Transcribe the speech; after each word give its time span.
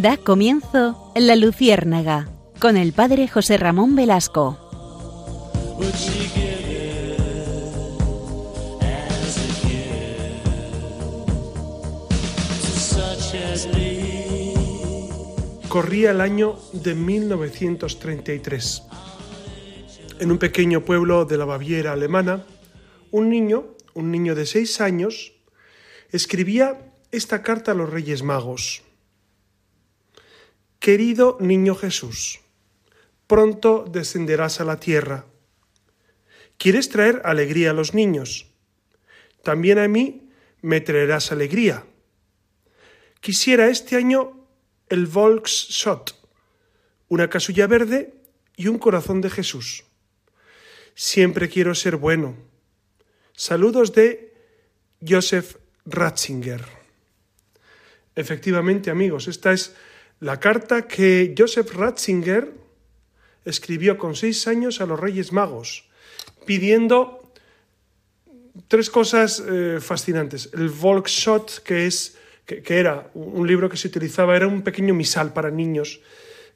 Da 0.00 0.16
comienzo 0.16 1.12
La 1.16 1.34
Luciérnaga 1.34 2.28
con 2.60 2.76
el 2.76 2.92
padre 2.92 3.26
José 3.26 3.56
Ramón 3.56 3.96
Velasco. 3.96 4.56
Corría 15.68 16.12
el 16.12 16.20
año 16.20 16.60
de 16.72 16.94
1933. 16.94 18.82
En 20.20 20.30
un 20.30 20.38
pequeño 20.38 20.84
pueblo 20.84 21.24
de 21.24 21.38
la 21.38 21.44
Baviera 21.44 21.94
alemana, 21.94 22.44
un 23.10 23.28
niño, 23.28 23.74
un 23.94 24.12
niño 24.12 24.36
de 24.36 24.46
seis 24.46 24.80
años, 24.80 25.32
escribía 26.12 26.92
esta 27.10 27.42
carta 27.42 27.72
a 27.72 27.74
los 27.74 27.90
Reyes 27.90 28.22
Magos. 28.22 28.84
Querido 30.78 31.36
niño 31.40 31.74
Jesús, 31.74 32.40
pronto 33.26 33.84
descenderás 33.90 34.60
a 34.60 34.64
la 34.64 34.78
tierra. 34.78 35.26
¿Quieres 36.56 36.88
traer 36.88 37.22
alegría 37.24 37.70
a 37.70 37.74
los 37.74 37.94
niños? 37.94 38.46
También 39.42 39.78
a 39.78 39.88
mí 39.88 40.30
me 40.62 40.80
traerás 40.80 41.32
alegría. 41.32 41.84
Quisiera 43.20 43.68
este 43.68 43.96
año 43.96 44.46
el 44.88 45.06
Volksshot, 45.06 46.14
una 47.08 47.28
casulla 47.28 47.66
verde 47.66 48.14
y 48.56 48.68
un 48.68 48.78
corazón 48.78 49.20
de 49.20 49.30
Jesús. 49.30 49.84
Siempre 50.94 51.48
quiero 51.48 51.74
ser 51.74 51.96
bueno. 51.96 52.36
Saludos 53.34 53.92
de 53.94 54.34
Joseph 55.06 55.56
Ratzinger. 55.86 56.64
Efectivamente, 58.14 58.90
amigos, 58.90 59.28
esta 59.28 59.52
es 59.52 59.76
la 60.20 60.40
carta 60.40 60.86
que 60.86 61.34
Joseph 61.36 61.72
Ratzinger 61.74 62.52
escribió 63.44 63.98
con 63.98 64.16
seis 64.16 64.46
años 64.46 64.80
a 64.80 64.86
los 64.86 64.98
Reyes 64.98 65.32
Magos, 65.32 65.88
pidiendo 66.44 67.32
tres 68.66 68.90
cosas 68.90 69.42
eh, 69.46 69.78
fascinantes. 69.80 70.50
El 70.52 70.68
Volksshot, 70.68 71.62
que, 71.62 71.86
es, 71.86 72.16
que, 72.44 72.62
era 72.78 73.10
un 73.14 73.46
libro 73.46 73.68
que 73.68 73.76
se 73.76 73.88
utilizaba, 73.88 74.36
era 74.36 74.46
un 74.46 74.62
pequeño 74.62 74.94
misal 74.94 75.32
para 75.32 75.50
niños, 75.50 76.00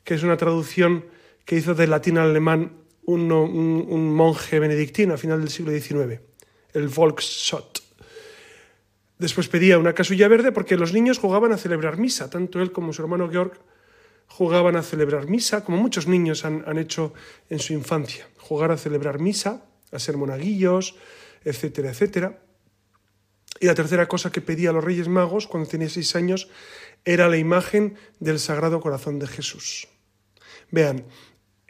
que 0.05 0.15
es 0.15 0.23
una 0.23 0.37
traducción 0.37 1.07
que 1.45 1.57
hizo 1.57 1.75
del 1.75 1.91
latín 1.91 2.19
al 2.19 2.31
alemán 2.31 2.73
un, 3.05 3.33
un 3.33 4.15
monje 4.15 4.59
benedictino 4.59 5.15
a 5.15 5.19
final 5.19 5.41
del 5.41 5.51
siglo 5.51 5.73
XIX, 5.73 6.21
el 6.75 6.89
Volksshot. 6.89 7.82
Después 9.23 9.47
pedía 9.47 9.79
una 9.79 9.93
casulla 9.93 10.27
verde 10.27 10.51
porque 10.51 10.77
los 10.77 10.93
niños 10.93 11.21
jugaban 11.21 11.53
a 11.53 11.57
celebrar 11.57 11.97
misa, 11.97 12.29
tanto 12.29 12.61
él 12.61 12.73
como 12.73 12.93
su 12.93 13.03
hermano 13.03 13.31
Georg 13.31 13.53
jugaban 14.27 14.75
a 14.75 14.83
celebrar 14.83 15.29
misa, 15.29 15.63
como 15.63 15.79
muchos 15.79 16.09
niños 16.09 16.45
han, 16.45 16.77
hecho 16.77 17.15
en 17.49 17.61
su 17.61 17.73
infancia, 17.73 18.27
jugar 18.37 18.73
a 18.73 18.77
celebrar 18.77 19.21
misa, 19.21 19.65
a 19.93 20.01
ser 20.01 20.17
monaguillos, 20.17 20.97
etcétera, 21.45 21.91
etcétera. 21.91 22.43
Y 23.61 23.67
la 23.67 23.77
tercera 23.77 24.09
cosa 24.09 24.33
que 24.33 24.41
pedía 24.41 24.71
a 24.71 24.73
los 24.73 24.83
Reyes 24.83 25.07
Magos 25.07 25.47
cuando 25.47 25.69
tenía 25.71 25.89
seis 25.89 26.17
años 26.17 26.49
era 27.05 27.29
la 27.29 27.37
imagen 27.37 27.95
del 28.19 28.41
Sagrado 28.41 28.81
Corazón 28.81 29.21
de 29.21 29.29
Jesús. 29.29 29.87
Vean, 30.73 31.05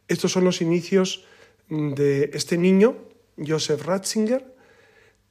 estos 0.09 0.33
son 0.33 0.45
los 0.45 0.63
inicios 0.63 1.27
de 1.69 2.31
este 2.33 2.57
niño, 2.57 2.97
Joseph 3.37 3.85
Ratzinger, 3.85 4.57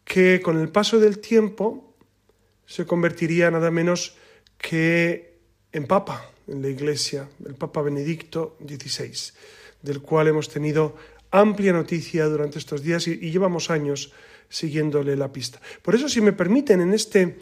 que 0.03 0.39
con 0.41 0.59
el 0.59 0.69
paso 0.69 0.99
del 0.99 1.17
tiempo 1.17 1.90
se 2.71 2.85
convertiría 2.85 3.51
nada 3.51 3.69
menos 3.69 4.15
que 4.57 5.35
en 5.73 5.87
papa 5.87 6.31
en 6.47 6.61
la 6.61 6.69
Iglesia, 6.69 7.27
el 7.45 7.55
Papa 7.55 7.81
Benedicto 7.81 8.57
XVI, 8.65 9.11
del 9.81 10.01
cual 10.01 10.27
hemos 10.27 10.49
tenido 10.49 10.95
amplia 11.31 11.73
noticia 11.73 12.25
durante 12.25 12.59
estos 12.59 12.81
días 12.81 13.07
y, 13.07 13.17
llevamos 13.31 13.69
años 13.69 14.13
siguiéndole 14.47 15.15
la 15.15 15.31
pista. 15.31 15.61
Por 15.81 15.95
eso, 15.95 16.07
si 16.07 16.21
me 16.21 16.33
permiten, 16.33 16.81
en 16.81 16.93
este, 16.93 17.37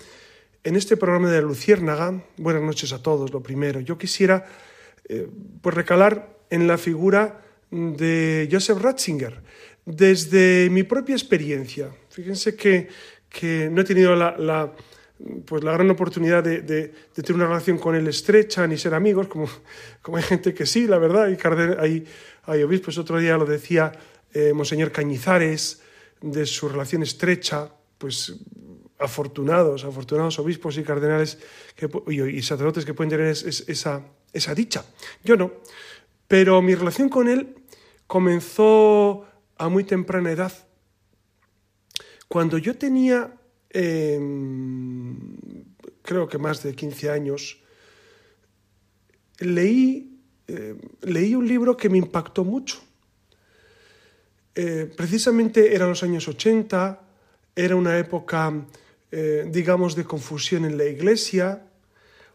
en 0.64 0.76
este 0.76 0.98
programa 0.98 1.30
de 1.30 1.42
Luciérnaga, 1.42 2.24
buenas 2.38 2.64
noches 2.64 2.92
a 2.92 3.02
todos, 3.02 3.32
lo 3.32 3.42
primero, 3.42 3.80
yo 3.80 3.98
quisiera 3.98 4.46
eh, 5.08 5.28
pues 5.62 5.76
recalar 5.76 6.38
en 6.50 6.68
la 6.68 6.78
figura 6.78 7.46
de 7.70 8.50
Joseph 8.52 8.80
Ratzinger, 8.82 9.42
desde 9.86 10.70
mi 10.72 10.84
propia 10.84 11.16
experiencia. 11.16 11.90
Fíjense 12.10 12.56
que, 12.56 12.90
que 13.30 13.70
no 13.72 13.82
he 13.82 13.86
tenido 13.86 14.16
la 14.16 14.74
pues 15.46 15.64
la 15.64 15.74
gran 15.74 15.90
oportunidad 15.90 16.44
de, 16.44 16.62
tener 17.14 17.34
una 17.34 17.48
relación 17.48 17.78
con 17.78 17.96
él 17.96 18.08
estrecha 18.08 18.66
ni 18.68 18.78
ser 18.78 18.94
amigos, 18.94 19.28
como, 19.28 19.50
como 20.02 20.18
hay 20.18 20.24
gente 20.24 20.54
que 20.54 20.66
sí, 20.66 20.88
la 20.88 20.98
verdad, 20.98 21.26
hay, 21.26 21.38
hay, 21.80 22.06
hay 22.46 22.64
obispos, 22.64 22.98
otro 22.98 23.20
día 23.20 23.38
lo 23.38 23.46
decía 23.46 23.92
eh, 24.34 24.54
Monseñor 24.54 24.92
Cañizares, 24.92 25.82
de 26.22 26.46
su 26.46 26.68
relación 26.68 27.04
estrecha, 27.04 27.72
pues 27.98 28.36
afortunados, 28.98 29.86
afortunados 29.86 30.40
obispos 30.40 30.78
y 30.78 30.84
cardenales 30.84 31.38
que, 31.76 31.90
y, 32.08 32.42
sacerdotes 32.42 32.86
que 32.86 32.94
pueden 32.94 33.10
tener 33.10 33.28
esa, 33.28 34.02
esa 34.34 34.56
dicha. 34.56 34.84
Yo 35.24 35.38
no, 35.38 35.54
pero 36.28 36.62
mi 36.62 36.76
relación 36.76 37.08
con 37.08 37.30
él 37.30 37.56
comenzó 38.08 39.26
a 39.58 39.70
muy 39.70 39.84
temprana 39.84 40.32
edad. 40.32 40.52
Cuando 42.28 42.58
yo 42.58 42.78
tenía 42.78 43.39
Em, 43.70 45.16
creo 46.02 46.28
que 46.28 46.38
más 46.38 46.64
de 46.64 46.74
15 46.74 47.10
años, 47.10 47.62
leí, 49.40 50.20
eh, 50.48 50.76
leí 51.02 51.36
un 51.36 51.48
libro 51.48 51.78
que 51.78 51.90
me 51.90 51.98
impactó 51.98 52.44
mucho. 52.44 52.82
Eh, 54.56 54.92
precisamente 54.98 55.76
eran 55.76 55.90
los 55.90 56.04
años 56.04 56.28
80, 56.28 57.00
era 57.56 57.76
una 57.76 57.98
época, 57.98 58.66
eh, 59.12 59.48
digamos, 59.50 59.96
de 59.96 60.04
confusión 60.04 60.66
en 60.66 60.78
la 60.78 60.86
iglesia, 60.86 61.66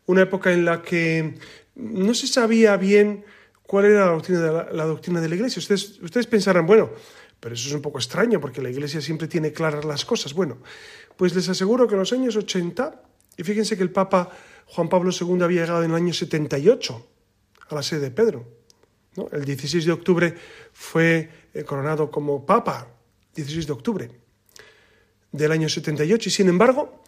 una 0.06 0.22
época 0.22 0.52
en 0.52 0.64
la 0.64 0.82
que 0.82 1.34
no 1.74 2.14
se 2.14 2.26
sabía 2.26 2.76
bien 2.76 3.24
cuál 3.66 3.86
era 3.86 4.06
la 4.06 4.12
doctrina 4.12 4.40
de 4.40 4.52
la, 4.52 4.72
la 4.72 4.84
doctrina 4.84 5.20
de 5.20 5.28
la 5.28 5.34
iglesia. 5.34 5.58
Ustedes, 5.60 6.00
ustedes 6.00 6.26
pensarán, 6.26 6.66
bueno, 6.66 6.90
pero 7.40 7.54
eso 7.54 7.68
es 7.68 7.74
un 7.74 7.82
poco 7.82 7.98
extraño 7.98 8.40
porque 8.40 8.62
la 8.62 8.70
iglesia 8.70 9.02
siempre 9.02 9.28
tiene 9.28 9.52
claras 9.52 9.84
las 9.84 10.06
cosas. 10.06 10.32
Bueno, 10.32 10.58
pues 11.16 11.34
les 11.34 11.48
aseguro 11.48 11.86
que 11.86 11.94
en 11.94 12.00
los 12.00 12.12
años 12.12 12.36
80, 12.36 13.02
y 13.36 13.42
fíjense 13.42 13.76
que 13.76 13.82
el 13.82 13.90
Papa 13.90 14.30
Juan 14.66 14.88
Pablo 14.88 15.10
II 15.12 15.42
había 15.42 15.62
llegado 15.62 15.82
en 15.82 15.90
el 15.90 15.96
año 15.96 16.12
78 16.12 17.06
a 17.68 17.74
la 17.74 17.82
sede 17.82 18.00
de 18.00 18.10
Pedro. 18.10 18.44
El 19.30 19.44
16 19.44 19.84
de 19.84 19.92
octubre 19.92 20.34
fue 20.72 21.30
eh, 21.52 21.64
coronado 21.64 22.10
como 22.10 22.44
Papa, 22.44 22.88
16 23.34 23.66
de 23.66 23.72
octubre 23.72 24.10
del 25.30 25.52
año 25.52 25.68
78, 25.68 26.28
y 26.28 26.32
sin 26.32 26.48
embargo, 26.48 27.02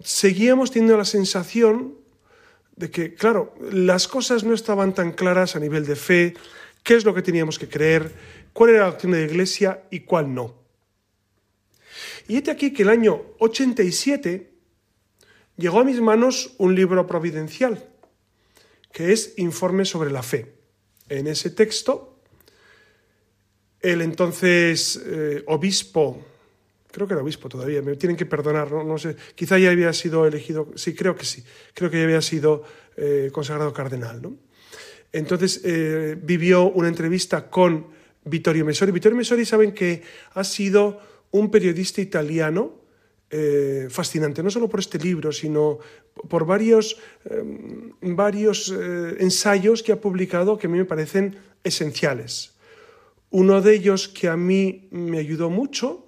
seguíamos 0.00 0.70
teniendo 0.70 0.96
la 0.96 1.04
sensación 1.04 1.94
de 2.76 2.90
que, 2.90 3.14
claro, 3.14 3.54
las 3.70 4.08
cosas 4.08 4.44
no 4.44 4.54
estaban 4.54 4.94
tan 4.94 5.12
claras 5.12 5.54
a 5.54 5.60
nivel 5.60 5.86
de 5.86 5.96
fe, 5.96 6.34
qué 6.82 6.94
es 6.94 7.04
lo 7.04 7.14
que 7.14 7.22
teníamos 7.22 7.58
que 7.58 7.68
creer, 7.68 8.12
cuál 8.52 8.70
era 8.70 8.80
la 8.80 8.86
doctrina 8.86 9.16
de 9.16 9.26
la 9.26 9.32
Iglesia 9.32 9.82
y 9.90 10.00
cuál 10.00 10.34
no. 10.34 10.61
Y 12.28 12.36
este 12.36 12.50
aquí 12.50 12.72
que 12.72 12.82
el 12.82 12.88
año 12.88 13.22
87 13.38 14.52
llegó 15.56 15.80
a 15.80 15.84
mis 15.84 16.00
manos 16.00 16.54
un 16.58 16.74
libro 16.74 17.06
providencial, 17.06 17.88
que 18.92 19.12
es 19.12 19.34
Informe 19.36 19.84
sobre 19.84 20.10
la 20.10 20.22
Fe. 20.22 20.54
En 21.08 21.26
ese 21.26 21.50
texto, 21.50 22.20
el 23.80 24.00
entonces 24.02 25.00
eh, 25.04 25.42
obispo, 25.46 26.24
creo 26.90 27.06
que 27.06 27.14
era 27.14 27.22
obispo 27.22 27.48
todavía, 27.48 27.82
me 27.82 27.96
tienen 27.96 28.16
que 28.16 28.26
perdonar, 28.26 28.70
no, 28.70 28.98
sé, 28.98 29.16
quizá 29.34 29.58
ya 29.58 29.70
había 29.70 29.92
sido 29.92 30.26
elegido, 30.26 30.70
sí, 30.76 30.94
creo 30.94 31.16
que 31.16 31.24
sí, 31.24 31.44
creo 31.74 31.90
que 31.90 31.98
ya 31.98 32.04
había 32.04 32.22
sido 32.22 32.64
eh, 32.96 33.30
consagrado 33.32 33.72
cardenal. 33.72 34.22
¿no? 34.22 34.36
Entonces 35.12 35.60
eh, 35.64 36.16
vivió 36.20 36.64
una 36.70 36.88
entrevista 36.88 37.50
con 37.50 37.88
Vittorio 38.24 38.64
Messori. 38.64 38.92
Vittorio 38.92 39.16
Messori 39.16 39.44
saben 39.44 39.72
que 39.72 40.02
ha 40.34 40.44
sido 40.44 41.00
un 41.32 41.50
periodista 41.50 42.00
italiano 42.00 42.80
eh, 43.30 43.88
fascinante, 43.88 44.42
no 44.42 44.50
solo 44.50 44.68
por 44.68 44.80
este 44.80 44.98
libro, 44.98 45.32
sino 45.32 45.78
por 46.28 46.44
varios, 46.44 47.00
em, 47.24 47.92
varios 48.14 48.68
eh, 48.68 49.16
ensayos 49.20 49.82
que 49.82 49.92
ha 49.92 50.00
publicado 50.00 50.58
que 50.58 50.66
a 50.66 50.70
mí 50.70 50.76
me 50.76 50.84
parecen 50.84 51.36
esenciales. 51.64 52.52
Uno 53.30 53.62
de 53.62 53.74
ellos 53.74 54.08
que 54.08 54.28
a 54.28 54.36
mí 54.36 54.88
me 54.90 55.18
ayudó 55.18 55.48
mucho 55.48 56.06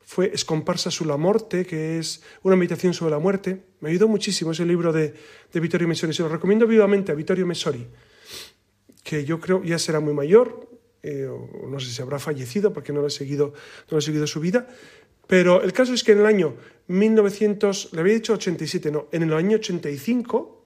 fue 0.00 0.30
Escomparsa 0.32 0.90
sulla 0.90 1.18
morte, 1.18 1.66
que 1.66 1.98
es 1.98 2.22
una 2.42 2.56
meditación 2.56 2.94
sobre 2.94 3.10
la 3.10 3.18
muerte. 3.18 3.60
Me 3.80 3.90
ayudó 3.90 4.08
muchísimo 4.08 4.52
ese 4.52 4.64
libro 4.64 4.92
de, 4.92 5.12
de 5.52 5.60
Vittorio 5.60 5.88
Messori. 5.88 6.14
Se 6.14 6.22
lo 6.22 6.30
recomiendo 6.30 6.66
vivamente 6.66 7.12
a 7.12 7.14
Vittorio 7.14 7.44
Messori, 7.44 7.86
que 9.04 9.26
yo 9.26 9.38
creo 9.40 9.62
ya 9.62 9.78
será 9.78 10.00
muy 10.00 10.14
mayor, 10.14 10.66
eh, 11.02 11.28
no 11.68 11.78
sé 11.80 11.90
si 11.90 12.02
habrá 12.02 12.18
fallecido 12.18 12.72
porque 12.72 12.92
no 12.92 13.06
he, 13.06 13.10
seguido, 13.10 13.54
no 13.90 13.98
he 13.98 14.02
seguido 14.02 14.26
su 14.26 14.40
vida, 14.40 14.68
pero 15.26 15.62
el 15.62 15.72
caso 15.72 15.94
es 15.94 16.04
que 16.04 16.12
en 16.12 16.18
el 16.18 16.26
año 16.26 16.56
1900, 16.88 17.90
le 17.92 18.00
había 18.00 18.14
dicho 18.14 18.34
87, 18.34 18.90
no, 18.90 19.08
en 19.12 19.22
el 19.24 19.32
año 19.32 19.56
85 19.56 20.56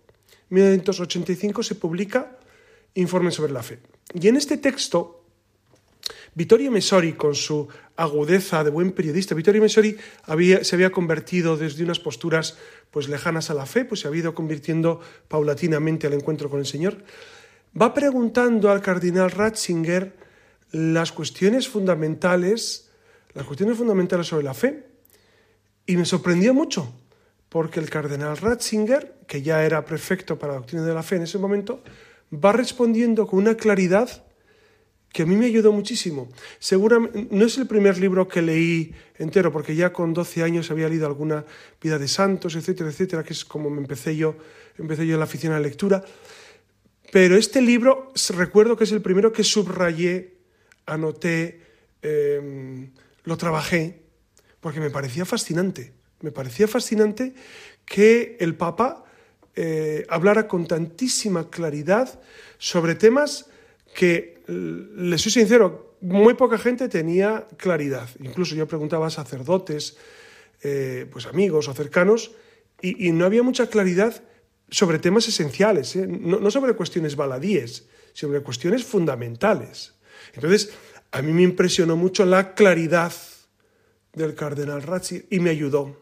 1985 0.50 1.62
se 1.62 1.74
publica 1.76 2.36
Informe 2.94 3.30
sobre 3.30 3.52
la 3.52 3.62
Fe. 3.62 3.78
Y 4.14 4.26
en 4.26 4.36
este 4.36 4.58
texto, 4.58 5.24
Vittorio 6.34 6.70
Messori, 6.70 7.12
con 7.12 7.34
su 7.34 7.68
agudeza 7.96 8.64
de 8.64 8.70
buen 8.70 8.92
periodista, 8.92 9.34
Vittorio 9.34 9.62
Messori 9.62 9.96
se 10.62 10.74
había 10.74 10.90
convertido 10.90 11.56
desde 11.56 11.84
unas 11.84 12.00
posturas 12.00 12.58
pues, 12.90 13.08
lejanas 13.08 13.50
a 13.50 13.54
la 13.54 13.66
fe, 13.66 13.84
pues 13.84 14.00
se 14.00 14.08
había 14.08 14.22
ido 14.22 14.34
convirtiendo 14.34 15.00
paulatinamente 15.28 16.08
al 16.08 16.14
encuentro 16.14 16.50
con 16.50 16.58
el 16.58 16.66
Señor, 16.66 16.98
va 17.78 17.94
preguntando 17.94 18.70
al 18.70 18.80
cardenal 18.80 19.30
Ratzinger 19.30 20.16
las 20.72 21.12
cuestiones 21.12 21.68
fundamentales, 21.68 22.90
las 23.34 23.46
cuestiones 23.46 23.76
fundamentales 23.76 24.26
sobre 24.26 24.44
la 24.44 24.54
fe. 24.54 24.86
Y 25.86 25.96
me 25.96 26.04
sorprendió 26.04 26.54
mucho, 26.54 26.92
porque 27.48 27.80
el 27.80 27.90
cardenal 27.90 28.36
Ratzinger, 28.36 29.16
que 29.26 29.42
ya 29.42 29.64
era 29.64 29.84
prefecto 29.84 30.38
para 30.38 30.52
la 30.52 30.58
doctrina 30.60 30.84
de 30.84 30.94
la 30.94 31.02
fe 31.02 31.16
en 31.16 31.22
ese 31.22 31.38
momento, 31.38 31.82
va 32.32 32.52
respondiendo 32.52 33.26
con 33.26 33.40
una 33.40 33.56
claridad 33.56 34.24
que 35.12 35.24
a 35.24 35.26
mí 35.26 35.34
me 35.34 35.46
ayudó 35.46 35.72
muchísimo. 35.72 36.28
Seguramente 36.60 37.26
no 37.32 37.44
es 37.44 37.58
el 37.58 37.66
primer 37.66 37.98
libro 37.98 38.28
que 38.28 38.42
leí 38.42 38.94
entero, 39.18 39.50
porque 39.50 39.74
ya 39.74 39.92
con 39.92 40.14
12 40.14 40.44
años 40.44 40.70
había 40.70 40.88
leído 40.88 41.06
alguna 41.06 41.44
vida 41.82 41.98
de 41.98 42.06
santos, 42.06 42.54
etcétera, 42.54 42.90
etcétera, 42.90 43.24
que 43.24 43.32
es 43.32 43.44
como 43.44 43.70
me 43.70 43.80
empecé 43.80 44.16
yo, 44.16 44.36
empecé 44.78 45.06
yo 45.06 45.18
la 45.18 45.24
afición 45.24 45.52
a 45.52 45.56
la 45.56 45.62
lectura. 45.62 46.04
Pero 47.10 47.36
este 47.36 47.60
libro 47.60 48.12
recuerdo 48.30 48.76
que 48.76 48.84
es 48.84 48.92
el 48.92 49.02
primero 49.02 49.32
que 49.32 49.44
subrayé, 49.44 50.34
anoté, 50.86 51.60
em, 52.02 52.90
lo 53.24 53.36
trabajé, 53.36 54.00
porque 54.60 54.80
me 54.80 54.90
parecía 54.90 55.24
fascinante. 55.24 55.92
Me 56.20 56.30
parecía 56.30 56.68
fascinante 56.68 57.34
que 57.84 58.36
el 58.40 58.54
Papa 58.54 59.04
eh, 59.56 60.06
hablara 60.08 60.46
con 60.46 60.66
tantísima 60.66 61.50
claridad 61.50 62.20
sobre 62.58 62.94
temas 62.94 63.46
que, 63.94 64.40
le 64.46 65.18
soy 65.18 65.32
sincero, 65.32 65.96
muy 66.00 66.34
poca 66.34 66.58
gente 66.58 66.88
tenía 66.88 67.46
claridad. 67.56 68.08
Incluso 68.20 68.54
yo 68.54 68.66
preguntaba 68.66 69.08
a 69.08 69.10
sacerdotes, 69.10 69.96
eh, 70.62 71.06
pues 71.10 71.26
amigos 71.26 71.68
o 71.68 71.74
cercanos, 71.74 72.32
y, 72.82 73.12
no 73.12 73.26
había 73.26 73.42
mucha 73.42 73.68
claridad 73.68 74.22
sobre 74.70 74.98
temas 74.98 75.26
esenciales, 75.28 75.96
¿eh? 75.96 76.06
no, 76.06 76.50
sobre 76.50 76.74
cuestiones 76.74 77.16
baladíes, 77.16 77.88
sobre 78.12 78.40
cuestiones 78.40 78.84
fundamentales. 78.84 79.94
Entonces, 80.34 80.72
a 81.10 81.22
mí 81.22 81.32
me 81.32 81.42
impresionó 81.42 81.96
mucho 81.96 82.24
la 82.24 82.54
claridad 82.54 83.12
del 84.12 84.34
cardenal 84.34 84.82
Ratzi 84.82 85.26
y 85.30 85.40
me 85.40 85.50
ayudó. 85.50 85.96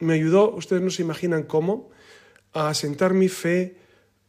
Me 0.00 0.14
ayudó, 0.14 0.54
ustedes 0.54 0.82
no 0.82 0.90
se 0.90 1.02
imaginan 1.02 1.44
cómo, 1.44 1.90
a 2.52 2.68
asentar 2.68 3.14
mi 3.14 3.28
fe, 3.28 3.76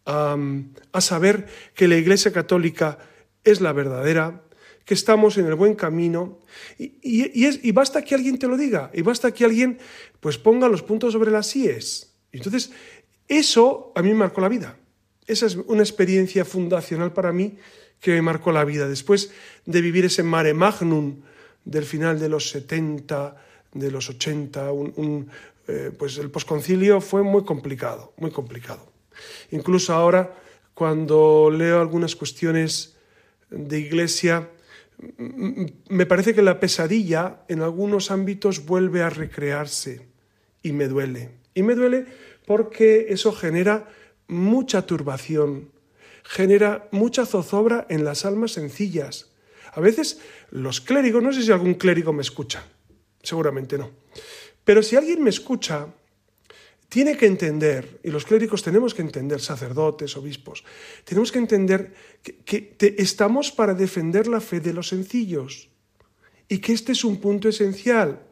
a, 0.06 1.02
saber 1.02 1.48
que 1.76 1.88
la 1.88 1.98
Iglesia 1.98 2.32
Católica 2.32 2.98
es 3.44 3.62
la 3.62 3.74
verdadera, 3.74 4.44
que 4.86 4.96
estamos 4.96 5.38
en 5.38 5.46
el 5.46 5.54
buen 5.54 5.76
camino 5.76 6.40
y, 6.80 7.46
es, 7.46 7.60
y, 7.62 7.72
basta 7.72 8.04
que 8.04 8.16
alguien 8.16 8.40
te 8.40 8.48
lo 8.48 8.58
diga 8.58 8.90
y 8.92 9.04
basta 9.04 9.32
que 9.32 9.46
alguien 9.46 9.78
pues 10.20 10.40
ponga 10.40 10.68
los 10.68 10.82
puntos 10.82 11.14
sobre 11.14 11.30
las 11.30 11.56
IES. 11.56 12.16
Entonces, 12.32 12.72
eso 13.30 13.94
a 13.96 14.02
mí 14.02 14.10
me 14.10 14.16
marcó 14.16 14.42
la 14.42 14.50
vida. 14.50 14.76
Esa 15.28 15.46
es 15.46 15.56
una 15.56 15.84
experiencia 15.84 16.44
fundacional 16.44 17.14
para 17.14 17.31
mí 17.31 17.58
que 18.02 18.12
me 18.12 18.22
marcó 18.22 18.52
la 18.52 18.66
vida. 18.66 18.90
Después 18.90 19.31
de 19.66 19.81
vivir 19.81 20.06
ese 20.06 20.24
mare 20.24 20.54
magnum 20.54 21.22
del 21.64 21.86
final 21.86 22.20
de 22.20 22.30
los 22.30 22.50
70, 22.50 23.36
de 23.74 23.92
los 23.92 24.10
80, 24.10 24.70
eh, 25.68 25.92
pues 25.98 26.18
el 26.18 26.31
posconcilio 26.31 27.00
fue 27.00 27.22
muy 27.22 27.44
complicado, 27.44 28.14
muy 28.18 28.31
complicado. 28.31 28.92
Incluso 29.52 29.94
ahora, 29.94 30.36
cuando 30.74 31.52
leo 31.52 31.80
algunas 31.80 32.16
cuestiones 32.16 32.96
de 33.52 33.80
iglesia, 33.80 34.50
me 35.18 36.06
parece 36.06 36.34
que 36.34 36.42
la 36.42 36.60
pesadilla 36.60 37.44
en 37.48 37.62
algunos 37.62 38.10
ámbitos 38.10 38.66
vuelve 38.66 39.04
a 39.04 39.10
recrearse 39.10 40.08
y 40.62 40.72
me 40.72 40.88
duele. 40.88 41.32
Y 41.54 41.64
me 41.64 41.76
duele 41.76 42.06
porque 42.46 43.08
eso 43.10 43.32
genera 43.32 43.90
mucha 44.28 44.86
turbación, 44.86 45.72
genera 46.24 46.88
mucha 46.92 47.26
zozobra 47.26 47.86
en 47.90 48.04
las 48.04 48.26
almas 48.26 48.54
sencillas. 48.54 49.32
A 49.74 49.82
veces 49.82 50.20
los 50.52 50.82
clérigos, 50.82 51.22
no 51.22 51.34
sé 51.34 51.44
si 51.44 51.52
algún 51.52 51.76
clérigo 51.76 52.14
me 52.14 52.22
escucha, 52.22 52.64
seguramente 53.22 53.78
no, 53.78 53.92
pero 54.64 54.84
si 54.84 54.96
alguien 54.96 55.24
me 55.24 55.30
escucha, 55.30 55.88
tiene 56.90 57.16
que 57.16 57.28
entender, 57.28 58.00
y 58.04 58.10
los 58.10 58.26
clérigos 58.26 58.64
tenemos 58.64 58.96
que 58.96 59.04
entender, 59.04 59.40
sacerdotes, 59.40 60.18
obispos, 60.18 60.64
tenemos 61.06 61.32
que 61.32 61.38
entender 61.38 61.94
que, 62.46 62.76
estamos 62.98 63.52
para 63.52 63.76
defender 63.76 64.28
la 64.28 64.42
fe 64.42 64.60
de 64.60 64.74
los 64.74 64.90
sencillos 64.90 65.70
y 66.48 66.58
que 66.58 66.74
este 66.74 66.94
es 66.94 67.04
un 67.04 67.18
punto 67.18 67.48
esencial 67.48 68.24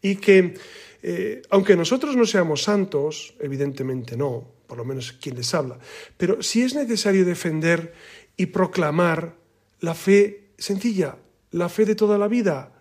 y 0.00 0.16
que, 0.16 0.54
eh, 1.02 1.42
aunque 1.50 1.76
nosotros 1.76 2.16
no 2.16 2.26
seamos 2.26 2.62
santos, 2.62 3.34
evidentemente 3.40 4.16
no, 4.16 4.46
por 4.66 4.78
lo 4.78 4.84
menos 4.84 5.12
quien 5.12 5.36
les 5.36 5.52
habla, 5.54 5.78
pero 6.16 6.42
si 6.42 6.62
es 6.62 6.74
necesario 6.74 7.24
defender 7.24 7.92
y 8.36 8.46
proclamar 8.46 9.36
la 9.80 9.94
fe 9.94 10.50
sencilla, 10.58 11.16
la 11.50 11.68
fe 11.68 11.84
de 11.84 11.94
toda 11.94 12.18
la 12.18 12.28
vida, 12.28 12.72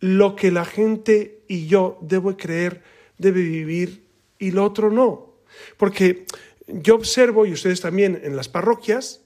lo 0.00 0.36
que 0.36 0.50
la 0.50 0.64
gente 0.64 1.42
y 1.48 1.66
yo 1.66 1.98
debo 2.02 2.36
creer, 2.36 2.82
debe 3.18 3.42
vivir 3.42 4.04
y 4.38 4.50
lo 4.50 4.64
otro 4.64 4.90
no. 4.90 5.36
Porque 5.76 6.26
yo 6.66 6.94
observo, 6.94 7.46
y 7.46 7.52
ustedes 7.52 7.80
también 7.80 8.20
en 8.22 8.36
las 8.36 8.48
parroquias, 8.48 9.22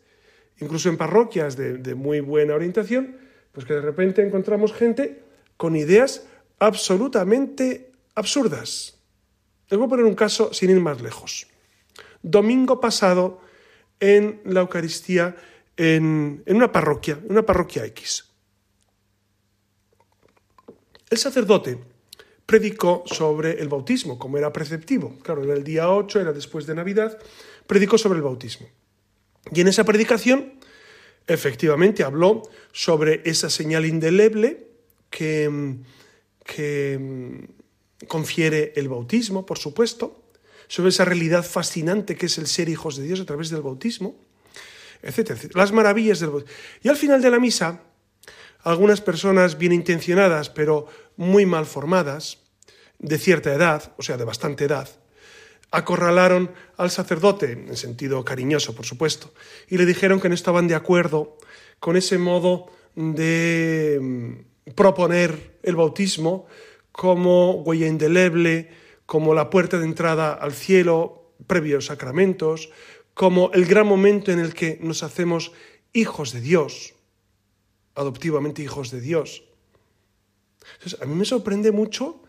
incluso 0.60 0.88
en 0.88 0.96
parroquias 0.96 1.56
de, 1.56 1.94
muy 1.94 2.20
buena 2.20 2.54
orientación, 2.54 3.16
pues 3.52 3.66
que 3.66 3.74
de 3.74 3.80
repente 3.80 4.22
encontramos 4.22 4.72
gente 4.72 5.22
con 5.56 5.76
ideas 5.76 6.26
absolutamente 6.58 7.90
absurdas. 8.16 8.98
Les 9.68 9.78
voy 9.78 9.86
a 9.86 9.90
poner 9.90 10.04
un 10.04 10.14
caso 10.14 10.52
sin 10.52 10.70
ir 10.70 10.80
más 10.80 11.00
lejos. 11.00 11.46
Domingo 12.22 12.80
pasado, 12.80 13.40
en 14.00 14.40
la 14.44 14.60
Eucaristía, 14.60 15.36
en, 15.76 16.42
en 16.44 16.56
una 16.56 16.72
parroquia, 16.72 17.20
una 17.28 17.44
parroquia 17.46 17.84
X. 17.86 18.24
El 21.08 21.18
sacerdote 21.18 21.78
predicó 22.46 23.04
sobre 23.06 23.60
el 23.60 23.68
bautismo, 23.68 24.18
como 24.18 24.38
era 24.38 24.52
preceptivo. 24.52 25.18
Claro, 25.22 25.44
era 25.44 25.54
el 25.54 25.64
día 25.64 25.90
8, 25.90 26.20
era 26.20 26.32
después 26.32 26.66
de 26.66 26.74
Navidad, 26.74 27.18
predicó 27.66 27.98
sobre 27.98 28.16
el 28.16 28.22
bautismo. 28.22 28.68
Y 29.52 29.60
en 29.60 29.68
esa 29.68 29.84
predicación, 29.84 30.54
efectivamente, 31.26 32.02
habló 32.02 32.42
sobre 32.72 33.22
esa 33.24 33.50
señal 33.50 33.84
indeleble 33.84 34.68
que, 35.10 35.76
que 36.44 37.48
confiere 38.08 38.72
el 38.76 38.88
bautismo, 38.88 39.46
por 39.46 39.58
supuesto, 39.58 40.22
sobre 40.68 40.90
esa 40.90 41.04
realidad 41.04 41.44
fascinante 41.44 42.16
que 42.16 42.26
es 42.26 42.38
el 42.38 42.46
ser 42.46 42.68
hijos 42.68 42.96
de 42.96 43.04
Dios 43.04 43.20
a 43.20 43.24
través 43.24 43.50
del 43.50 43.62
bautismo, 43.62 44.16
etcétera. 45.02 45.40
Las 45.54 45.72
maravillas 45.72 46.20
del 46.20 46.30
bautismo. 46.30 46.56
Y 46.82 46.88
al 46.88 46.96
final 46.96 47.22
de 47.22 47.30
la 47.30 47.38
misa, 47.38 47.82
algunas 48.62 49.00
personas 49.00 49.58
bien 49.58 49.72
intencionadas, 49.72 50.50
pero 50.50 50.86
muy 51.16 51.46
mal 51.46 51.66
formadas, 51.66 52.38
de 52.98 53.18
cierta 53.18 53.52
edad, 53.52 53.92
o 53.98 54.02
sea, 54.02 54.16
de 54.16 54.24
bastante 54.24 54.64
edad, 54.64 54.88
acorralaron 55.70 56.50
al 56.76 56.90
sacerdote, 56.90 57.52
en 57.52 57.76
sentido 57.76 58.24
cariñoso, 58.24 58.74
por 58.74 58.86
supuesto, 58.86 59.32
y 59.68 59.76
le 59.76 59.86
dijeron 59.86 60.20
que 60.20 60.28
no 60.28 60.34
estaban 60.34 60.68
de 60.68 60.74
acuerdo 60.74 61.36
con 61.80 61.96
ese 61.96 62.18
modo 62.18 62.66
de 62.94 63.98
mm, 64.00 64.72
proponer 64.74 65.58
el 65.62 65.76
bautismo 65.76 66.46
como 66.96 67.52
huella 67.60 67.86
indeleble, 67.86 68.70
como 69.04 69.34
la 69.34 69.50
puerta 69.50 69.78
de 69.78 69.84
entrada 69.84 70.32
al 70.32 70.54
cielo, 70.54 71.34
previos 71.46 71.86
sacramentos, 71.86 72.70
como 73.12 73.52
el 73.52 73.66
gran 73.66 73.86
momento 73.86 74.32
en 74.32 74.40
el 74.40 74.54
que 74.54 74.78
nos 74.80 75.02
hacemos 75.02 75.52
hijos 75.92 76.32
de 76.32 76.40
Dios, 76.40 76.94
adoptivamente 77.94 78.62
hijos 78.62 78.90
de 78.90 79.02
Dios. 79.02 79.44
A 80.98 81.04
mí 81.04 81.14
me 81.14 81.26
sorprende 81.26 81.70
mucho, 81.70 82.22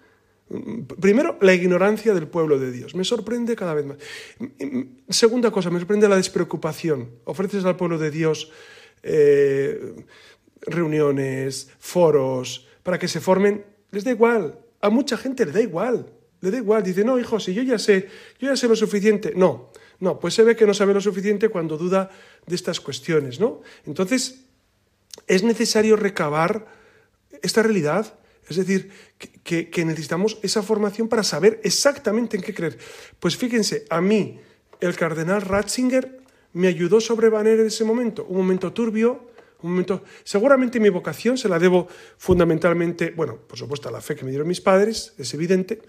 mm, 0.49 0.81
primero, 0.99 1.37
la 1.39 1.53
ignorancia 1.53 2.13
del 2.13 2.27
pueblo 2.27 2.59
de 2.59 2.73
Dios. 2.73 2.93
Me 2.93 3.05
sorprende 3.05 3.55
cada 3.55 3.73
vez 3.73 3.85
más. 3.85 3.97
Segunda 5.07 5.49
cosa, 5.49 5.69
me 5.69 5.79
sorprende 5.79 6.09
la 6.09 6.17
despreocupación. 6.17 7.09
Ofreces 7.23 7.63
al 7.63 7.77
pueblo 7.77 7.97
de 7.97 8.11
Dios 8.11 8.51
eh, 9.01 9.95
reuniones, 10.61 11.69
foros, 11.79 12.67
para 12.83 12.99
que 12.99 13.07
se 13.07 13.21
formen. 13.21 13.76
Les 13.91 14.03
da 14.03 14.11
igual. 14.11 14.59
A 14.81 14.89
mucha 14.89 15.17
gente 15.17 15.45
le 15.45 15.51
da 15.51 15.61
igual. 15.61 16.05
Le 16.41 16.51
da 16.51 16.57
igual. 16.57 16.83
Dice, 16.83 17.03
no, 17.03 17.19
hijo, 17.19 17.39
si 17.39 17.53
yo 17.53 17.63
ya 17.63 17.79
sé, 17.79 18.07
yo 18.39 18.49
ya 18.49 18.55
sé 18.55 18.67
lo 18.67 18.75
suficiente. 18.75 19.33
No, 19.35 19.71
no, 19.99 20.19
pues 20.19 20.33
se 20.33 20.43
ve 20.43 20.55
que 20.55 20.65
no 20.65 20.73
sabe 20.73 20.93
lo 20.93 21.01
suficiente 21.01 21.49
cuando 21.49 21.77
duda 21.77 22.09
de 22.45 22.55
estas 22.55 22.79
cuestiones, 22.79 23.39
¿no? 23.39 23.61
Entonces, 23.85 24.43
es 25.25 25.43
necesario 25.43 25.95
recabar 25.95 26.67
esta 27.41 27.63
realidad. 27.63 28.13
Es 28.47 28.57
decir, 28.57 28.91
que, 29.43 29.85
necesitamos 29.85 30.37
esa 30.41 30.61
formación 30.61 31.09
para 31.09 31.23
saber 31.23 31.59
exactamente 31.63 32.37
en 32.37 32.43
qué 32.43 32.53
creer. 32.53 32.77
Pues 33.19 33.35
fíjense, 33.35 33.85
a 33.89 33.99
mí, 33.99 34.39
el 34.79 34.95
cardenal 34.95 35.41
Ratzinger 35.41 36.21
me 36.53 36.67
ayudó 36.67 36.97
a 36.97 37.01
sobrevaler 37.01 37.59
ese 37.59 37.83
momento, 37.83 38.25
un 38.25 38.37
momento 38.37 38.71
turbio, 38.71 39.31
Seguramente 40.23 40.79
mi 40.79 40.89
vocación 40.89 41.37
se 41.37 41.49
la 41.49 41.59
debo 41.59 41.87
fundamentalmente, 42.17 43.11
bueno, 43.11 43.37
por 43.37 43.57
supuesto 43.57 43.89
a 43.89 43.91
la 43.91 44.01
fe 44.01 44.15
que 44.15 44.23
me 44.23 44.31
dieron 44.31 44.47
mis 44.47 44.61
padres, 44.61 45.13
es 45.17 45.33
evidente, 45.33 45.81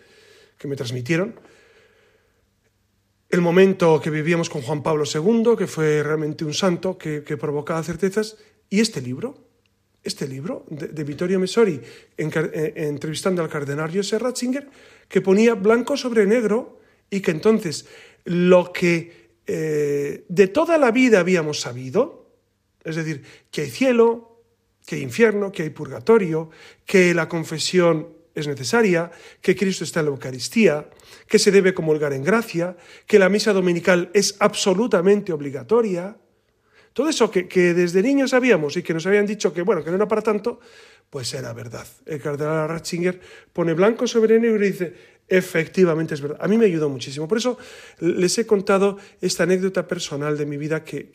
que 0.57 0.69
me 0.69 0.77
transmitieron, 0.77 1.39
el 3.31 3.41
momento 3.43 4.01
que 4.01 4.11
vivíamos 4.11 4.49
con 4.49 4.63
Juan 4.63 4.83
Pablo 4.83 5.05
II, 5.05 5.55
que 5.57 5.67
fue 5.67 6.03
realmente 6.03 6.45
un 6.45 6.55
santo 6.55 6.97
que, 6.97 7.21
provocaba 7.37 7.83
certezas, 7.83 8.39
y 8.71 8.81
este 8.81 9.03
libro, 9.03 9.37
este 10.03 10.27
libro 10.27 10.65
de, 10.71 11.05
Vittorio 11.05 11.39
Messori, 11.39 11.81
eh, 12.17 12.73
entrevistando 12.77 13.43
al 13.43 13.51
cardenal 13.51 13.95
Joseph 13.95 14.23
Ratzinger, 14.23 14.69
que 15.09 15.21
ponía 15.21 15.55
blanco 15.55 15.97
sobre 15.97 16.27
negro 16.27 16.81
y 17.11 17.21
que 17.21 17.31
entonces 17.31 17.87
lo 18.25 18.73
que 18.73 19.29
eh, 19.47 20.25
de 20.29 20.49
toda 20.49 20.79
la 20.79 20.91
vida 20.91 21.21
habíamos 21.21 21.61
sabido, 21.61 22.18
es 22.89 22.97
decir, 22.97 23.23
que 23.51 23.63
hay 23.63 23.71
cielo, 23.71 24.43
que 24.87 24.97
hay 24.97 25.03
infierno, 25.03 25.53
que 25.53 25.63
hay 25.63 25.71
purgatorio, 25.71 26.51
que 26.87 27.13
la 27.15 27.29
confesión 27.29 28.09
es 28.35 28.47
necesaria, 28.47 29.11
que 29.41 29.57
Cristo 29.57 29.85
está 29.85 30.01
en 30.01 30.07
la 30.07 30.13
Eucaristía, 30.13 30.89
que 31.27 31.39
se 31.39 31.51
debe 31.51 31.75
comulgar 31.75 32.13
en 32.13 32.25
gracia, 32.25 32.77
que 33.07 33.19
la 33.19 33.29
misa 33.29 33.53
dominical 33.53 34.11
es 34.15 34.37
absolutamente 34.39 35.33
obligatoria. 35.33 36.17
Todo 36.93 37.09
eso 37.09 37.31
que, 37.31 37.75
desde 37.75 38.03
niños 38.03 38.31
sabíamos 38.31 38.77
y 38.77 38.83
que 38.83 38.95
nos 38.95 39.07
habían 39.07 39.27
dicho 39.27 39.53
que, 39.53 39.63
bueno, 39.63 39.85
que 39.85 39.91
no 39.91 39.97
era 39.97 40.09
para 40.09 40.23
tanto, 40.23 40.61
pues 41.11 41.33
era 41.35 41.53
verdad. 41.53 41.87
El 42.07 42.21
cardenal 42.21 42.69
Ratzinger 42.69 43.21
pone 43.53 43.75
blanco 43.75 44.07
sobre 44.07 44.41
negro 44.41 44.65
y 44.65 44.73
dice, 44.73 44.95
efectivamente 45.29 46.15
es 46.15 46.21
verdad. 46.21 46.39
A 46.41 46.49
mí 46.49 46.57
me 46.57 46.65
ayudó 46.65 46.89
muchísimo. 46.89 47.29
Por 47.29 47.39
eso 47.39 47.59
les 48.01 48.39
he 48.39 48.47
contado 48.47 48.99
esta 49.21 49.43
anécdota 49.43 49.87
personal 49.87 50.37
de 50.39 50.47
mi 50.47 50.57
vida 50.57 50.85
que, 50.85 51.11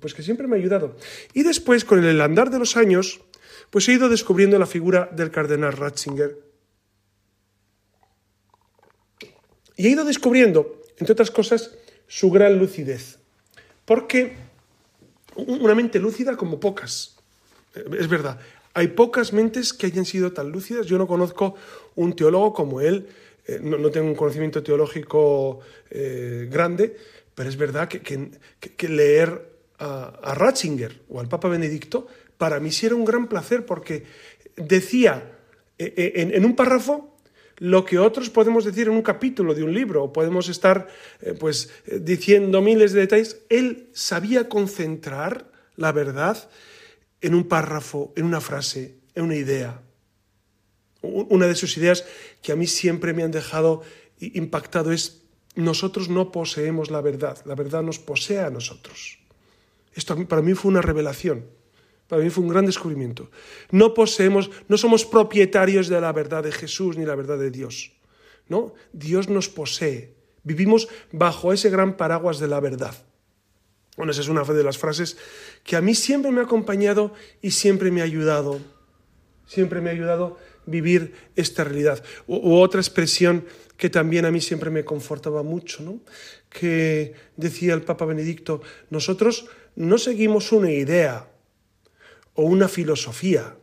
pues 0.00 0.14
que 0.14 0.22
siempre 0.22 0.46
me 0.46 0.56
ha 0.56 0.58
ayudado. 0.58 0.96
Y 1.32 1.42
después, 1.42 1.84
con 1.84 2.04
el 2.04 2.20
andar 2.20 2.50
de 2.50 2.58
los 2.58 2.76
años, 2.76 3.20
pues 3.70 3.88
he 3.88 3.92
ido 3.92 4.08
descubriendo 4.08 4.58
la 4.58 4.66
figura 4.66 5.08
del 5.12 5.30
cardenal 5.30 5.72
Ratzinger. 5.72 6.38
Y 9.76 9.86
he 9.86 9.90
ido 9.90 10.04
descubriendo, 10.04 10.82
entre 10.98 11.12
otras 11.12 11.30
cosas, 11.30 11.72
su 12.06 12.30
gran 12.30 12.58
lucidez. 12.58 13.18
Porque 13.84 14.36
una 15.36 15.74
mente 15.74 15.98
lúcida 15.98 16.36
como 16.36 16.60
pocas. 16.60 17.16
Es 17.74 18.08
verdad, 18.08 18.38
hay 18.74 18.88
pocas 18.88 19.32
mentes 19.32 19.72
que 19.72 19.86
hayan 19.86 20.04
sido 20.04 20.32
tan 20.32 20.50
lúcidas. 20.50 20.86
Yo 20.86 20.98
no 20.98 21.06
conozco 21.06 21.54
un 21.94 22.14
teólogo 22.14 22.52
como 22.52 22.80
él, 22.80 23.06
eh, 23.46 23.60
no, 23.62 23.90
tengo 23.90 24.08
un 24.08 24.16
conocimiento 24.16 24.62
teológico 24.62 25.60
eh, 25.90 26.48
grande, 26.50 26.96
pero 27.34 27.48
es 27.48 27.56
verdad 27.56 27.88
que, 27.88 28.88
leer 28.88 29.54
a 29.78 30.34
Ratzinger 30.34 31.02
o 31.08 31.20
al 31.20 31.28
Papa 31.28 31.48
Benedicto 31.48 32.06
para 32.38 32.60
mí 32.60 32.70
sí 32.70 32.86
era 32.86 32.94
un 32.94 33.04
gran 33.04 33.28
placer 33.28 33.66
porque 33.66 34.04
decía 34.56 35.32
eh, 35.78 36.30
en, 36.32 36.44
un 36.44 36.56
párrafo 36.56 37.16
lo 37.58 37.84
que 37.84 37.98
otros 37.98 38.30
podemos 38.30 38.64
decir 38.64 38.86
en 38.88 38.94
un 38.94 39.02
capítulo 39.02 39.54
de 39.54 39.62
un 39.62 39.74
libro, 39.74 40.04
o 40.04 40.12
podemos 40.12 40.48
estar 40.48 40.88
pues 41.38 41.70
diciendo 41.86 42.60
miles 42.60 42.92
de 42.92 43.00
detalles. 43.00 43.42
Él 43.48 43.88
sabía 43.92 44.48
concentrar 44.48 45.46
la 45.76 45.92
verdad 45.92 46.48
en 47.24 47.34
un 47.34 47.44
párrafo, 47.48 48.12
en 48.16 48.26
una 48.26 48.40
frase, 48.40 48.98
en 49.14 49.24
una 49.24 49.36
idea. 49.36 49.80
Una 51.00 51.46
de 51.46 51.54
sus 51.54 51.76
ideas 51.78 52.04
que 52.42 52.52
a 52.52 52.56
mí 52.56 52.66
siempre 52.66 53.14
me 53.14 53.22
han 53.22 53.30
dejado 53.30 53.82
impactado 54.18 54.92
es 54.92 55.22
nosotros 55.54 56.10
no 56.10 56.32
poseemos 56.32 56.90
la 56.90 57.00
verdad, 57.00 57.38
la 57.46 57.54
verdad 57.54 57.82
nos 57.82 57.98
posee 57.98 58.40
a 58.40 58.50
nosotros. 58.50 59.18
Esto 59.94 60.28
para 60.28 60.42
mí 60.42 60.52
fue 60.52 60.70
una 60.70 60.82
revelación. 60.82 61.46
Para 62.08 62.22
mí 62.22 62.28
fue 62.28 62.44
un 62.44 62.50
gran 62.50 62.66
descubrimiento. 62.66 63.30
No 63.70 63.94
poseemos, 63.94 64.50
no 64.68 64.76
somos 64.76 65.06
propietarios 65.06 65.88
de 65.88 66.00
la 66.02 66.12
verdad 66.12 66.42
de 66.42 66.52
Jesús 66.52 66.98
ni 66.98 67.06
la 67.06 67.14
verdad 67.14 67.38
de 67.38 67.50
Dios. 67.50 67.92
¿no? 68.48 68.74
Dios 68.92 69.30
nos 69.30 69.48
posee. 69.48 70.14
Vivimos 70.42 70.88
bajo 71.10 71.54
ese 71.54 71.70
gran 71.70 71.96
paraguas 71.96 72.38
de 72.38 72.48
la 72.48 72.60
verdad. 72.60 72.94
Bueno, 73.96 74.12
esa 74.12 74.22
es 74.22 74.28
una 74.28 74.42
de 74.42 74.64
las 74.64 74.78
frases 74.78 75.16
que 75.62 75.76
a 75.76 75.80
mí 75.80 75.94
siempre 75.94 76.30
me 76.30 76.40
ha 76.40 76.44
acompañado 76.44 77.14
y 77.40 77.52
siempre 77.52 77.90
me 77.90 78.00
ha 78.00 78.04
ayudado. 78.04 78.60
Siempre 79.46 79.80
me 79.80 79.90
ha 79.90 79.92
ayudado 79.92 80.38
vivir 80.66 81.14
esta 81.36 81.64
realidad. 81.64 82.02
U, 82.26 82.56
otra 82.56 82.80
expresión 82.80 83.44
que 83.76 83.90
también 83.90 84.24
a 84.24 84.30
mí 84.30 84.40
siempre 84.40 84.70
me 84.70 84.84
confortaba 84.84 85.42
mucho, 85.42 85.82
¿no? 85.82 86.00
que 86.48 87.14
decía 87.36 87.74
el 87.74 87.82
Papa 87.82 88.04
Benedicto, 88.04 88.62
nosotros 88.90 89.46
no 89.76 89.98
seguimos 89.98 90.52
una 90.52 90.70
idea, 90.70 91.28
o 92.34 92.42
una 92.42 92.68
filosofía. 92.68 93.56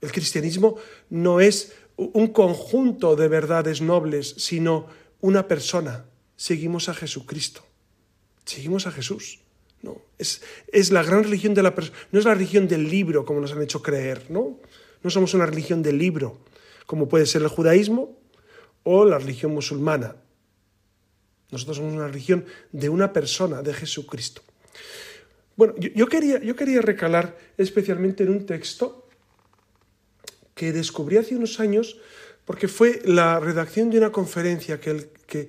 El 0.00 0.12
cristianismo 0.12 0.76
no 1.10 1.40
es 1.40 1.72
un 1.96 2.28
conjunto 2.28 3.16
de 3.16 3.28
verdades 3.28 3.80
nobles, 3.80 4.34
sino 4.38 4.88
una 5.20 5.46
persona. 5.46 6.06
Seguimos 6.36 6.88
a 6.88 6.94
Jesucristo. 6.94 7.64
Seguimos 8.44 8.86
a 8.86 8.92
Jesús. 8.92 9.40
No, 9.82 10.00
es, 10.18 10.42
es 10.68 10.90
la 10.90 11.02
gran 11.02 11.24
religión 11.24 11.54
de 11.54 11.62
la 11.62 11.74
persona. 11.74 11.96
No 12.10 12.18
es 12.18 12.24
la 12.24 12.34
religión 12.34 12.68
del 12.68 12.88
libro, 12.88 13.24
como 13.24 13.40
nos 13.40 13.52
han 13.52 13.62
hecho 13.62 13.82
creer, 13.82 14.30
¿no? 14.30 14.58
No 15.02 15.10
somos 15.10 15.34
una 15.34 15.44
religión 15.44 15.82
del 15.82 15.98
libro, 15.98 16.38
como 16.86 17.08
puede 17.08 17.26
ser 17.26 17.42
el 17.42 17.48
judaísmo 17.48 18.18
o 18.82 19.04
la 19.04 19.18
religión 19.18 19.52
musulmana. 19.52 20.16
Nosotros 21.50 21.76
somos 21.76 21.92
una 21.92 22.08
religión 22.08 22.46
de 22.72 22.88
una 22.88 23.12
persona, 23.12 23.62
de 23.62 23.74
Jesucristo. 23.74 24.42
Bueno, 25.56 25.74
yo, 25.76 26.06
quería, 26.08 26.40
yo 26.40 26.56
quería 26.56 26.80
recalar 26.80 27.38
especialmente 27.58 28.24
en 28.24 28.30
un 28.30 28.46
texto 28.46 29.06
que 30.54 30.72
descubrí 30.72 31.16
hace 31.16 31.36
unos 31.36 31.60
años 31.60 31.98
porque 32.44 32.68
fue 32.68 33.00
la 33.04 33.40
redacción 33.40 33.90
de 33.90 33.98
una 33.98 34.10
conferencia 34.12 34.80
que, 34.80 35.48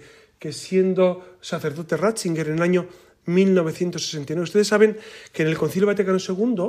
siendo 0.53 1.37
sacerdote 1.41 1.97
Ratzinger 1.97 2.47
en 2.47 2.55
el 2.55 2.61
año 2.61 2.87
1969. 3.25 4.43
Ustedes 4.43 4.67
saben 4.67 4.97
que 5.31 5.43
en 5.43 5.49
el 5.49 5.57
Concilio 5.57 5.87
Vaticano 5.87 6.17
II, 6.17 6.65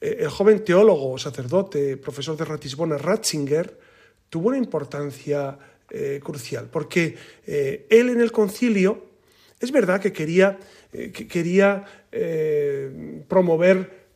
eh, 0.00 0.16
el 0.20 0.28
joven 0.28 0.64
teólogo, 0.64 1.18
sacerdote, 1.18 1.96
profesor 1.96 2.36
de 2.36 2.44
Ratisbona, 2.44 2.98
Ratzinger, 2.98 3.78
tuvo 4.28 4.48
una 4.48 4.58
importancia 4.58 5.58
eh, 5.90 6.20
crucial, 6.22 6.68
porque 6.70 7.16
eh, 7.46 7.86
él 7.90 8.10
en 8.10 8.20
el 8.20 8.32
concilio, 8.32 9.06
es 9.60 9.70
verdad 9.70 10.00
que 10.00 10.12
quería 10.12 10.58
que 10.92 11.26
quería 11.26 11.84
promover 13.26 14.06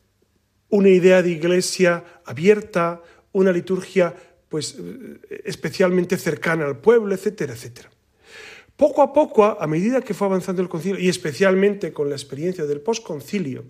una 0.68 0.88
idea 0.90 1.22
de 1.22 1.30
iglesia 1.30 2.04
abierta, 2.24 3.02
una 3.32 3.50
liturgia 3.50 4.14
pues 4.48 4.76
especialmente 5.44 6.16
cercana 6.16 6.66
al 6.66 6.78
pueblo, 6.78 7.12
etcétera, 7.12 7.54
etcétera. 7.54 7.90
Poco 8.78 9.02
a 9.02 9.12
poco, 9.12 9.44
a 9.44 9.66
medida 9.66 10.00
que 10.00 10.14
fue 10.14 10.28
avanzando 10.28 10.62
el 10.62 10.70
concilio, 10.70 11.00
y 11.00 11.10
especialmente 11.10 11.92
con 11.92 12.08
la 12.08 12.14
experiencia 12.14 12.64
del 12.64 12.80
posconcilio, 12.80 13.64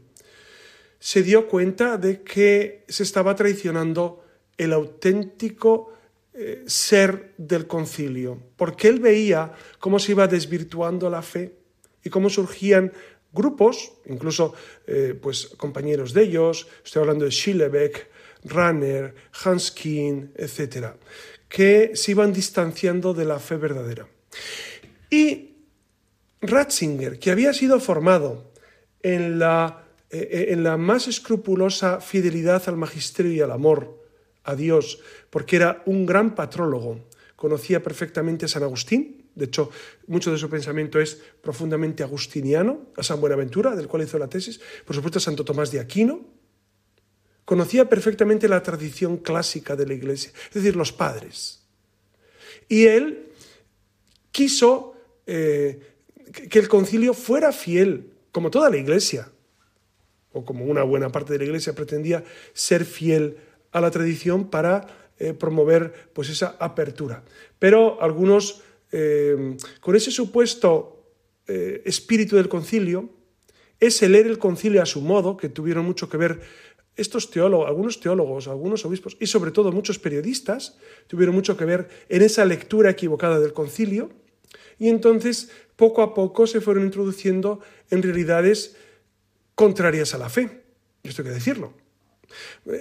se 1.01 1.23
dio 1.23 1.49
cuenta 1.49 1.97
de 1.97 2.21
que 2.23 2.85
se 2.89 3.05
estaba 3.05 3.35
traicionando 3.35 4.23
el 4.59 4.75
auténtico 4.75 5.95
ser 6.67 7.33
del 7.39 7.67
concilio, 7.67 8.39
porque 8.57 8.89
él 8.89 9.01
veía 9.01 9.53
cómo 9.81 9.99
se 9.99 10.13
iba 10.13 10.29
desvirtuando 10.29 11.09
la 11.09 11.23
fe, 11.23 11.57
y 12.05 12.11
cómo 12.11 12.31
surgían 12.31 12.93
grupos, 13.33 13.93
incluso 14.07 14.55
eh, 14.87 15.19
pues, 15.21 15.47
compañeros 15.57 16.13
de 16.13 16.23
ellos, 16.23 16.69
estoy 16.85 17.01
hablando 17.01 17.25
de 17.25 17.31
Schillebeck, 17.31 18.09
Runner, 18.45 19.15
Hanskin, 19.45 20.33
etc., 20.37 20.95
que 21.49 21.93
se 21.95 22.11
iban 22.13 22.33
distanciando 22.33 23.15
de 23.15 23.25
la 23.25 23.39
fe 23.39 23.57
verdadera. 23.57 24.07
Y 25.11 25.57
Ratzinger, 26.41 27.19
que 27.19 27.31
había 27.31 27.53
sido 27.53 27.81
formado 27.81 28.53
en 29.03 29.39
la, 29.39 29.85
eh, 30.11 30.47
en 30.51 30.63
la 30.63 30.77
más 30.77 31.09
escrupulosa 31.09 32.01
fidelidad 32.01 32.63
al 32.69 32.77
magisterio 32.77 33.33
y 33.33 33.41
al 33.41 33.51
amor 33.51 34.05
a 34.45 34.55
Dios, 34.55 35.01
porque 35.31 35.57
era 35.57 35.83
un 35.87 36.07
gran 36.07 36.35
patrólogo, 36.35 37.09
conocía 37.37 37.83
perfectamente 37.83 38.47
a 38.47 38.49
San 38.49 38.63
Agustín, 38.63 39.19
de 39.39 39.45
hecho, 39.45 39.71
mucho 40.09 40.33
de 40.33 40.39
su 40.39 40.51
pensamiento 40.51 40.99
es 40.99 41.23
profundamente 41.41 42.03
agustiniano, 42.03 42.89
a 42.97 43.05
San 43.05 43.21
Buenaventura, 43.21 43.77
del 43.77 43.87
cual 43.87 44.03
hizo 44.03 44.19
la 44.19 44.27
tesis, 44.27 44.61
por 44.85 44.97
supuesto 44.97 45.19
a 45.19 45.23
Santo 45.23 45.45
Tomás 45.45 45.71
de 45.71 45.79
Aquino. 45.79 46.27
Conocía 47.45 47.89
perfectamente 47.89 48.49
la 48.49 48.65
tradición 48.65 49.19
clásica 49.19 49.77
de 49.77 49.87
la 49.87 49.95
Iglesia, 49.95 50.33
es 50.49 50.55
decir, 50.55 50.75
los 50.75 50.93
padres. 50.93 51.63
Y 52.69 52.87
él 52.87 53.29
quiso 54.33 54.97
eh, 55.29 55.79
que 56.51 56.59
el 56.59 56.67
concilio 56.67 57.15
fuera 57.15 57.53
fiel, 57.53 58.11
como 58.33 58.51
toda 58.51 58.69
la 58.69 58.77
Iglesia, 58.77 59.31
o 60.33 60.45
como 60.45 60.65
una 60.65 60.83
buena 60.83 61.11
parte 61.11 61.35
de 61.35 61.39
la 61.39 61.45
Iglesia 61.45 61.75
pretendía 61.75 62.25
ser 62.53 62.85
fiel 62.85 63.39
a 63.71 63.81
la 63.81 63.93
tradición 63.93 64.51
para 64.51 65.13
eh, 65.19 65.33
promover 65.35 66.11
pues 66.13 66.29
esa 66.29 66.57
apertura. 66.59 67.23
Pero 67.61 68.03
algunos 68.03 68.63
Em, 68.91 69.57
con 69.81 69.97
ese 69.97 70.11
supuesto 70.11 71.13
eh, 71.47 71.83
espíritu 71.85 72.37
del 72.37 72.49
concilio, 72.49 73.11
es 73.81 74.01
leer 74.03 74.27
el 74.27 74.39
concilio 74.39 74.83
a 74.83 74.87
su 74.87 75.01
modo, 75.01 75.37
que 75.37 75.49
tuvieron 75.49 75.85
mucho 75.85 76.09
que 76.09 76.17
ver 76.17 76.41
estos 76.97 77.31
teólogos, 77.31 77.69
algunos 77.69 78.01
teólogos, 78.01 78.49
algunos 78.49 78.85
obispos 78.85 79.17
y 79.21 79.27
sobre 79.27 79.53
todo 79.53 79.71
muchos 79.71 80.01
periodistas 80.01 80.79
tuvieron 81.07 81.35
mucho 81.35 81.57
que 81.57 81.65
ver 81.65 81.89
en 82.09 82.23
esa 82.23 82.45
lectura 82.45 82.91
equivocada 82.91 83.39
del 83.39 83.53
concilio 83.53 84.11
y 84.79 84.89
entonces 84.89 85.51
poco 85.77 86.03
a 86.03 86.15
poco 86.15 86.47
se 86.47 86.61
fueron 86.61 86.85
introduciendo 86.85 87.61
en 87.91 88.03
realidades 88.03 88.77
contrarias 89.55 90.15
a 90.15 90.19
la 90.19 90.29
fe. 90.29 90.63
Esto 91.03 91.23
hay 91.23 91.29
que 91.29 91.35
decirlo. 91.35 91.73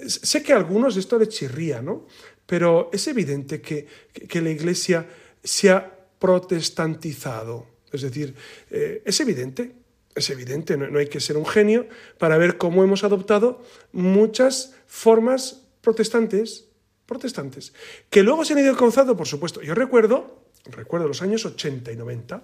Sé 0.07 0.43
que 0.43 0.53
a 0.53 0.57
algunos 0.57 0.97
esto 0.97 1.17
les 1.17 1.29
chirría, 1.29 1.81
¿no? 1.81 2.07
Pero 2.45 2.89
es 2.91 3.07
evidente 3.07 3.61
que, 3.61 3.87
que 4.13 4.41
la 4.41 4.49
Iglesia 4.49 5.07
se 5.43 5.69
ha 5.69 5.97
protestantizado. 6.19 7.67
Es 7.91 8.01
decir, 8.01 8.35
eh, 8.69 9.01
es 9.05 9.19
evidente 9.19 9.73
es 10.17 10.29
evidente, 10.31 10.77
no, 10.77 10.97
hay 10.97 11.07
que 11.07 11.19
ser 11.19 11.37
un 11.37 11.45
genio 11.45 11.87
para 12.17 12.37
ver 12.37 12.57
cómo 12.57 12.83
hemos 12.83 13.03
adoptado 13.03 13.61
muchas 13.91 14.75
formas 14.87 15.67
protestantes, 15.81 16.65
protestantes, 17.05 17.73
que 18.09 18.23
luego 18.23 18.43
se 18.43 18.53
han 18.53 18.59
ido 18.59 18.71
alcanzando, 18.71 19.15
por 19.15 19.27
supuesto. 19.27 19.61
Yo 19.61 19.75
recuerdo, 19.75 20.46
recuerdo 20.71 21.07
los 21.07 21.21
años 21.21 21.45
80 21.45 21.91
y 21.91 21.95
90, 21.95 22.41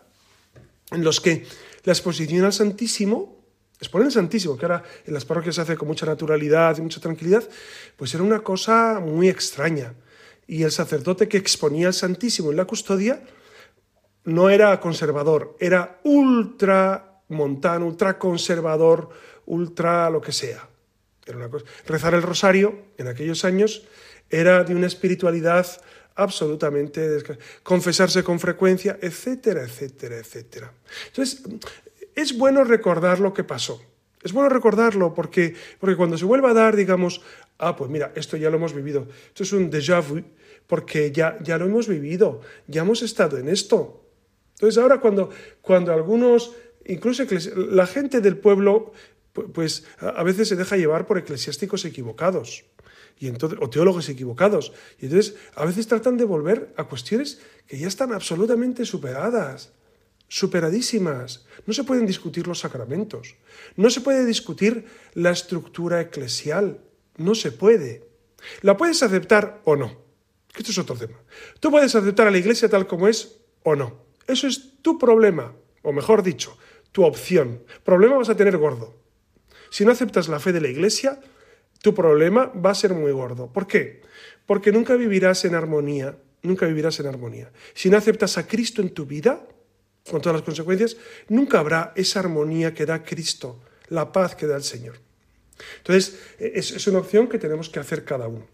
en 0.92 1.04
los 1.04 1.20
que 1.20 1.46
la 1.84 1.94
exposición 1.94 2.46
al 2.46 2.54
Santísimo, 2.54 3.44
exponer 3.80 4.08
al 4.08 4.12
Santísimo, 4.12 4.58
que 4.58 4.66
ahora 4.66 4.84
en 5.06 5.14
las 5.14 5.26
parroquias 5.26 5.56
se 5.56 5.62
hace 5.62 5.76
con 5.76 5.88
mucha 5.88 6.06
naturalidad 6.06 6.78
y 6.78 6.82
mucha 6.82 7.02
tranquilidad, 7.02 7.44
pues 7.98 8.14
era 8.14 8.24
una 8.24 8.42
cosa 8.42 9.00
muy 9.00 9.30
extraña. 9.30 9.94
Y 10.48 10.64
el 10.64 10.72
sacerdote 10.72 11.28
que 11.28 11.38
exponía 11.38 11.88
al 11.88 11.94
Santísimo 11.94 12.52
en 12.52 12.58
la 12.58 12.66
custodia 12.66 13.24
no 14.26 14.50
era 14.50 14.80
conservador, 14.80 15.58
era 15.60 16.00
ultra 16.04 17.22
montano, 17.30 17.88
ultra 17.88 18.18
conservador, 18.18 19.10
ultra 19.46 20.10
lo 20.10 20.22
que 20.22 20.32
sea. 20.32 20.68
Era 21.26 21.38
una 21.38 21.50
cosa. 21.50 21.66
Rezar 21.86 22.14
el 22.14 22.22
rosario 22.22 22.88
en 22.98 23.08
aquellos 23.08 23.46
años 23.46 23.84
era 24.30 24.64
de 24.64 24.76
una 24.76 24.88
espiritualidad 24.88 25.68
absolutamente 26.16 27.24
confesarse 27.64 28.24
con 28.24 28.40
frecuencia, 28.40 28.98
etcétera, 29.02 29.64
etcétera, 29.64 30.18
etcétera. 30.18 30.74
Entonces, 31.08 31.44
es 32.16 32.38
bueno 32.38 32.64
recordar 32.64 33.20
lo 33.20 33.34
que 33.34 33.44
pasó. 33.44 33.82
Es 34.22 34.32
bueno 34.32 34.50
recordarlo 34.50 35.14
porque, 35.14 35.56
porque 35.80 35.98
cuando 35.98 36.18
se 36.18 36.26
vuelva 36.26 36.52
a 36.52 36.54
dar, 36.54 36.76
digamos, 36.76 37.22
ah, 37.58 37.76
pues 37.76 37.90
mira, 37.90 38.14
esto 38.16 38.38
ya 38.38 38.50
lo 38.50 38.58
hemos 38.58 38.74
vivido, 38.74 39.08
esto 39.28 39.44
es 39.44 39.52
un 39.52 39.70
déjà 39.70 40.00
vu, 40.02 40.24
porque 40.68 41.12
ya, 41.12 41.38
ya 41.42 41.58
lo 41.58 41.66
hemos 41.66 41.88
vivido, 41.88 42.42
ya 42.68 42.84
hemos 42.84 43.02
estado 43.02 43.38
en 43.38 43.50
esto. 43.50 44.06
Entonces 44.54 44.82
ahora 44.82 45.02
cuando, 45.02 45.30
cuando 45.62 45.92
algunos 45.92 46.54
incluso 46.86 47.24
la 47.56 47.86
gente 47.86 48.22
del 48.22 48.38
pueblo, 48.38 48.94
pues 49.54 49.86
a 50.00 50.24
veces 50.24 50.48
se 50.48 50.56
deja 50.56 50.78
llevar 50.78 51.06
por 51.06 51.18
eclesiásticos 51.18 51.86
equivocados 51.86 52.66
y 53.24 53.28
entonces, 53.28 53.58
o 53.62 53.70
teólogos 53.70 54.10
equivocados. 54.10 54.74
Y 55.00 55.06
entonces 55.06 55.36
a 55.56 55.64
veces 55.64 55.88
tratan 55.88 56.18
de 56.18 56.26
volver 56.26 56.74
a 56.76 56.84
cuestiones 56.84 57.40
que 57.66 57.80
ya 57.80 57.88
están 57.88 58.12
absolutamente 58.12 58.84
superadas, 58.84 59.72
superadísimas. 60.28 61.46
No 61.66 61.74
se 61.74 61.86
pueden 61.86 62.06
discutir 62.06 62.48
los 62.48 62.60
sacramentos, 62.60 63.36
no 63.78 63.90
se 63.90 64.02
puede 64.02 64.26
discutir 64.26 64.88
la 65.14 65.32
estructura 65.32 66.02
eclesial, 66.02 66.82
no 67.16 67.34
se 67.34 67.54
puede. 67.54 68.10
¿La 68.62 68.76
puedes 68.76 69.02
aceptar 69.04 69.62
o 69.64 69.78
no? 69.78 70.04
Esto 70.54 70.72
es 70.72 70.78
otro 70.78 70.98
tema. 70.98 71.18
Tú 71.62 71.72
puedes 71.72 71.96
aceptar 71.96 72.28
a 72.28 72.32
la 72.32 72.40
iglesia 72.40 72.68
tal 72.68 72.88
como 72.88 73.08
es 73.08 73.38
o 73.64 73.78
no. 73.78 74.04
Eso 74.28 74.48
es 74.48 74.82
tu 74.82 75.00
problema, 75.00 75.56
o 75.82 75.94
mejor 75.94 76.24
dicho, 76.24 76.58
tu 76.92 77.06
opción. 77.06 77.64
Problema 77.86 78.18
vas 78.18 78.28
a 78.28 78.36
tener 78.36 78.58
gordo. 78.58 78.94
Si 79.70 79.86
no 79.86 79.94
aceptas 79.94 80.28
la 80.28 80.42
fe 80.42 80.52
de 80.52 80.60
la 80.60 80.68
Iglesia, 80.68 81.22
tu 81.84 81.94
problema 81.94 82.46
va 82.46 82.72
a 82.72 82.76
ser 82.76 82.94
muy 82.94 83.12
gordo. 83.12 83.52
¿Por 83.52 83.68
qué? 83.68 84.00
Porque 84.46 84.72
nunca 84.72 84.96
vivirás 84.96 85.44
en 85.44 85.54
armonía, 85.54 86.16
nunca 86.42 86.66
vivirás 86.66 86.98
en 87.02 87.08
armonía. 87.08 87.52
Si 87.74 87.90
no 87.90 87.98
aceptas 87.98 88.38
a 88.38 88.48
Cristo 88.48 88.82
en 88.82 88.94
tu 88.94 89.06
vida, 89.06 89.46
con 90.10 90.22
todas 90.22 90.38
las 90.38 90.46
consecuencias, 90.46 90.96
nunca 91.28 91.60
habrá 91.60 91.92
esa 91.98 92.22
armonía 92.22 92.74
que 92.74 92.86
da 92.86 93.04
Cristo, 93.04 93.60
la 93.90 94.14
paz 94.14 94.34
que 94.34 94.48
da 94.48 94.56
el 94.56 94.64
Señor. 94.64 94.96
Entonces, 95.80 96.18
es, 96.40 96.88
una 96.88 97.00
opción 97.00 97.28
que 97.28 97.38
tenemos 97.38 97.68
que 97.68 97.82
hacer 97.82 98.06
cada 98.06 98.30
uno. 98.30 98.48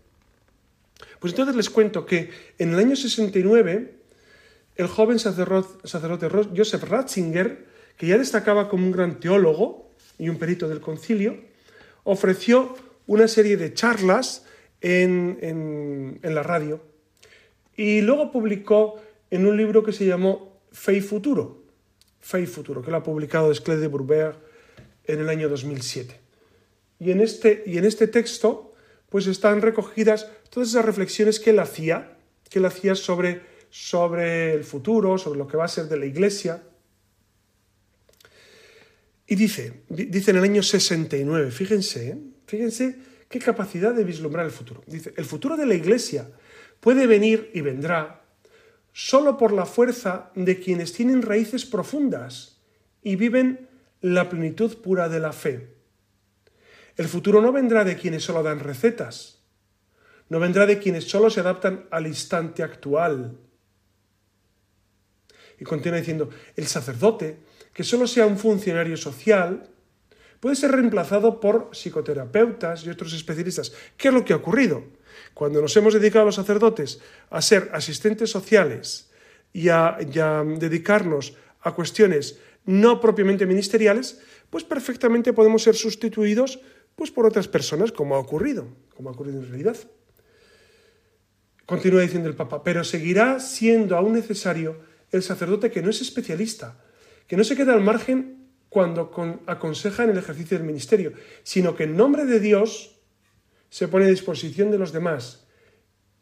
Pues 1.20 1.34
entonces 1.34 1.56
les 1.56 1.70
cuento 1.70 2.08
que 2.08 2.32
en 2.58 2.74
el 2.74 2.80
año 2.80 2.96
69, 2.96 3.94
el 4.76 4.88
joven 4.88 5.20
sacerdote, 5.20 5.88
sacerdote 5.88 6.30
Joseph 6.58 6.82
Ratzinger 6.82 7.68
que 7.96 8.08
ya 8.08 8.18
destacaba 8.18 8.70
como 8.70 8.86
un 8.86 8.92
gran 8.92 9.20
teólogo 9.20 9.92
y 10.18 10.30
un 10.30 10.40
perito 10.40 10.68
del 10.68 10.82
concilio, 10.82 11.38
ofreció 12.06 12.89
una 13.10 13.28
serie 13.28 13.58
de 13.58 13.74
charlas 13.74 14.46
en, 14.82 16.20
la 16.22 16.44
radio 16.44 16.80
y 17.76 18.02
luego 18.02 18.32
publicó 18.32 19.02
en 19.32 19.48
un 19.48 19.58
libro 19.58 19.84
que 19.84 19.92
se 19.92 20.06
llamó 20.06 20.62
Fe 20.72 20.98
y 20.98 21.02
Futuro, 21.02 21.64
Fe 22.20 22.42
y 22.42 22.46
Futuro, 22.46 22.84
que 22.84 22.92
lo 22.92 22.98
ha 22.98 23.04
publicado 23.04 23.50
Desclés 23.50 23.80
de 23.80 23.90
en 25.06 25.20
el 25.20 25.28
año 25.28 25.50
2007. 25.50 26.20
Y 27.00 27.10
en 27.10 27.22
este, 27.22 27.64
y 27.66 27.80
en 27.80 27.86
este 27.86 28.08
texto 28.08 28.76
pues 29.10 29.26
están 29.26 29.64
recogidas 29.64 30.30
todas 30.52 30.70
esas 30.70 30.86
reflexiones 30.86 31.40
que 31.40 31.50
él 31.50 31.58
hacía, 31.58 32.16
que 32.48 32.60
él 32.60 32.66
hacía 32.66 32.94
sobre, 32.94 33.42
sobre 33.72 34.54
el 34.54 34.64
futuro, 34.64 35.18
sobre 35.18 35.40
lo 35.40 35.48
que 35.48 35.58
va 35.58 35.66
a 35.66 35.68
ser 35.68 35.86
de 35.86 35.98
la 35.98 36.06
Iglesia, 36.06 36.62
y 39.26 39.36
dice, 39.36 39.82
dice 39.90 40.30
en 40.30 40.38
el 40.38 40.44
año 40.44 40.62
69, 40.62 41.50
fíjense, 41.50 42.10
¿eh? 42.10 42.18
Fíjense 42.50 42.98
qué 43.30 43.40
capacidad 43.40 43.94
de 43.94 44.04
vislumbrar 44.04 44.46
el 44.46 44.52
futuro. 44.52 44.84
Dice, 44.88 45.14
el 45.16 45.26
futuro 45.26 45.56
de 45.56 45.68
la 45.68 45.76
Iglesia 45.76 46.30
puede 46.80 47.06
venir 47.06 47.52
y 47.54 47.62
vendrá 47.62 48.24
solo 48.92 49.38
por 49.38 49.54
la 49.54 49.66
fuerza 49.66 50.32
de 50.36 50.60
quienes 50.60 50.94
tienen 50.94 51.22
raíces 51.22 51.66
profundas 51.66 52.60
y 53.04 53.16
viven 53.16 53.70
la 54.02 54.30
plenitud 54.30 54.82
pura 54.82 55.10
de 55.10 55.20
la 55.20 55.32
fe. 55.32 55.76
El 56.98 57.08
futuro 57.08 57.42
no 57.42 57.52
vendrá 57.52 57.86
de 57.86 57.96
quienes 57.96 58.24
solo 58.24 58.42
dan 58.42 58.60
recetas, 58.60 59.44
no 60.28 60.40
vendrá 60.40 60.66
de 60.66 60.80
quienes 60.80 61.06
solo 61.06 61.30
se 61.30 61.40
adaptan 61.40 61.88
al 61.92 62.08
instante 62.08 62.64
actual. 62.64 63.38
Y 65.60 65.66
continúa 65.66 66.00
diciendo, 66.00 66.30
el 66.56 66.68
sacerdote 66.68 67.38
que 67.74 67.84
solo 67.84 68.08
sea 68.08 68.26
un 68.26 68.38
funcionario 68.38 68.98
social, 68.98 69.70
puede 70.40 70.56
ser 70.56 70.72
reemplazado 70.72 71.40
por 71.40 71.70
psicoterapeutas 71.74 72.86
y 72.86 72.90
otros 72.90 73.14
especialistas. 73.14 73.74
¿Qué 73.98 74.08
es 74.08 74.14
lo 74.14 74.24
que 74.24 74.34
ha 74.34 74.38
ocurrido? 74.38 74.84
Cuando 75.34 75.62
nos 75.62 75.76
hemos 75.78 75.94
dedicado 75.94 76.24
a 76.24 76.26
los 76.26 76.36
sacerdotes 76.36 77.00
a 77.30 77.42
ser 77.42 77.70
asistentes 77.74 78.30
sociales 78.30 79.10
y 79.54 79.70
a, 79.70 79.98
dedicarnos 80.00 81.36
a 81.62 81.74
cuestiones 81.74 82.40
no 82.66 83.02
propiamente 83.02 83.46
ministeriales, 83.46 84.22
pues 84.50 84.64
perfectamente 84.64 85.34
podemos 85.34 85.64
ser 85.64 85.76
sustituidos 85.76 86.60
pues, 86.96 87.12
por 87.12 87.26
otras 87.26 87.48
personas, 87.48 87.92
como 87.92 88.16
ha 88.16 88.20
ocurrido, 88.20 88.68
como 88.96 89.10
ha 89.10 89.14
ocurrido 89.14 89.40
en 89.40 89.50
realidad. 89.50 89.78
Continúa 91.66 92.02
diciendo 92.02 92.30
el 92.30 92.36
Papa, 92.36 92.64
pero 92.64 92.84
seguirá 92.84 93.40
siendo 93.40 93.96
aún 93.96 94.14
necesario 94.14 94.82
el 95.12 95.24
sacerdote 95.24 95.72
que 95.72 95.82
no 95.82 95.90
es 95.90 96.02
especialista, 96.02 96.82
que 97.28 97.38
no 97.38 97.44
se 97.44 97.56
queda 97.56 97.74
al 97.74 97.82
margen 97.82 98.39
cuando 98.70 99.12
aconseja 99.48 100.04
en 100.04 100.12
el 100.12 100.18
ejercicio 100.18 100.58
del 100.58 100.68
ministerio, 100.68 101.14
sino 101.44 101.76
que 101.76 101.84
en 101.84 101.98
nombre 101.98 102.26
de 102.26 102.40
Dios 102.40 102.96
se 103.70 103.88
pone 103.88 104.06
a 104.06 104.10
disposición 104.10 104.72
de 104.72 104.78
los 104.78 104.94
demás 104.94 105.48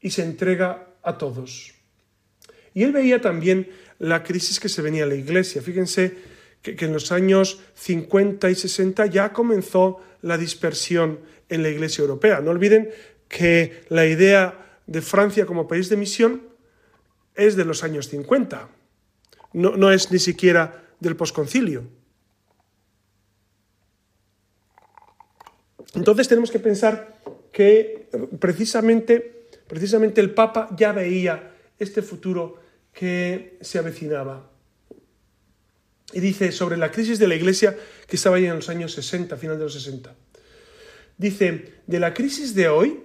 y 0.02 0.12
se 0.12 0.24
entrega 0.24 0.88
a 1.04 1.18
todos. 1.18 1.74
Y 2.74 2.84
él 2.84 2.92
veía 2.92 3.22
también 3.22 3.70
la 4.00 4.24
crisis 4.24 4.60
que 4.60 4.70
se 4.70 4.82
venía 4.82 5.04
a 5.04 5.08
la 5.08 5.16
iglesia. 5.16 5.62
Fíjense 5.62 6.16
que, 6.62 6.76
que, 6.76 6.86
en 6.86 6.94
los 6.94 7.12
años 7.12 7.60
50 7.76 8.50
y 8.50 8.56
60 8.56 9.06
ya 9.08 9.34
comenzó 9.34 10.02
la 10.22 10.38
dispersión 10.38 11.20
en 11.50 11.64
la 11.64 11.70
iglesia 11.70 12.02
europea. 12.02 12.40
No 12.40 12.52
olviden 12.52 12.90
que 13.28 13.84
la 13.90 14.06
idea 14.06 14.80
de 14.86 15.02
Francia 15.02 15.46
como 15.46 15.68
país 15.68 15.90
de 15.90 15.98
misión 15.98 16.44
es 17.36 17.56
de 17.56 17.66
los 17.66 17.84
años 17.84 18.10
50. 18.10 18.70
No, 19.54 19.76
no 19.76 19.92
es 19.92 20.12
ni 20.12 20.20
siquiera 20.20 20.84
del 21.00 21.16
posconcilio. 21.16 21.84
Entonces 25.96 26.28
tenemos 26.28 26.52
que 26.52 26.60
pensar 26.60 27.18
que 27.52 28.10
precisamente, 28.40 29.48
precisamente 29.68 30.22
el 30.22 30.34
Papa 30.34 30.70
ya 30.78 30.92
veía 30.92 31.52
este 31.80 32.02
futuro 32.02 32.62
que 32.94 33.58
se 33.62 33.80
avecinaba. 33.80 34.50
Y 36.14 36.20
dice 36.20 36.52
sobre 36.52 36.78
la 36.78 36.92
crisis 36.92 37.20
de 37.20 37.28
la 37.28 37.36
Iglesia 37.36 37.78
que 38.08 38.16
estaba 38.16 38.38
ahí 38.38 38.46
en 38.46 38.56
los 38.56 38.70
años 38.70 38.94
60, 38.94 39.36
final 39.38 39.58
de 39.58 39.64
los 39.64 39.74
60. 39.74 40.16
Dice, 41.18 41.74
de 41.86 42.00
la 42.00 42.14
crisis 42.14 42.56
de 42.56 42.70
hoy, 42.70 43.00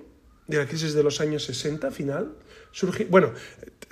de 0.47 0.59
la 0.59 0.67
crisis 0.67 0.95
de 0.95 1.03
los 1.03 1.21
años 1.21 1.45
60, 1.45 1.91
final, 1.91 2.37
surge, 2.71 3.07
bueno, 3.07 3.33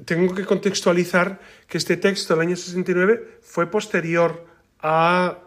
tengo 0.04 0.34
que 0.34 0.44
contextualizar 0.44 1.40
que 1.66 1.78
este 1.78 1.96
texto 1.96 2.34
del 2.34 2.48
año 2.48 2.56
69 2.56 3.38
fue 3.40 3.70
posterior 3.70 4.46
a, 4.78 5.38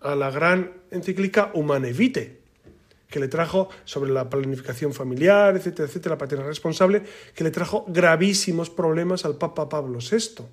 a 0.00 0.14
la 0.14 0.30
gran 0.30 0.72
encíclica 0.90 1.50
Humane 1.54 1.92
Vitae, 1.92 2.38
que 3.08 3.20
le 3.20 3.28
trajo 3.28 3.68
sobre 3.84 4.10
la 4.10 4.28
planificación 4.28 4.92
familiar, 4.92 5.56
etcétera, 5.56 5.88
etcétera, 5.88 6.14
la 6.14 6.18
paternidad 6.18 6.48
responsable, 6.48 7.02
que 7.34 7.44
le 7.44 7.50
trajo 7.50 7.84
gravísimos 7.88 8.70
problemas 8.70 9.24
al 9.24 9.36
Papa 9.36 9.68
Pablo 9.68 9.98
VI. 9.98 10.44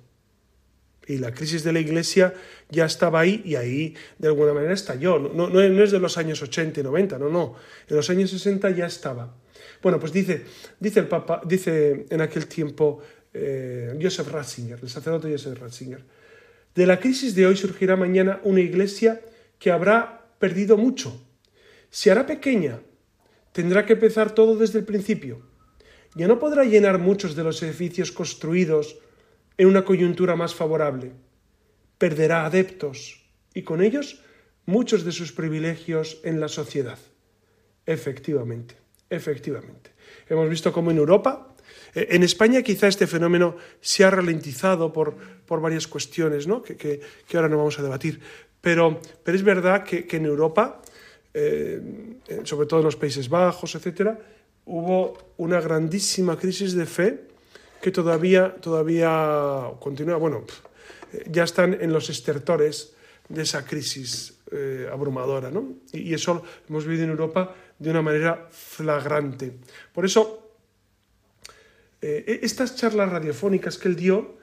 Y 1.08 1.18
la 1.18 1.32
crisis 1.32 1.62
de 1.62 1.72
la 1.72 1.78
Iglesia 1.78 2.34
ya 2.68 2.84
estaba 2.86 3.20
ahí 3.20 3.42
y 3.44 3.54
ahí 3.54 3.94
de 4.18 4.28
alguna 4.28 4.52
manera 4.52 4.72
estalló. 4.72 5.18
No, 5.18 5.48
no, 5.48 5.60
es 5.60 5.90
de 5.92 6.00
los 6.00 6.18
años 6.18 6.42
80 6.42 6.80
y 6.80 6.82
90, 6.82 7.18
no, 7.18 7.28
no. 7.28 7.54
En 7.88 7.96
los 7.96 8.10
años 8.10 8.30
60 8.30 8.70
ya 8.70 8.86
estaba. 8.86 9.32
Bueno, 9.82 10.00
pues 10.00 10.12
dice, 10.12 10.44
dice 10.80 11.00
el 11.00 11.06
Papa, 11.06 11.42
dice 11.44 12.06
en 12.10 12.20
aquel 12.20 12.48
tiempo 12.48 13.00
eh, 13.32 13.96
Joseph 14.02 14.28
Ratzinger, 14.28 14.80
el 14.82 14.88
sacerdote 14.88 15.30
Joseph 15.30 15.60
Ratzinger, 15.60 16.02
de 16.74 16.86
la 16.86 16.98
crisis 16.98 17.34
de 17.34 17.46
hoy 17.46 17.56
surgirá 17.56 17.96
mañana 17.96 18.40
una 18.42 18.60
iglesia 18.60 19.20
que 19.58 19.70
habrá 19.70 20.26
perdido 20.38 20.76
mucho. 20.76 21.25
Se 21.90 22.10
hará 22.10 22.26
pequeña, 22.26 22.80
tendrá 23.52 23.86
que 23.86 23.94
empezar 23.94 24.34
todo 24.34 24.56
desde 24.56 24.78
el 24.78 24.84
principio. 24.84 25.42
Ya 26.14 26.28
no 26.28 26.38
podrá 26.38 26.64
llenar 26.64 26.98
muchos 26.98 27.36
de 27.36 27.44
los 27.44 27.62
edificios 27.62 28.12
construidos 28.12 28.98
en 29.58 29.68
una 29.68 29.84
coyuntura 29.84 30.36
más 30.36 30.54
favorable. 30.54 31.12
Perderá 31.98 32.44
adeptos 32.44 33.26
y 33.54 33.62
con 33.62 33.82
ellos 33.82 34.22
muchos 34.66 35.04
de 35.04 35.12
sus 35.12 35.32
privilegios 35.32 36.20
en 36.24 36.40
la 36.40 36.48
sociedad. 36.48 36.98
Efectivamente, 37.86 38.76
efectivamente. 39.08 39.92
Hemos 40.28 40.50
visto 40.50 40.72
cómo 40.72 40.90
en 40.90 40.98
Europa, 40.98 41.54
eh, 41.94 42.08
en 42.10 42.22
España 42.22 42.62
quizá 42.62 42.88
este 42.88 43.06
fenómeno 43.06 43.56
se 43.80 44.04
ha 44.04 44.10
ralentizado 44.10 44.92
por, 44.92 45.16
por 45.46 45.60
varias 45.60 45.86
cuestiones 45.86 46.46
¿no? 46.46 46.62
que, 46.62 46.76
que, 46.76 47.00
ahora 47.34 47.48
no 47.48 47.58
vamos 47.58 47.78
a 47.78 47.82
debatir, 47.82 48.20
pero, 48.60 49.00
pero 49.22 49.36
es 49.36 49.44
verdad 49.44 49.84
que, 49.84 50.06
en 50.10 50.26
Europa, 50.26 50.82
eh, 51.38 52.40
sobre 52.44 52.66
todo 52.66 52.80
en 52.80 52.86
los 52.86 52.96
Países 52.96 53.28
Bajos, 53.28 53.74
etc., 53.74 54.10
hubo 54.64 55.32
una 55.36 55.60
grandísima 55.60 56.38
crisis 56.38 56.72
de 56.72 56.86
fe 56.86 57.20
que 57.82 57.90
todavía, 57.90 58.56
todavía 58.56 59.70
continúa, 59.78 60.16
bueno, 60.16 60.44
ya 61.30 61.44
están 61.44 61.74
en 61.74 61.92
los 61.92 62.08
estertores 62.08 62.94
de 63.28 63.42
esa 63.42 63.64
crisis 63.64 64.38
eh, 64.50 64.88
abrumadora, 64.90 65.50
¿no? 65.50 65.74
Y, 65.92 66.14
eso 66.14 66.42
hemos 66.68 66.84
vivido 66.86 67.04
en 67.04 67.10
Europa 67.10 67.54
de 67.78 67.90
una 67.90 68.00
manera 68.00 68.48
flagrante. 68.50 69.52
Por 69.92 70.04
eso, 70.04 70.52
eh, 72.00 72.40
estas 72.42 72.76
charlas 72.76 73.10
radiofónicas 73.10 73.76
que 73.76 73.88
él 73.88 73.96
dio 73.96 74.36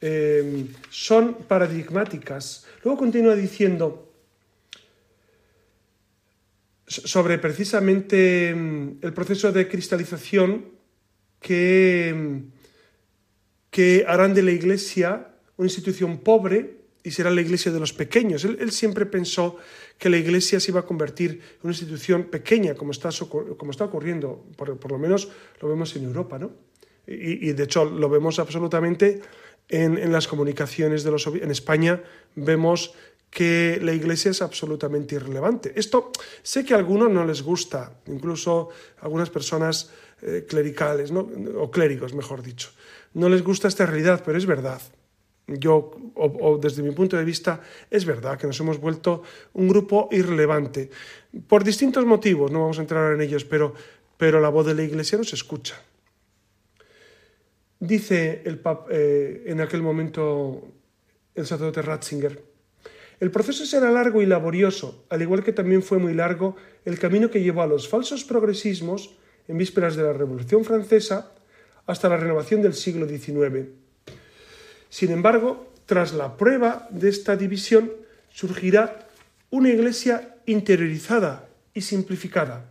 eh, 0.00 0.66
son 0.88 1.34
paradigmáticas. 1.46 2.66
Luego 2.82 2.98
continúa 2.98 3.36
diciendo 3.36 4.09
sobre 6.90 7.38
precisamente 7.38 8.54
mm, 8.54 8.98
el 9.02 9.12
proceso 9.12 9.52
de 9.52 9.68
cristalización 9.68 10.66
que 11.40 12.12
mm, 12.14 12.60
que 13.70 14.04
harán 14.06 14.34
de 14.34 14.42
la 14.42 14.50
Iglesia 14.50 15.28
una 15.56 15.66
institución 15.66 16.18
pobre 16.18 16.80
y 17.02 17.12
será 17.12 17.30
la 17.30 17.40
Iglesia 17.40 17.72
de 17.72 17.80
los 17.80 17.92
pequeños. 17.92 18.44
Él, 18.44 18.70
siempre 18.72 19.06
pensó 19.06 19.56
que 19.96 20.10
la 20.10 20.18
Iglesia 20.18 20.60
se 20.60 20.70
iba 20.70 20.80
a 20.80 20.86
convertir 20.86 21.30
en 21.30 21.60
una 21.62 21.72
institución 21.72 22.24
pequeña, 22.24 22.74
como 22.74 22.90
está, 22.90 23.08
como 23.56 23.70
está 23.70 23.84
ocurriendo, 23.84 24.44
por, 24.56 24.90
lo 24.90 24.98
menos 24.98 25.30
lo 25.60 25.68
vemos 25.68 25.94
en 25.96 26.04
Europa, 26.04 26.38
¿no? 26.38 26.52
Y, 27.06 27.52
de 27.52 27.64
hecho 27.64 27.84
lo 27.84 28.08
vemos 28.08 28.38
absolutamente 28.38 29.20
en, 29.68 30.12
las 30.12 30.28
comunicaciones 30.28 31.02
de 31.02 31.10
los 31.10 31.26
en 31.26 31.50
España 31.50 32.02
vemos 32.36 32.94
que 33.30 33.78
la 33.80 33.92
iglesia 33.92 34.32
es 34.32 34.42
absolutamente 34.42 35.14
irrelevante. 35.14 35.72
Esto 35.76 36.10
sé 36.42 36.64
que 36.64 36.74
a 36.74 36.78
algunos 36.78 37.10
no 37.10 37.24
les 37.24 37.42
gusta, 37.42 37.92
incluso 38.06 38.70
algunas 39.00 39.30
personas 39.30 39.90
eh, 40.22 40.44
clericales, 40.48 41.12
o 41.12 41.70
clérigos, 41.70 42.12
mejor 42.12 42.42
dicho 42.42 42.70
no 43.14 43.28
les 43.28 43.42
gusta 43.42 43.68
esta 43.68 43.86
realidad, 43.86 44.22
pero 44.24 44.38
es 44.38 44.46
verdad. 44.46 44.80
Yo, 45.46 45.90
o, 46.14 46.58
desde 46.62 46.82
mi 46.82 46.92
punto 46.92 47.16
de 47.16 47.24
vista, 47.24 47.60
es 47.90 48.04
verdad 48.04 48.38
que 48.38 48.46
nos 48.46 48.60
hemos 48.60 48.78
vuelto 48.78 49.22
un 49.54 49.68
grupo 49.68 50.08
irrelevante. 50.12 50.90
Por 51.48 51.64
distintos 51.64 52.06
motivos, 52.06 52.52
no 52.52 52.60
vamos 52.60 52.78
a 52.78 52.82
entrar 52.82 53.12
en 53.12 53.20
ellos, 53.20 53.44
pero, 53.44 53.74
pero 54.16 54.40
la 54.40 54.48
voz 54.48 54.66
de 54.66 54.74
la 54.74 54.82
Iglesia 54.82 55.18
no 55.18 55.24
se 55.24 55.34
escucha. 55.34 55.80
Dice 57.80 58.42
el 58.44 58.60
eh, 58.90 59.44
en 59.46 59.60
aquel 59.60 59.82
momento 59.82 60.68
el 61.34 61.46
sacerdote 61.46 61.82
Ratzinger, 61.82 62.44
el 63.20 63.30
proceso 63.30 63.66
será 63.66 63.90
largo 63.90 64.22
y 64.22 64.26
laborioso, 64.26 65.04
al 65.10 65.20
igual 65.20 65.44
que 65.44 65.52
también 65.52 65.82
fue 65.82 65.98
muy 65.98 66.14
largo 66.14 66.56
el 66.86 66.98
camino 66.98 67.30
que 67.30 67.42
llevó 67.42 67.60
a 67.60 67.66
los 67.66 67.86
falsos 67.86 68.24
progresismos 68.24 69.14
en 69.46 69.58
vísperas 69.58 69.94
de 69.94 70.04
la 70.04 70.14
Revolución 70.14 70.64
Francesa 70.64 71.32
hasta 71.86 72.08
la 72.08 72.16
renovación 72.16 72.62
del 72.62 72.72
siglo 72.72 73.06
XIX. 73.06 73.68
Sin 74.88 75.10
embargo, 75.10 75.70
tras 75.84 76.14
la 76.14 76.36
prueba 76.36 76.88
de 76.90 77.10
esta 77.10 77.36
división, 77.36 77.92
surgirá 78.30 79.06
una 79.50 79.68
iglesia 79.68 80.36
interiorizada 80.46 81.48
y 81.74 81.82
simplificada, 81.82 82.70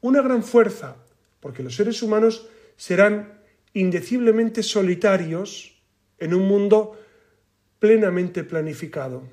una 0.00 0.22
gran 0.22 0.42
fuerza, 0.42 0.96
porque 1.40 1.62
los 1.62 1.76
seres 1.76 2.02
humanos 2.02 2.48
serán 2.76 3.40
indeciblemente 3.74 4.62
solitarios 4.62 5.82
en 6.18 6.32
un 6.32 6.48
mundo 6.48 6.98
plenamente 7.80 8.44
planificado. 8.44 9.24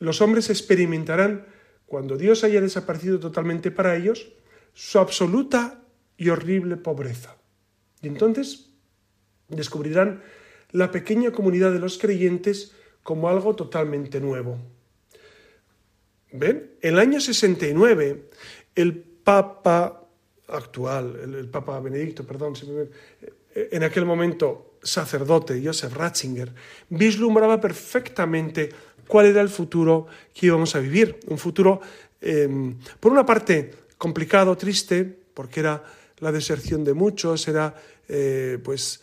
Los 0.00 0.20
hombres 0.20 0.50
experimentarán, 0.50 1.46
cuando 1.86 2.16
Dios 2.16 2.42
haya 2.42 2.60
desaparecido 2.60 3.20
totalmente 3.20 3.70
para 3.70 3.94
ellos, 3.96 4.32
su 4.72 4.98
absoluta 4.98 5.82
y 6.16 6.30
horrible 6.30 6.76
pobreza. 6.76 7.36
Y 8.02 8.08
entonces 8.08 8.70
descubrirán 9.48 10.22
la 10.72 10.90
pequeña 10.90 11.32
comunidad 11.32 11.72
de 11.72 11.78
los 11.78 11.98
creyentes 11.98 12.72
como 13.02 13.28
algo 13.28 13.54
totalmente 13.54 14.20
nuevo. 14.20 14.58
¿Ven? 16.32 16.76
El 16.80 16.98
año 16.98 17.20
69, 17.20 18.30
el 18.74 18.94
Papa 18.94 20.08
actual, 20.48 21.20
el, 21.22 21.48
Papa 21.48 21.78
Benedicto, 21.80 22.26
perdón, 22.26 22.54
en 23.54 23.82
aquel 23.82 24.06
momento 24.06 24.78
sacerdote, 24.82 25.60
Joseph 25.64 25.94
Ratzinger, 25.94 26.52
vislumbraba 26.88 27.60
perfectamente 27.60 28.70
cuál 29.06 29.26
era 29.26 29.40
el 29.40 29.48
futuro 29.48 30.06
que 30.34 30.46
íbamos 30.46 30.74
a 30.74 30.80
vivir. 30.80 31.18
Un 31.28 31.38
futuro, 31.38 31.80
em, 32.20 32.76
por 32.98 33.12
una 33.12 33.24
parte, 33.24 33.70
complicado, 33.98 34.56
triste, 34.56 35.04
porque 35.34 35.60
era 35.60 35.82
la 36.20 36.32
deserción 36.32 36.84
de 36.84 36.94
muchos, 36.94 37.48
era, 37.48 37.74
eh, 38.08 38.58
pues, 38.62 39.00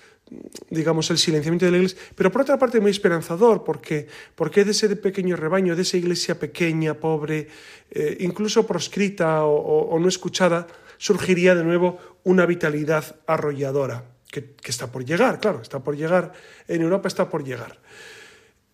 digamos, 0.70 1.10
el 1.10 1.18
silenciamiento 1.18 1.66
de 1.66 1.72
la 1.72 1.78
iglesia, 1.78 2.00
pero 2.16 2.32
por 2.32 2.42
otra 2.42 2.60
parte 2.60 2.80
muy 2.80 2.92
esperanzador, 2.92 3.64
porque, 3.64 4.08
porque 4.36 4.66
de 4.66 4.72
ese 4.72 4.94
pequeño 4.96 5.36
rebaño, 5.36 5.76
de 5.76 5.82
esa 5.84 5.98
iglesia 5.98 6.40
pequeña, 6.40 6.96
pobre, 6.96 7.48
eh, 7.92 8.18
incluso 8.20 8.68
proscrita 8.68 9.46
o, 9.46 9.98
no 10.00 10.08
escuchada, 10.08 10.68
surgiría 10.98 11.56
de 11.56 11.64
nuevo 11.64 11.98
una 12.24 12.46
vitalidad 12.46 13.16
arrolladora, 13.26 14.04
que, 14.32 14.56
está 14.66 14.92
por 14.92 15.06
llegar, 15.06 15.40
claro, 15.40 15.62
está 15.62 15.80
por 15.80 15.96
llegar, 15.96 16.34
en 16.68 16.82
Europa 16.82 17.08
está 17.08 17.30
por 17.30 17.44
llegar. 17.44 17.80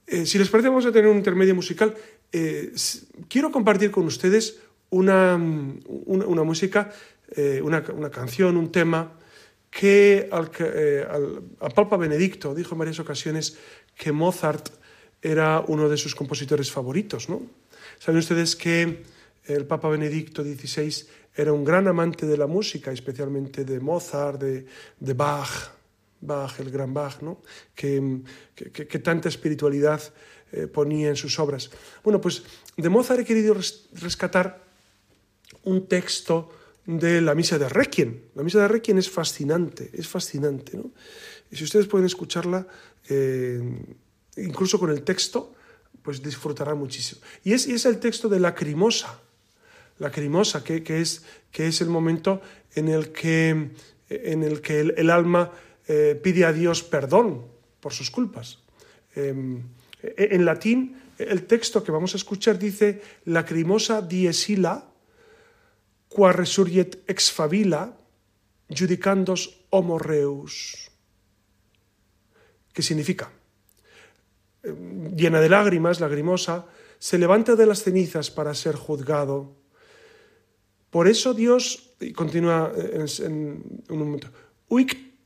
Eh, 0.08 0.26
si 0.26 0.38
les 0.38 0.50
parece, 0.50 0.70
vamos 0.70 0.86
a 0.86 0.92
tener 0.92 1.10
un 1.10 1.18
intermedio 1.18 1.56
musical. 1.56 1.96
quiero 3.30 3.52
compartir 3.52 3.92
con 3.92 4.06
ustedes 4.06 4.60
una, 4.90 5.36
una 5.36 6.44
música 6.44 6.92
eh, 7.36 7.62
una, 7.64 7.82
canción, 8.12 8.58
un 8.58 8.72
tema 8.72 9.14
que 9.72 10.30
al, 10.32 10.52
eh, 10.60 11.08
Papa 11.74 11.98
Benedicto 11.98 12.54
dijo 12.54 12.76
en 12.76 12.80
varias 12.80 13.00
ocasiones 13.00 13.58
que 13.96 14.12
Mozart 14.12 14.70
era 15.20 15.64
uno 15.68 15.90
de 15.90 15.98
sus 15.98 16.14
compositores 16.14 16.72
favoritos. 16.72 17.30
¿no? 17.30 17.42
Saben 17.98 18.20
ustedes 18.20 18.56
que 18.56 19.04
el 19.46 19.66
Papa 19.66 19.90
Benedicto 19.90 20.44
XVI 20.44 21.08
era 21.36 21.54
un 21.54 21.64
gran 21.64 21.88
amante 21.88 22.28
de 22.28 22.38
la 22.38 22.46
música, 22.46 22.92
especialmente 22.92 23.66
de 23.66 23.80
Mozart, 23.80 24.40
de, 24.40 25.14
Bach, 25.14 25.72
Bach, 26.26 26.60
el 26.60 26.72
gran 26.72 26.94
Bach, 26.94 27.22
¿no? 27.22 27.42
que, 27.76 28.22
que, 28.56 29.00
tanta 29.00 29.30
espiritualidad 29.30 30.02
eh, 30.52 30.68
ponía 30.68 31.10
en 31.10 31.16
sus 31.16 31.40
obras. 31.40 31.70
Bueno, 32.04 32.20
pues 32.22 32.44
de 32.78 32.90
Mozart 32.90 33.20
he 33.22 33.26
querido 33.26 33.56
rescatar 33.94 34.64
un 35.64 35.88
texto 35.88 36.52
de 36.86 37.22
la 37.22 37.36
misa 37.36 37.58
de 37.58 37.70
Requiem. 37.70 38.22
La 38.36 38.44
misa 38.44 38.60
de 38.60 38.68
Requiem 38.68 38.98
es 38.98 39.10
fascinante, 39.10 39.90
es 39.94 40.08
fascinante. 40.08 40.78
¿no? 40.78 40.92
Y 41.52 41.56
si 41.56 41.64
ustedes 41.64 41.88
pueden 41.88 42.06
escucharla, 42.06 42.68
eh, 43.10 43.62
incluso 44.38 44.80
con 44.80 44.90
el 44.90 45.04
texto, 45.04 45.54
pues 46.02 46.22
disfrutarán 46.22 46.78
muchísimo. 46.78 47.22
Y 47.44 47.54
es, 47.54 47.68
es 47.68 47.86
el 47.86 48.00
texto 48.00 48.28
de 48.28 48.40
la 48.40 48.54
crimosa, 48.54 49.20
la 50.00 50.12
crimosa, 50.12 50.64
que, 50.64 50.84
que, 50.84 51.02
es, 51.02 51.24
que 51.52 51.68
es 51.68 51.82
el 51.82 51.88
momento 51.88 52.42
en 52.76 52.90
el 52.90 53.12
que, 53.12 53.72
en 54.10 54.44
el, 54.44 54.62
que 54.62 54.82
el, 54.82 55.10
alma 55.10 55.52
eh, 55.88 56.20
pide 56.22 56.46
a 56.46 56.54
Dios 56.54 56.84
perdón 56.84 57.48
por 57.80 57.94
sus 57.94 58.10
culpas. 58.12 58.60
Em, 59.16 59.64
en 60.02 60.46
latín, 60.46 61.00
el 61.18 61.46
texto 61.46 61.84
que 61.84 61.92
vamos 61.92 62.14
a 62.14 62.18
escuchar 62.18 62.60
dice 62.60 63.02
lacrimosa 63.26 64.02
diesila, 64.02 64.90
qua 66.10 66.32
resurget 66.32 67.04
ex 67.08 67.32
favila, 67.32 67.98
judicandos 68.70 69.66
homo 69.70 70.00
reus. 70.00 70.90
¿Qué 72.74 72.82
significa? 72.82 73.32
Em, 74.64 75.16
llena 75.16 75.42
de 75.42 75.50
lágrimas, 75.50 76.00
lagrimosa, 76.00 76.66
se 77.00 77.18
levanta 77.18 77.56
de 77.56 77.66
las 77.66 77.84
cenizas 77.84 78.32
para 78.32 78.54
ser 78.56 78.76
juzgado. 78.76 79.56
Por 80.90 81.08
eso 81.08 81.34
Dios, 81.34 81.96
y 82.00 82.14
continúa 82.14 82.72
en, 82.78 83.82
un 83.90 83.98
momento, 83.98 84.30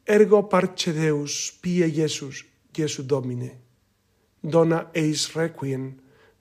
ergo 0.08 0.48
parce 0.48 0.94
Deus 0.94 1.54
pie 1.62 1.92
Jesus, 1.92 2.46
Jesu 2.74 3.04
Domine, 3.04 3.58
dona 4.42 4.90
eis 4.94 5.34
requiem, 5.36 5.98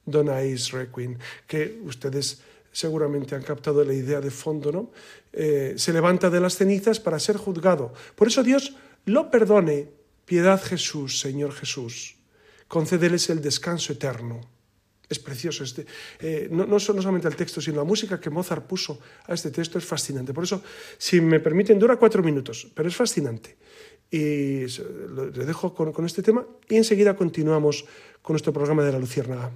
dona 0.06 0.40
eis 0.40 0.70
requiem, 0.70 1.18
que 1.46 1.80
ustedes 1.84 2.40
seguramente 2.72 3.34
han 3.34 3.42
captado 3.42 3.82
la 3.84 3.94
idea 3.94 4.20
de 4.20 4.30
fondo, 4.30 4.70
¿no? 4.70 4.90
Eh, 5.32 5.74
se 5.76 5.92
levanta 5.92 6.30
de 6.30 6.40
las 6.40 6.56
cenizas 6.56 7.00
para 7.00 7.18
ser 7.18 7.36
juzgado. 7.36 7.92
Por 8.14 8.28
eso 8.28 8.42
Dios 8.42 8.76
lo 9.04 9.30
perdone, 9.30 9.88
piedad 10.24 10.62
Jesús, 10.62 11.20
Señor 11.20 11.52
Jesús, 11.52 12.16
concédeles 12.68 13.30
el 13.30 13.40
descanso 13.40 13.92
eterno. 13.92 14.55
Es 15.08 15.18
precioso. 15.18 15.62
Este, 15.62 15.86
eh, 16.20 16.48
no, 16.50 16.66
no, 16.66 16.80
solamente 16.80 17.28
el 17.28 17.36
texto, 17.36 17.60
sino 17.60 17.76
la 17.76 17.84
música 17.84 18.20
que 18.20 18.30
Mozart 18.30 18.66
puso 18.66 18.98
a 19.26 19.34
este 19.34 19.50
texto 19.50 19.78
es 19.78 19.84
fascinante. 19.84 20.34
Por 20.34 20.44
eso, 20.44 20.62
si 20.98 21.20
me 21.20 21.40
permiten, 21.40 21.78
dura 21.78 21.96
cuatro 21.96 22.22
minutos, 22.22 22.66
pero 22.74 22.88
es 22.88 22.96
fascinante. 22.96 23.56
Y 24.10 24.66
le 24.66 25.44
dejo 25.46 25.74
con, 25.74 25.92
con 25.92 26.06
este 26.06 26.22
tema 26.22 26.46
y 26.68 26.76
enseguida 26.76 27.16
continuamos 27.16 27.84
con 28.22 28.34
nuestro 28.34 28.52
programa 28.52 28.84
de 28.84 28.92
la 28.92 28.98
Luciérnaga. 28.98 29.50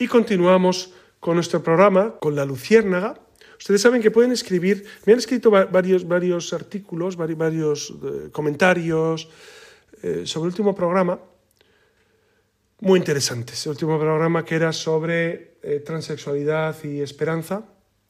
Y 0.00 0.08
continuamos 0.08 0.94
con 1.20 1.34
nuestro 1.34 1.62
programa, 1.62 2.14
con 2.18 2.34
la 2.34 2.46
Luciérnaga. 2.46 3.20
Ustedes 3.58 3.82
saben 3.82 4.00
que 4.00 4.10
pueden 4.10 4.32
escribir, 4.32 4.86
me 5.04 5.12
han 5.12 5.18
escrito 5.18 5.50
varios, 5.50 6.08
varios 6.08 6.54
artículos, 6.54 7.16
varios, 7.16 7.92
eh, 8.02 8.30
comentarios 8.32 9.28
eh, 10.02 10.22
sobre 10.24 10.46
el 10.46 10.52
último 10.52 10.74
programa, 10.74 11.20
muy 12.80 12.98
interesantes. 12.98 13.66
El 13.66 13.72
último 13.72 13.98
programa 13.98 14.42
que 14.42 14.54
era 14.54 14.72
sobre 14.72 15.58
eh, 15.62 15.82
transexualidad 15.84 16.82
y 16.82 17.02
esperanza. 17.02 17.66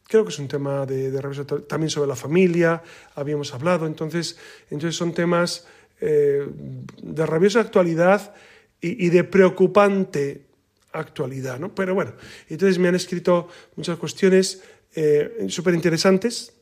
Creo 0.07 0.23
que 0.23 0.31
es 0.31 0.39
un 0.39 0.47
tema 0.47 0.87
de, 0.87 1.11
de 1.11 1.45
también 1.67 1.91
sobre 1.91 2.07
la 2.07 2.15
familia, 2.15 2.85
habíamos 3.17 3.53
hablado, 3.53 3.89
entonces, 3.89 4.39
entonces 4.71 4.95
son 4.95 5.13
temas 5.13 5.67
de 6.01 7.27
rabiosa 7.27 7.61
actualidad 7.61 8.33
y, 8.81 9.07
y 9.07 9.11
de 9.11 9.23
preocupante 9.25 10.50
actualidad, 10.93 11.59
¿no? 11.59 11.75
Pero 11.75 11.95
bueno, 11.95 12.15
entonces 12.49 12.79
me 12.79 12.89
han 12.89 12.95
escrito 12.95 13.49
muchas 13.77 13.99
cuestiones 13.99 14.63
eh, 14.95 15.47
súper 15.49 15.75
interesantes 15.75 16.53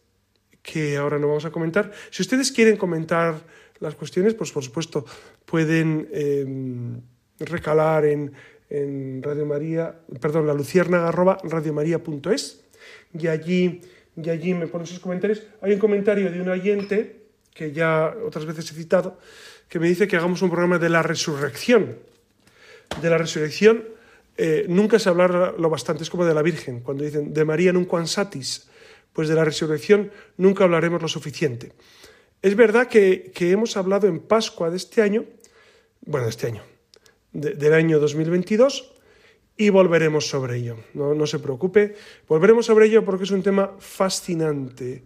que 0.63 0.97
ahora 0.97 1.19
no 1.19 1.29
vamos 1.29 1.45
a 1.45 1.51
comentar. 1.51 1.91
Si 2.11 2.23
ustedes 2.23 2.53
quieren 2.53 2.77
comentar 2.77 3.41
las 3.81 3.95
cuestiones, 3.95 4.35
pues 4.35 4.53
por 4.53 4.63
supuesto 4.63 5.05
pueden 5.45 6.09
em, 6.13 7.01
recalar 7.39 8.05
en, 8.05 8.33
en, 8.69 9.23
Radio 9.23 9.47
María, 9.47 9.95
perdón, 10.21 10.47
la 10.47 10.55
luciérnaga 10.55 11.09
arroba 11.09 11.39
y 13.19 13.27
allí, 13.27 13.81
y 14.17 14.31
allí 14.31 14.55
me 14.55 14.67
ponen 14.67 14.87
sus 14.87 14.99
comentarios. 14.99 15.43
Hay 15.63 15.73
un 15.73 15.79
comentario 15.79 16.31
de 16.31 16.41
un 16.41 16.49
oyente 16.49 17.17
que 17.55 17.73
ya 17.73 18.15
otras 18.27 18.45
veces 18.45 18.71
he 18.71 18.75
citado, 18.75 19.19
que 19.69 19.79
me 19.79 19.89
dice 19.89 20.07
que 20.07 20.17
hagamos 20.17 20.43
un 20.43 20.51
programa 20.51 20.79
de 20.79 20.89
la 20.89 21.03
resurrección. 21.03 21.97
De 23.03 23.11
la 23.11 23.19
resurrección 23.19 23.85
eh, 24.41 24.67
nunca 24.69 25.01
se 25.01 25.09
habla 25.09 25.53
lo 25.59 25.69
bastante, 25.69 26.05
es 26.05 26.11
como 26.11 26.25
de 26.25 26.33
la 26.33 26.43
Virgen, 26.43 26.79
cuando 26.81 27.03
dicen 27.03 27.35
de 27.35 27.45
María 27.45 27.73
nunca 27.73 28.07
satis, 28.07 28.71
pues 29.13 29.29
de 29.29 29.35
la 29.35 29.45
resurrección 29.45 30.13
nunca 30.37 30.63
hablaremos 30.63 31.03
lo 31.03 31.09
suficiente. 31.09 31.73
Es 32.41 32.55
verdad 32.55 32.87
que, 32.87 33.33
hemos 33.41 33.77
hablado 33.77 34.07
en 34.07 34.21
Pascua 34.21 34.71
de 34.71 34.77
este 34.77 35.03
año, 35.03 35.25
bueno, 36.07 36.27
de 36.27 36.31
este 36.31 36.47
año, 36.47 36.63
del 37.33 37.75
año 37.75 37.99
2022, 37.99 38.95
y 39.57 39.71
volveremos 39.71 40.29
sobre 40.29 40.59
ello. 40.59 40.77
No, 40.95 41.27
se 41.27 41.41
preocupe, 41.41 41.97
volveremos 42.29 42.67
sobre 42.67 42.87
ello 42.87 43.05
porque 43.05 43.25
es 43.25 43.33
un 43.33 43.43
tema 43.43 43.75
fascinante. 43.81 45.03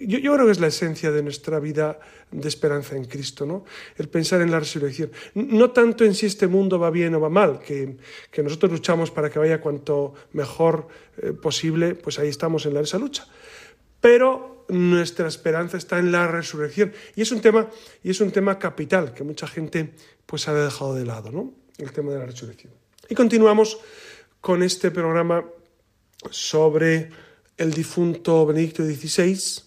Yo, 0.00 0.18
creo 0.18 0.46
que 0.46 0.52
es 0.52 0.58
la 0.58 0.66
esencia 0.66 1.12
de 1.12 1.22
nuestra 1.22 1.60
vida 1.60 2.00
de 2.32 2.48
esperanza 2.48 2.96
en 2.96 3.04
Cristo, 3.04 3.46
¿no? 3.46 3.64
El 3.96 4.08
pensar 4.08 4.40
en 4.40 4.50
la 4.50 4.58
resurrección. 4.58 5.12
No 5.34 5.70
tanto 5.70 6.04
en 6.04 6.12
si 6.14 6.26
este 6.26 6.48
mundo 6.48 6.78
va 6.78 6.90
bien 6.90 7.14
o 7.14 7.20
va 7.20 7.28
mal, 7.28 7.60
que, 7.60 7.96
que 8.32 8.42
nosotros 8.42 8.72
luchamos 8.72 9.12
para 9.12 9.30
que 9.30 9.38
vaya 9.38 9.60
cuanto 9.60 10.14
mejor 10.32 10.88
eh, 11.18 11.32
posible, 11.32 11.94
pues 11.94 12.18
ahí 12.18 12.28
estamos 12.28 12.66
en 12.66 12.76
esa 12.78 12.98
lucha. 12.98 13.28
Pero 14.00 14.66
nuestra 14.68 15.28
esperanza 15.28 15.76
está 15.76 16.00
en 16.00 16.10
la 16.10 16.26
resurrección. 16.26 16.92
Y 17.14 17.22
es 17.22 17.30
un 17.30 17.40
tema, 17.40 17.68
y 18.02 18.10
es 18.10 18.20
un 18.20 18.32
tema 18.32 18.58
capital 18.58 19.14
que 19.14 19.22
mucha 19.22 19.46
gente 19.46 19.94
pues 20.26 20.48
ha 20.48 20.54
dejado 20.54 20.94
de 20.94 21.04
lado, 21.04 21.30
¿no? 21.30 21.54
El 21.78 21.92
tema 21.92 22.12
de 22.12 22.18
la 22.18 22.26
resurrección. 22.26 22.72
Y 23.08 23.14
continuamos 23.14 23.78
con 24.40 24.64
este 24.64 24.90
programa 24.90 25.44
sobre 26.30 27.10
el 27.56 27.72
difunto 27.72 28.46
Benedicto 28.46 28.84
XVI, 28.84 29.65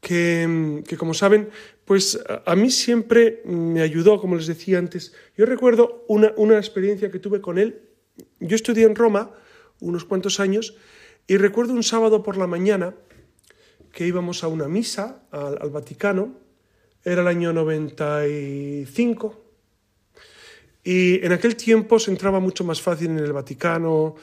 que, 0.00 0.84
como 0.98 1.14
saben, 1.14 1.50
pues 1.84 2.18
a 2.46 2.56
mí 2.56 2.70
siempre 2.70 3.42
me 3.44 3.82
ayudó, 3.82 4.20
como 4.20 4.36
les 4.36 4.46
decía 4.46 4.78
antes. 4.78 5.14
Yo 5.36 5.46
recuerdo 5.46 6.04
una, 6.08 6.32
una 6.36 6.56
experiencia 6.56 7.10
que 7.10 7.18
tuve 7.18 7.40
con 7.40 7.58
él. 7.58 7.82
Yo 8.40 8.56
estudié 8.56 8.86
en 8.86 8.96
Roma 8.96 9.32
unos 9.80 10.04
cuantos 10.04 10.40
años 10.40 10.76
y 11.26 11.36
recuerdo 11.36 11.74
un 11.74 11.82
sábado 11.82 12.22
por 12.22 12.36
la 12.36 12.46
mañana 12.46 12.94
que 13.92 14.06
íbamos 14.06 14.44
a 14.44 14.48
una 14.48 14.68
misa 14.68 15.22
al, 15.30 15.58
al 15.60 15.70
Vaticano, 15.70 16.36
era 17.04 17.22
el 17.22 17.28
año 17.28 17.52
95, 17.52 19.44
y 20.84 21.24
en 21.24 21.32
aquel 21.32 21.56
tiempo 21.56 21.98
se 21.98 22.10
entraba 22.10 22.40
mucho 22.40 22.64
más 22.64 22.80
fácil 22.80 23.10
en 23.10 23.18
el 23.18 23.32
Vaticano, 23.32 24.16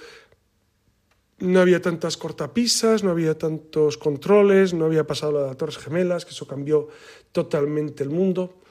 no 1.39 1.60
había 1.60 1.82
tantas 1.82 2.17
cortapisas, 2.17 3.04
no 3.04 3.12
había 3.12 3.38
tantos 3.38 3.97
controles, 3.97 4.73
no 4.73 4.86
había 4.86 5.06
pasado 5.06 5.34
la 5.34 5.41
de 5.41 5.47
las 5.47 5.58
Torres 5.58 5.78
Gemelas, 5.78 6.26
que 6.26 6.32
eso 6.32 6.47
cambió 6.47 6.88
totalmente 7.32 8.04
el 8.04 8.10
mundo. 8.10 8.62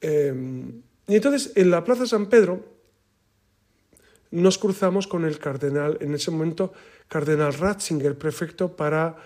Eh, 0.00 0.32
y 1.08 1.14
entonces 1.14 1.52
en 1.56 1.70
la 1.70 1.82
Plaza 1.82 2.06
San 2.06 2.26
Pedro 2.26 2.64
nos 4.30 4.58
cruzamos 4.58 5.06
con 5.06 5.24
el 5.24 5.38
cardenal, 5.38 5.98
en 6.00 6.14
ese 6.14 6.30
momento, 6.30 6.72
cardenal 7.08 7.54
Ratzinger, 7.54 8.16
prefecto 8.16 8.76
para 8.76 9.16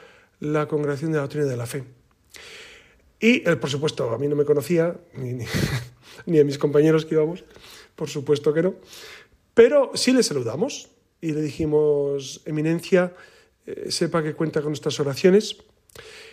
la 0.40 0.66
Congregación 0.66 1.12
de 1.12 1.16
la 1.16 1.22
Doctrina 1.22 1.46
de 1.46 1.56
la 1.56 1.66
Fe. 1.66 1.84
Y 3.20 3.46
él, 3.48 3.58
por 3.58 3.68
supuesto, 3.68 4.10
a 4.10 4.18
mí 4.18 4.28
no 4.28 4.36
me 4.36 4.44
conocía, 4.44 4.96
ni, 5.14 5.34
ni, 5.34 5.44
ni 6.26 6.38
a 6.38 6.44
mis 6.44 6.56
compañeros 6.56 7.04
que 7.04 7.16
íbamos, 7.16 7.44
por 7.96 8.08
supuesto 8.08 8.54
que 8.54 8.62
no, 8.62 8.74
pero 9.52 9.90
sí 9.94 10.12
le 10.12 10.22
saludamos 10.22 10.88
y 11.22 11.32
le 11.32 11.40
dijimos, 11.40 12.42
Eminencia, 12.44 13.14
eh, 13.64 13.90
sepa 13.90 14.22
que 14.22 14.34
cuenta 14.34 14.60
con 14.60 14.72
nuestras 14.72 14.98
oraciones. 14.98 15.56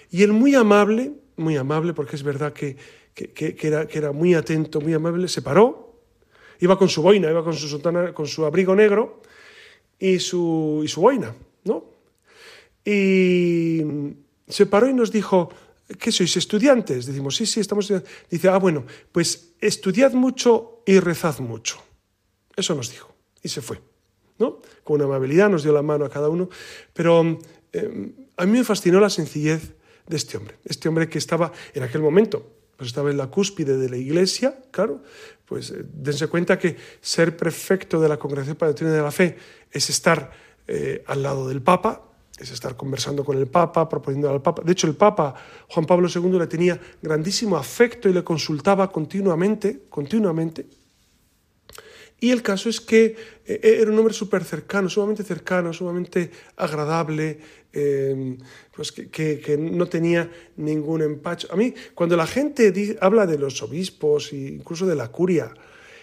Y 0.09 0.23
él 0.23 0.33
muy 0.33 0.55
amable, 0.55 1.13
muy 1.37 1.55
amable, 1.57 1.93
porque 1.93 2.15
es 2.15 2.23
verdad 2.23 2.51
que, 2.51 2.75
que, 3.13 3.31
que, 3.31 3.67
era, 3.67 3.87
que 3.87 3.99
era 3.99 4.11
muy 4.11 4.33
atento, 4.33 4.81
muy 4.81 4.93
amable, 4.93 5.27
se 5.27 5.43
paró, 5.43 6.01
iba 6.59 6.77
con 6.77 6.89
su 6.89 7.03
boina, 7.03 7.29
iba 7.29 7.43
con 7.43 7.53
su, 7.53 7.67
sotana, 7.67 8.13
con 8.13 8.25
su 8.25 8.45
abrigo 8.45 8.75
negro 8.75 9.21
y 9.99 10.17
su, 10.17 10.81
y 10.83 10.87
su 10.87 11.01
boina, 11.01 11.35
¿no? 11.65 11.85
Y 12.83 13.83
se 14.47 14.65
paró 14.65 14.89
y 14.89 14.93
nos 14.93 15.11
dijo, 15.11 15.49
¿qué 15.99 16.11
sois 16.11 16.35
estudiantes? 16.35 17.05
Decimos, 17.05 17.35
sí, 17.35 17.45
sí, 17.45 17.59
estamos 17.59 17.85
estudiando. 17.85 18.09
Dice, 18.27 18.49
ah, 18.49 18.57
bueno, 18.57 18.85
pues 19.11 19.53
estudiad 19.61 20.13
mucho 20.13 20.81
y 20.87 20.99
rezad 20.99 21.37
mucho. 21.41 21.79
Eso 22.55 22.73
nos 22.73 22.89
dijo. 22.89 23.13
Y 23.43 23.49
se 23.49 23.61
fue. 23.61 23.79
¿No? 24.39 24.61
Con 24.83 25.01
amabilidad 25.01 25.49
nos 25.49 25.63
dio 25.63 25.73
la 25.73 25.83
mano 25.83 26.05
a 26.05 26.09
cada 26.09 26.29
uno, 26.29 26.49
pero 26.93 27.37
eh, 27.73 28.11
a 28.37 28.45
mí 28.45 28.57
me 28.57 28.63
fascinó 28.63 28.99
la 28.99 29.09
sencillez 29.09 29.75
de 30.07 30.17
este 30.17 30.37
hombre, 30.37 30.55
este 30.65 30.89
hombre 30.89 31.07
que 31.07 31.19
estaba 31.19 31.51
en 31.73 31.83
aquel 31.83 32.01
momento, 32.01 32.51
pues 32.75 32.87
estaba 32.87 33.11
en 33.11 33.17
la 33.17 33.27
cúspide 33.27 33.77
de 33.77 33.89
la 33.89 33.97
iglesia, 33.97 34.57
claro, 34.71 35.03
pues 35.45 35.71
eh, 35.71 35.83
dense 35.93 36.27
cuenta 36.27 36.57
que 36.57 36.77
ser 37.01 37.35
prefecto 37.35 37.99
de 37.99 38.09
la 38.09 38.17
Congregación 38.17 38.55
para 38.55 38.71
la 38.71 38.89
de 38.89 39.01
la 39.01 39.11
Fe 39.11 39.37
es 39.71 39.89
estar 39.89 40.31
eh, 40.67 41.03
al 41.07 41.21
lado 41.21 41.47
del 41.47 41.61
Papa, 41.61 42.05
es 42.39 42.51
estar 42.51 42.77
conversando 42.77 43.25
con 43.25 43.37
el 43.37 43.47
Papa, 43.47 43.89
proponiendo 43.89 44.29
al 44.29 44.41
Papa. 44.41 44.61
De 44.63 44.71
hecho, 44.71 44.87
el 44.87 44.95
Papa 44.95 45.35
Juan 45.67 45.85
Pablo 45.85 46.07
II 46.13 46.39
le 46.39 46.47
tenía 46.47 46.79
grandísimo 47.01 47.57
afecto 47.57 48.07
y 48.07 48.13
le 48.13 48.23
consultaba 48.23 48.89
continuamente, 48.91 49.81
continuamente, 49.89 50.65
y 52.19 52.31
el 52.31 52.41
caso 52.41 52.69
es 52.69 52.81
que 52.81 53.15
eh, 53.45 53.59
era 53.63 53.91
un 53.91 53.97
hombre 53.97 54.13
súper 54.13 54.43
cercano, 54.43 54.89
sumamente 54.89 55.23
cercano, 55.23 55.71
sumamente 55.71 56.31
agradable, 56.57 57.39
eh, 57.71 58.37
pues 58.75 58.91
que, 58.91 59.57
no 59.57 59.87
tenía 59.87 60.29
ningún 60.57 61.01
empacho. 61.01 61.47
A 61.51 61.55
mí, 61.55 61.73
cuando 61.95 62.17
la 62.17 62.27
gente 62.27 62.97
habla 62.99 63.25
de 63.25 63.37
los 63.37 63.61
obispos 63.63 64.33
e 64.33 64.37
incluso 64.59 64.85
de 64.85 64.95
la 64.95 65.09
curia 65.09 65.53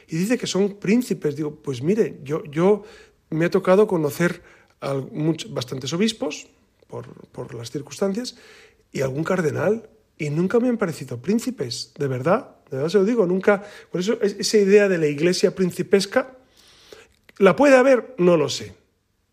y 0.08 0.16
dice 0.16 0.38
que 0.38 0.46
son 0.46 0.78
príncipes, 0.78 1.36
digo, 1.36 1.56
pues 1.56 1.82
mire, 1.82 2.20
yo, 2.22 2.44
yo 2.44 2.84
me 3.30 3.44
ha 3.44 3.50
tocado 3.50 3.86
conocer 3.86 4.42
a 4.80 4.94
bastantes 5.50 5.92
obispos 5.92 6.46
por, 6.86 7.06
por 7.28 7.54
las 7.54 7.70
circunstancias 7.70 8.36
y 8.92 9.02
algún 9.02 9.24
cardenal 9.24 9.90
y 10.16 10.30
nunca 10.30 10.60
me 10.60 10.68
han 10.68 10.78
parecido 10.78 11.20
príncipes, 11.20 11.92
de 11.98 12.08
verdad. 12.08 12.55
De 12.70 12.76
verdad 12.76 12.90
se 12.90 12.98
lo 12.98 13.04
digo, 13.04 13.26
nunca. 13.26 13.62
Por 13.90 14.00
eso 14.00 14.18
esa 14.20 14.58
idea 14.58 14.88
de 14.88 14.98
la 14.98 15.06
iglesia 15.06 15.54
principesca, 15.54 16.36
¿la 17.38 17.54
puede 17.54 17.76
haber? 17.76 18.14
No 18.18 18.36
lo 18.36 18.48
sé. 18.48 18.74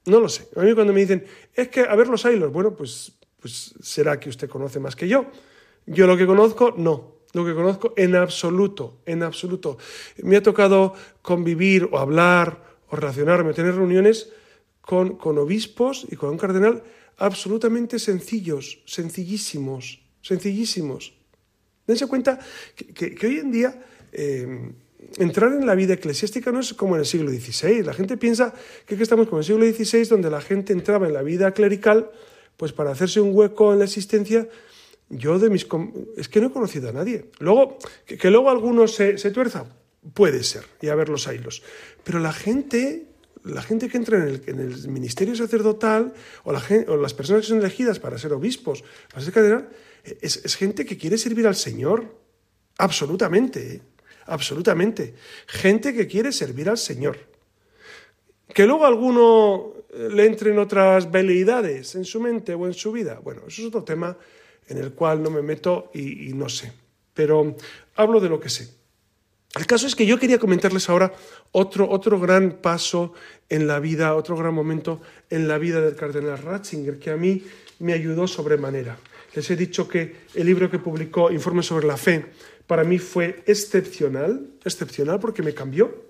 No 0.06 0.20
lo 0.20 0.30
sé. 0.30 0.48
A 0.56 0.62
mí 0.62 0.74
cuando 0.74 0.94
me 0.94 1.00
dicen, 1.00 1.26
es 1.54 1.70
que 1.70 1.82
a 1.82 1.96
ver 1.96 2.08
los 2.08 2.26
hilos, 2.26 2.52
bueno, 2.52 2.76
pues, 2.76 3.14
pues 3.40 3.74
será 3.82 4.20
que 4.20 4.30
usted 4.30 4.50
conoce 4.50 4.80
más 4.80 4.96
que 4.96 5.08
yo. 5.08 5.26
Yo 5.86 6.08
lo 6.08 6.18
que 6.18 6.26
conozco, 6.26 6.74
no. 6.78 7.14
Lo 7.34 7.44
que 7.46 7.56
conozco 7.56 7.94
en 7.98 8.16
absoluto, 8.16 9.00
en 9.06 9.24
absoluto. 9.24 9.78
Me 10.22 10.38
ha 10.38 10.44
tocado 10.44 10.94
convivir 11.22 11.90
o 11.92 11.98
hablar 11.98 12.78
o 12.90 12.96
relacionarme, 12.96 13.52
o 13.52 13.54
tener 13.54 13.76
reuniones 13.76 14.30
con, 14.82 15.18
con 15.18 15.40
obispos 15.40 16.06
y 16.12 16.16
con 16.16 16.30
un 16.30 16.38
cardenal 16.38 16.84
absolutamente 17.18 17.98
sencillos, 17.98 18.84
sencillísimos, 18.86 20.02
sencillísimos. 20.22 21.14
Dense 21.88 22.08
cuenta 22.08 22.40
que, 22.76 22.88
que, 22.88 23.16
que 23.16 23.28
hoy 23.28 23.40
en 23.40 23.52
día 23.52 23.84
eh, 24.12 24.72
entrar 25.18 25.52
en 25.54 25.66
la 25.66 25.76
vida 25.76 25.94
eclesiástica 25.94 26.52
no 26.52 26.60
es 26.60 26.74
como 26.74 26.96
en 26.96 27.02
el 27.02 27.06
siglo 27.06 27.32
XVI. 27.32 27.84
La 27.84 27.94
gente 27.94 28.18
piensa 28.18 28.54
que, 28.86 28.96
que 28.96 29.04
estamos 29.04 29.28
como 29.28 29.42
en 29.42 29.42
el 29.42 29.46
siglo 29.46 29.86
XVI, 29.86 30.06
donde 30.06 30.30
la 30.30 30.42
gente 30.42 30.74
entraba 30.74 31.08
en 31.08 31.14
la 31.14 31.22
vida 31.22 31.52
clerical 31.52 32.10
pues 32.58 32.72
para 32.72 32.92
hacerse 32.92 33.20
un 33.20 33.36
hueco 33.36 33.74
en 33.74 33.80
la 33.80 33.86
existencia. 33.86 34.48
Yo 35.10 35.40
de 35.40 35.50
mis... 35.50 35.68
Es 36.18 36.30
que 36.30 36.40
no 36.40 36.48
he 36.48 36.52
conocido 36.52 36.90
a 36.90 36.92
nadie. 36.92 37.26
Luego, 37.40 37.78
que, 38.06 38.18
que 38.18 38.30
luego 38.32 38.50
algunos 38.50 38.96
se, 38.96 39.18
se 39.18 39.32
tuerza, 39.32 39.66
puede 40.14 40.44
ser, 40.44 40.66
y 40.82 40.88
a 40.88 40.96
ver 40.96 41.10
los 41.10 41.28
hilos. 41.28 41.64
Pero 42.04 42.20
la 42.20 42.34
gente 42.34 43.08
la 43.44 43.62
gente 43.62 43.90
que 43.90 43.98
entra 43.98 44.18
en 44.18 44.24
el, 44.24 44.42
en 44.46 44.60
el 44.60 44.88
ministerio 44.88 45.36
sacerdotal 45.36 46.14
o, 46.46 46.54
la, 46.54 46.62
o, 46.88 46.96
las 46.96 47.14
personas 47.14 47.42
que 47.42 47.50
son 47.50 47.60
elegidas 47.60 48.00
para 48.00 48.18
ser 48.18 48.32
obispos, 48.32 48.86
para 49.12 49.22
ser 49.22 49.34
cardenal, 49.34 49.70
es, 50.04 50.56
gente 50.56 50.86
que 50.86 50.98
quiere 50.98 51.18
servir 51.18 51.48
al 51.48 51.56
Señor. 51.56 52.06
Absolutamente, 52.78 53.76
¿eh? 53.76 53.82
absolutamente. 54.26 55.14
Gente 55.48 55.94
que 55.94 56.08
quiere 56.08 56.32
servir 56.32 56.70
al 56.70 56.78
Señor. 56.78 57.18
Que 58.54 58.66
luego 58.66 58.86
alguno 58.86 59.74
le 59.94 60.26
entren 60.26 60.60
otras 60.60 61.10
veleidades 61.12 61.96
en 61.96 62.06
su 62.06 62.20
mente 62.20 62.54
o 62.54 62.66
en 62.66 62.74
su 62.74 62.92
vida. 62.92 63.20
Bueno, 63.24 63.44
eso 63.48 63.62
es 63.62 63.68
otro 63.68 63.84
tema 63.84 64.18
en 64.68 64.78
el 64.78 64.94
cual 64.94 65.22
no 65.22 65.30
me 65.30 65.42
meto 65.42 65.92
y, 65.94 66.30
y 66.30 66.34
no 66.34 66.50
sé. 66.50 66.74
Pero 67.14 67.56
hablo 67.96 68.20
de 68.20 68.30
lo 68.30 68.40
que 68.40 68.50
sé. 68.50 68.70
El 69.56 69.68
caso 69.68 69.86
es 69.86 69.96
que 69.96 70.08
yo 70.08 70.18
quería 70.18 70.40
comentarles 70.40 70.90
ahora 70.90 71.14
otro, 71.52 71.88
otro 71.88 72.20
gran 72.20 72.54
paso 72.54 73.14
en 73.50 73.68
la 73.68 73.80
vida, 73.80 74.16
otro 74.16 74.36
gran 74.36 74.54
momento 74.54 75.00
en 75.30 75.48
la 75.48 75.60
vida 75.60 75.80
del 75.80 75.96
cardenal 75.96 76.40
Ratzinger, 76.40 76.98
que 76.98 77.12
a 77.12 77.18
mí 77.18 77.44
me 77.78 77.94
ayudó 77.94 78.26
sobremanera. 78.28 78.98
Les 79.34 79.50
he 79.50 79.56
dicho 79.56 79.88
que 79.88 80.28
el 80.36 80.46
libro 80.46 80.70
que 80.70 80.80
publicó, 80.80 81.32
Informe 81.32 81.64
sobre 81.64 81.88
la 81.88 81.98
Fe, 81.98 82.26
para 82.68 82.84
mí 82.84 83.00
fue 83.00 83.44
excepcional, 83.46 84.48
excepcional 84.64 85.20
porque 85.20 85.42
me 85.42 85.54
cambió, 85.54 86.06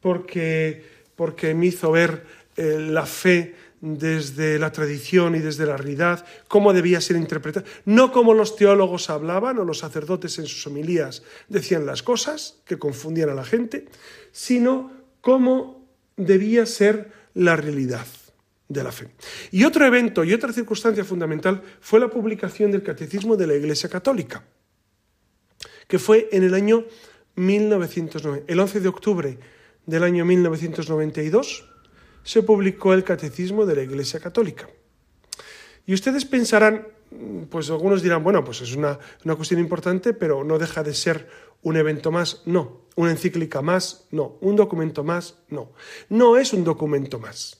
porque, 0.00 0.84
porque 1.16 1.54
me 1.54 1.66
hizo 1.66 1.90
ver 1.90 2.24
eh, 2.56 2.78
la 2.78 3.06
fe 3.06 3.54
desde 3.80 4.58
la 4.58 4.72
tradición 4.72 5.34
y 5.34 5.38
desde 5.38 5.66
la 5.66 5.76
realidad, 5.76 6.24
cómo 6.48 6.72
debía 6.72 7.00
ser 7.00 7.16
interpretada, 7.16 7.66
no 7.86 8.12
como 8.12 8.34
los 8.34 8.54
teólogos 8.54 9.08
hablaban 9.08 9.58
o 9.58 9.64
los 9.64 9.78
sacerdotes 9.78 10.38
en 10.38 10.46
sus 10.46 10.66
homilías 10.66 11.22
decían 11.48 11.86
las 11.86 12.02
cosas, 12.02 12.58
que 12.66 12.78
confundían 12.78 13.30
a 13.30 13.34
la 13.34 13.44
gente, 13.44 13.86
sino 14.32 14.92
cómo 15.20 15.88
debía 16.16 16.66
ser 16.66 17.10
la 17.32 17.56
realidad 17.56 18.06
de 18.70 18.84
la 18.84 18.92
fe. 18.92 19.08
Y 19.50 19.64
otro 19.64 19.84
evento 19.84 20.24
y 20.24 20.32
otra 20.32 20.52
circunstancia 20.52 21.04
fundamental 21.04 21.60
fue 21.80 22.00
la 22.00 22.08
publicación 22.08 22.70
del 22.70 22.82
Catecismo 22.82 23.36
de 23.36 23.48
la 23.48 23.54
Iglesia 23.54 23.90
Católica, 23.90 24.44
que 25.86 25.98
fue 25.98 26.28
en 26.32 26.44
el 26.44 26.54
año 26.54 26.86
1909, 27.34 28.44
el 28.46 28.60
11 28.60 28.80
de 28.80 28.88
octubre 28.88 29.38
del 29.86 30.04
año 30.04 30.24
1992 30.24 31.68
se 32.22 32.42
publicó 32.42 32.94
el 32.94 33.02
Catecismo 33.02 33.66
de 33.66 33.74
la 33.74 33.82
Iglesia 33.82 34.20
Católica. 34.20 34.68
Y 35.86 35.94
ustedes 35.94 36.24
pensarán, 36.24 36.86
pues 37.50 37.70
algunos 37.70 38.02
dirán, 38.02 38.22
bueno, 38.22 38.44
pues 38.44 38.60
es 38.60 38.76
una, 38.76 38.98
una, 39.24 39.34
cuestión 39.34 39.58
importante, 39.58 40.12
pero 40.12 40.44
no 40.44 40.58
deja 40.58 40.84
de 40.84 40.94
ser 40.94 41.28
un 41.62 41.76
evento 41.76 42.12
más. 42.12 42.42
No, 42.44 42.82
una 42.94 43.10
encíclica 43.10 43.62
más, 43.62 44.06
no, 44.12 44.36
un 44.42 44.54
documento 44.54 45.02
más, 45.02 45.38
no. 45.48 45.72
No 46.08 46.36
es 46.36 46.52
un 46.52 46.62
documento 46.62 47.18
más. 47.18 47.59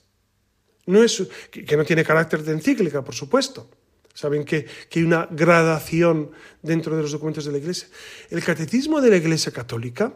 No 0.91 1.03
es, 1.03 1.22
que 1.51 1.76
no 1.76 1.84
tiene 1.84 2.05
carácter 2.05 2.43
de 2.43 2.53
encíclica, 2.53 3.03
por 3.03 3.14
supuesto. 3.14 3.70
Saben 4.12 4.45
que, 4.45 4.66
que, 4.88 4.99
hay 4.99 5.05
una 5.05 5.28
gradación 5.30 6.32
dentro 6.62 6.97
de 6.97 7.03
los 7.03 7.12
documentos 7.12 7.45
de 7.45 7.53
la 7.53 7.59
Iglesia. 7.59 7.88
El 8.28 8.43
catecismo 8.43 9.01
de 9.01 9.11
la 9.11 9.16
Iglesia 9.16 9.53
Católica 9.53 10.12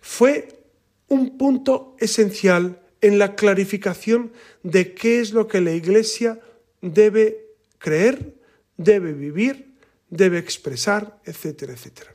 fue 0.00 0.48
un 1.08 1.38
punto 1.38 1.96
esencial 1.98 2.80
en 3.00 3.18
la 3.18 3.36
clarificación 3.36 4.32
de 4.62 4.94
qué 4.94 5.20
es 5.20 5.32
lo 5.32 5.46
que 5.46 5.60
la 5.60 5.72
Iglesia 5.72 6.40
debe 6.80 7.54
creer, 7.78 8.34
debe 8.76 9.12
vivir, 9.12 9.74
debe 10.10 10.38
expresar, 10.38 11.20
etcétera, 11.24 11.72
etcétera. 11.72 12.14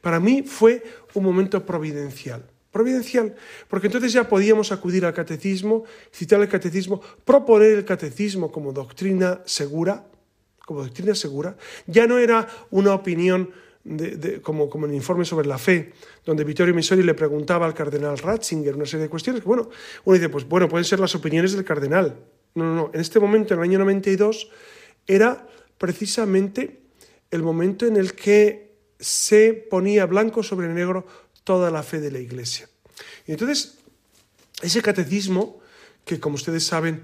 Para 0.00 0.20
mí 0.20 0.42
fue 0.42 0.82
un 1.14 1.24
momento 1.24 1.64
providencial. 1.64 2.44
Providencial, 2.72 3.34
porque 3.68 3.88
entonces 3.88 4.12
ya 4.12 4.26
podíamos 4.28 4.72
acudir 4.72 5.04
al 5.04 5.12
catecismo, 5.12 5.84
citar 6.10 6.40
el 6.40 6.48
catecismo, 6.48 7.02
proponer 7.24 7.72
el 7.72 7.84
catecismo 7.84 8.50
como 8.50 8.72
doctrina 8.72 9.42
segura, 9.44 10.06
como 10.64 10.82
doctrina 10.82 11.14
segura. 11.14 11.54
Ya 11.86 12.06
no 12.06 12.18
era 12.18 12.48
una 12.70 12.94
opinión 12.94 13.50
como, 14.42 14.70
como 14.70 14.86
el 14.86 14.94
informe 14.94 15.24
sobre 15.24 15.46
la 15.46 15.58
fe, 15.58 15.92
donde 16.24 16.44
Vittorio 16.44 16.74
Missori 16.74 17.02
le 17.02 17.14
preguntaba 17.14 17.66
al 17.66 17.74
cardenal 17.74 18.16
Ratzinger 18.16 18.76
una 18.76 18.86
serie 18.86 19.04
de 19.04 19.10
cuestiones, 19.10 19.42
que 19.42 19.48
bueno, 19.48 19.68
uno 20.04 20.14
dice, 20.14 20.28
pues 20.28 20.48
bueno, 20.48 20.68
pueden 20.68 20.84
ser 20.84 21.00
las 21.00 21.14
opiniones 21.14 21.52
del 21.52 21.64
cardenal. 21.64 22.16
No, 22.54 22.64
no, 22.64 22.74
no. 22.74 22.90
En 22.94 23.00
este 23.00 23.18
momento, 23.18 23.54
en 23.54 23.60
el 23.60 23.64
año 23.64 23.78
92, 23.80 24.50
era 25.06 25.46
precisamente 25.78 26.80
el 27.30 27.42
momento 27.42 27.86
en 27.86 27.96
el 27.96 28.14
que 28.14 28.72
se 29.00 29.52
ponía 29.52 30.06
blanco 30.06 30.44
sobre 30.44 30.68
negro 30.68 31.04
toda 31.44 31.70
la 31.70 31.82
fe 31.82 32.00
de 32.00 32.10
la 32.10 32.18
Iglesia. 32.18 32.68
Y 33.26 33.32
entonces, 33.32 33.78
ese 34.62 34.82
catecismo, 34.82 35.60
que 36.04 36.20
como 36.20 36.34
ustedes 36.36 36.66
saben, 36.66 37.02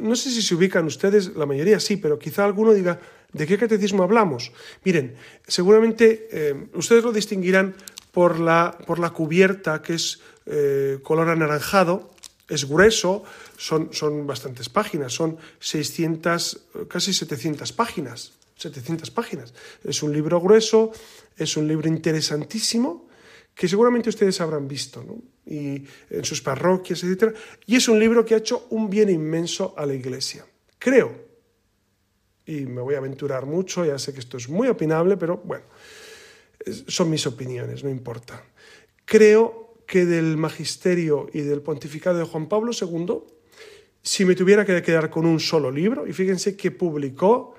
no 0.00 0.16
sé 0.16 0.30
si 0.30 0.42
se 0.42 0.54
ubican 0.54 0.86
ustedes, 0.86 1.36
la 1.36 1.46
mayoría 1.46 1.80
sí, 1.80 1.96
pero 1.96 2.18
quizá 2.18 2.44
alguno 2.44 2.72
diga, 2.72 3.00
¿de 3.32 3.46
qué 3.46 3.58
catecismo 3.58 4.02
hablamos? 4.02 4.52
Miren, 4.84 5.16
seguramente 5.46 6.28
eh, 6.30 6.68
ustedes 6.74 7.04
lo 7.04 7.12
distinguirán 7.12 7.74
por 8.12 8.40
la, 8.40 8.78
por 8.86 8.98
la 8.98 9.10
cubierta, 9.10 9.82
que 9.82 9.94
es 9.94 10.20
eh, 10.46 10.98
color 11.02 11.28
anaranjado, 11.28 12.10
es 12.48 12.68
grueso, 12.68 13.24
son, 13.56 13.92
son 13.92 14.26
bastantes 14.26 14.68
páginas, 14.68 15.12
son 15.12 15.38
600, 15.60 16.88
casi 16.88 17.12
700 17.12 17.72
páginas. 17.72 18.32
700 18.56 19.10
páginas. 19.10 19.52
Es 19.84 20.02
un 20.02 20.12
libro 20.12 20.40
grueso, 20.40 20.92
es 21.36 21.56
un 21.56 21.68
libro 21.68 21.88
interesantísimo 21.88 23.05
que 23.56 23.66
seguramente 23.66 24.10
ustedes 24.10 24.38
habrán 24.42 24.68
visto 24.68 25.02
¿no? 25.02 25.16
y 25.46 25.82
en 26.10 26.24
sus 26.24 26.42
parroquias, 26.42 27.02
etc. 27.02 27.34
Y 27.64 27.76
es 27.76 27.88
un 27.88 27.98
libro 27.98 28.22
que 28.22 28.34
ha 28.34 28.38
hecho 28.38 28.66
un 28.68 28.90
bien 28.90 29.08
inmenso 29.08 29.72
a 29.78 29.86
la 29.86 29.94
Iglesia. 29.94 30.44
Creo, 30.78 31.10
y 32.44 32.66
me 32.66 32.82
voy 32.82 32.96
a 32.96 32.98
aventurar 32.98 33.46
mucho, 33.46 33.82
ya 33.82 33.98
sé 33.98 34.12
que 34.12 34.20
esto 34.20 34.36
es 34.36 34.50
muy 34.50 34.68
opinable, 34.68 35.16
pero 35.16 35.38
bueno, 35.38 35.64
son 36.86 37.08
mis 37.08 37.26
opiniones, 37.26 37.82
no 37.82 37.88
importa. 37.88 38.44
Creo 39.06 39.78
que 39.86 40.04
del 40.04 40.36
magisterio 40.36 41.26
y 41.32 41.40
del 41.40 41.62
pontificado 41.62 42.18
de 42.18 42.24
Juan 42.24 42.50
Pablo 42.50 42.72
II, 42.78 43.20
si 44.02 44.26
me 44.26 44.34
tuviera 44.34 44.66
que 44.66 44.82
quedar 44.82 45.08
con 45.08 45.24
un 45.24 45.40
solo 45.40 45.70
libro, 45.70 46.06
y 46.06 46.12
fíjense 46.12 46.58
que 46.58 46.72
publicó 46.72 47.54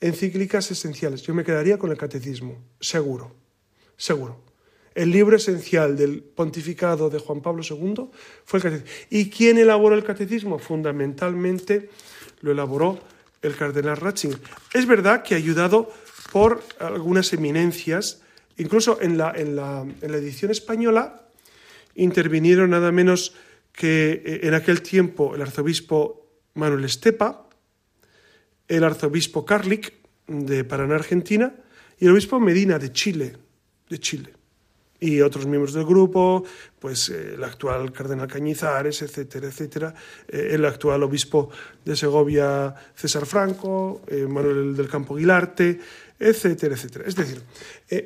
encíclicas 0.00 0.70
esenciales, 0.70 1.20
yo 1.20 1.34
me 1.34 1.44
quedaría 1.44 1.76
con 1.76 1.90
el 1.90 1.98
catecismo, 1.98 2.56
seguro, 2.80 3.34
seguro. 3.98 4.45
El 4.96 5.10
libro 5.10 5.36
esencial 5.36 5.94
del 5.94 6.22
pontificado 6.22 7.10
de 7.10 7.18
Juan 7.18 7.42
Pablo 7.42 7.62
II 7.62 8.08
fue 8.46 8.60
el 8.60 8.62
catecismo. 8.62 8.90
¿Y 9.10 9.28
quién 9.28 9.58
elaboró 9.58 9.94
el 9.94 10.02
catecismo? 10.02 10.58
Fundamentalmente 10.58 11.90
lo 12.40 12.52
elaboró 12.52 12.98
el 13.42 13.54
cardenal 13.54 13.98
Ratzinger. 13.98 14.40
Es 14.72 14.86
verdad 14.86 15.22
que 15.22 15.34
ayudado 15.34 15.92
por 16.32 16.62
algunas 16.78 17.30
eminencias, 17.34 18.22
incluso 18.56 18.98
en 19.02 19.18
la, 19.18 19.32
en 19.36 19.54
la, 19.54 19.82
en 19.82 20.12
la 20.12 20.16
edición 20.16 20.50
española, 20.50 21.28
intervinieron 21.94 22.70
nada 22.70 22.90
menos 22.90 23.34
que 23.72 24.22
eh, 24.24 24.40
en 24.44 24.54
aquel 24.54 24.80
tiempo 24.80 25.34
el 25.34 25.42
arzobispo 25.42 26.26
Manuel 26.54 26.86
Estepa, 26.86 27.50
el 28.66 28.82
arzobispo 28.82 29.44
Carlic 29.44 29.92
de 30.26 30.64
Paraná, 30.64 30.94
Argentina, 30.94 31.54
y 31.98 32.06
el 32.06 32.12
obispo 32.12 32.40
Medina 32.40 32.78
de 32.78 32.92
Chile, 32.92 33.36
de 33.90 34.00
Chile. 34.00 34.35
Y 34.98 35.20
otros 35.20 35.46
miembros 35.46 35.74
del 35.74 35.84
grupo, 35.84 36.44
pues 36.78 37.08
eh, 37.08 37.34
el 37.34 37.44
actual 37.44 37.92
cardenal 37.92 38.28
Cañizares, 38.28 39.02
etcétera, 39.02 39.48
etcétera, 39.48 39.94
eh, 40.28 40.50
el 40.52 40.64
actual 40.64 41.02
obispo 41.02 41.50
de 41.84 41.96
Segovia 41.96 42.74
César 42.94 43.26
Franco, 43.26 44.02
Manuel 44.28 44.74
del 44.76 44.88
Campo 44.88 45.16
Guilarte, 45.16 45.78
etcétera, 46.18 46.74
etcétera. 46.74 47.04
Es 47.06 47.14
decir, 47.14 47.42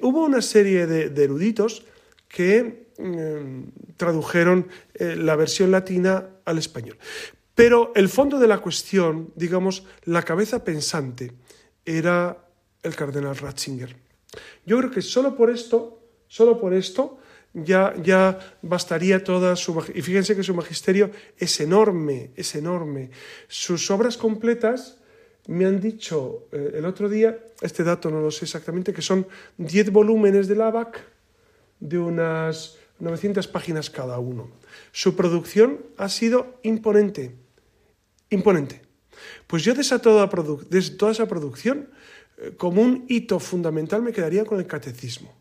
hubo 0.03 0.25
una 0.25 0.43
serie 0.43 0.87
de 0.87 1.25
eruditos 1.25 1.85
que 2.29 2.91
Em, 3.01 3.71
tradujeron 3.97 4.69
eh, 4.93 5.17
la 5.17 5.37
versión 5.37 5.71
latina 5.71 6.27
al 6.45 6.59
español. 6.59 6.99
Pero 7.55 7.93
el 7.95 8.09
fondo 8.09 8.39
de 8.39 8.47
la 8.47 8.59
cuestión, 8.59 9.33
digamos, 9.37 9.85
la 10.05 10.23
cabeza 10.23 10.65
pensante, 10.65 11.33
era 11.85 12.37
el 12.83 12.95
cardenal 12.95 13.37
Ratzinger. 13.37 13.97
Yo 14.67 14.79
creo 14.79 14.91
que 14.91 15.01
solo 15.01 15.35
por 15.35 15.51
esto, 15.51 16.00
solo 16.31 16.61
por 16.61 16.73
esto, 16.73 17.19
ya, 17.53 17.93
ya 18.01 18.39
bastaría 18.63 19.23
toda 19.23 19.57
su... 19.57 19.77
Y 19.93 20.01
fíjense 20.01 20.37
que 20.37 20.45
su 20.45 20.55
magisterio 20.55 21.11
es 21.37 21.59
enorme, 21.61 22.31
es 22.37 22.55
enorme. 22.55 23.11
Sus 23.49 23.91
obras 23.91 24.17
completas 24.17 24.99
me 25.49 25.67
han 25.67 25.81
dicho 25.81 26.47
eh, 26.53 26.75
el 26.75 26.85
otro 26.85 27.09
día, 27.09 27.37
este 27.61 27.83
dato 27.83 28.11
no 28.11 28.21
lo 28.21 28.31
sé 28.31 28.45
exactamente, 28.45 28.93
que 28.93 29.03
son 29.03 29.27
10 29.59 29.91
volúmenes 29.91 30.47
de 30.47 30.63
ABAC 30.63 31.01
de 31.81 31.99
unas 31.99 32.77
900 33.01 33.49
páginas 33.49 33.91
cada 33.91 34.21
uno. 34.21 34.49
Su 34.93 35.17
producción 35.17 35.81
ha 35.97 36.09
sido 36.09 36.61
imponente, 36.63 37.35
imponente. 38.31 38.83
Pues 39.49 39.65
yo 39.65 39.75
de, 39.75 39.83
toda, 39.99 40.31
toda 40.31 41.13
esa 41.13 41.27
producción, 41.27 41.91
eh, 42.39 42.53
como 42.57 42.83
un 42.83 43.05
hito 43.09 43.41
fundamental, 43.41 44.01
me 44.03 44.13
quedaría 44.13 44.45
con 44.45 44.61
el 44.61 44.69
catecismo. 44.69 45.40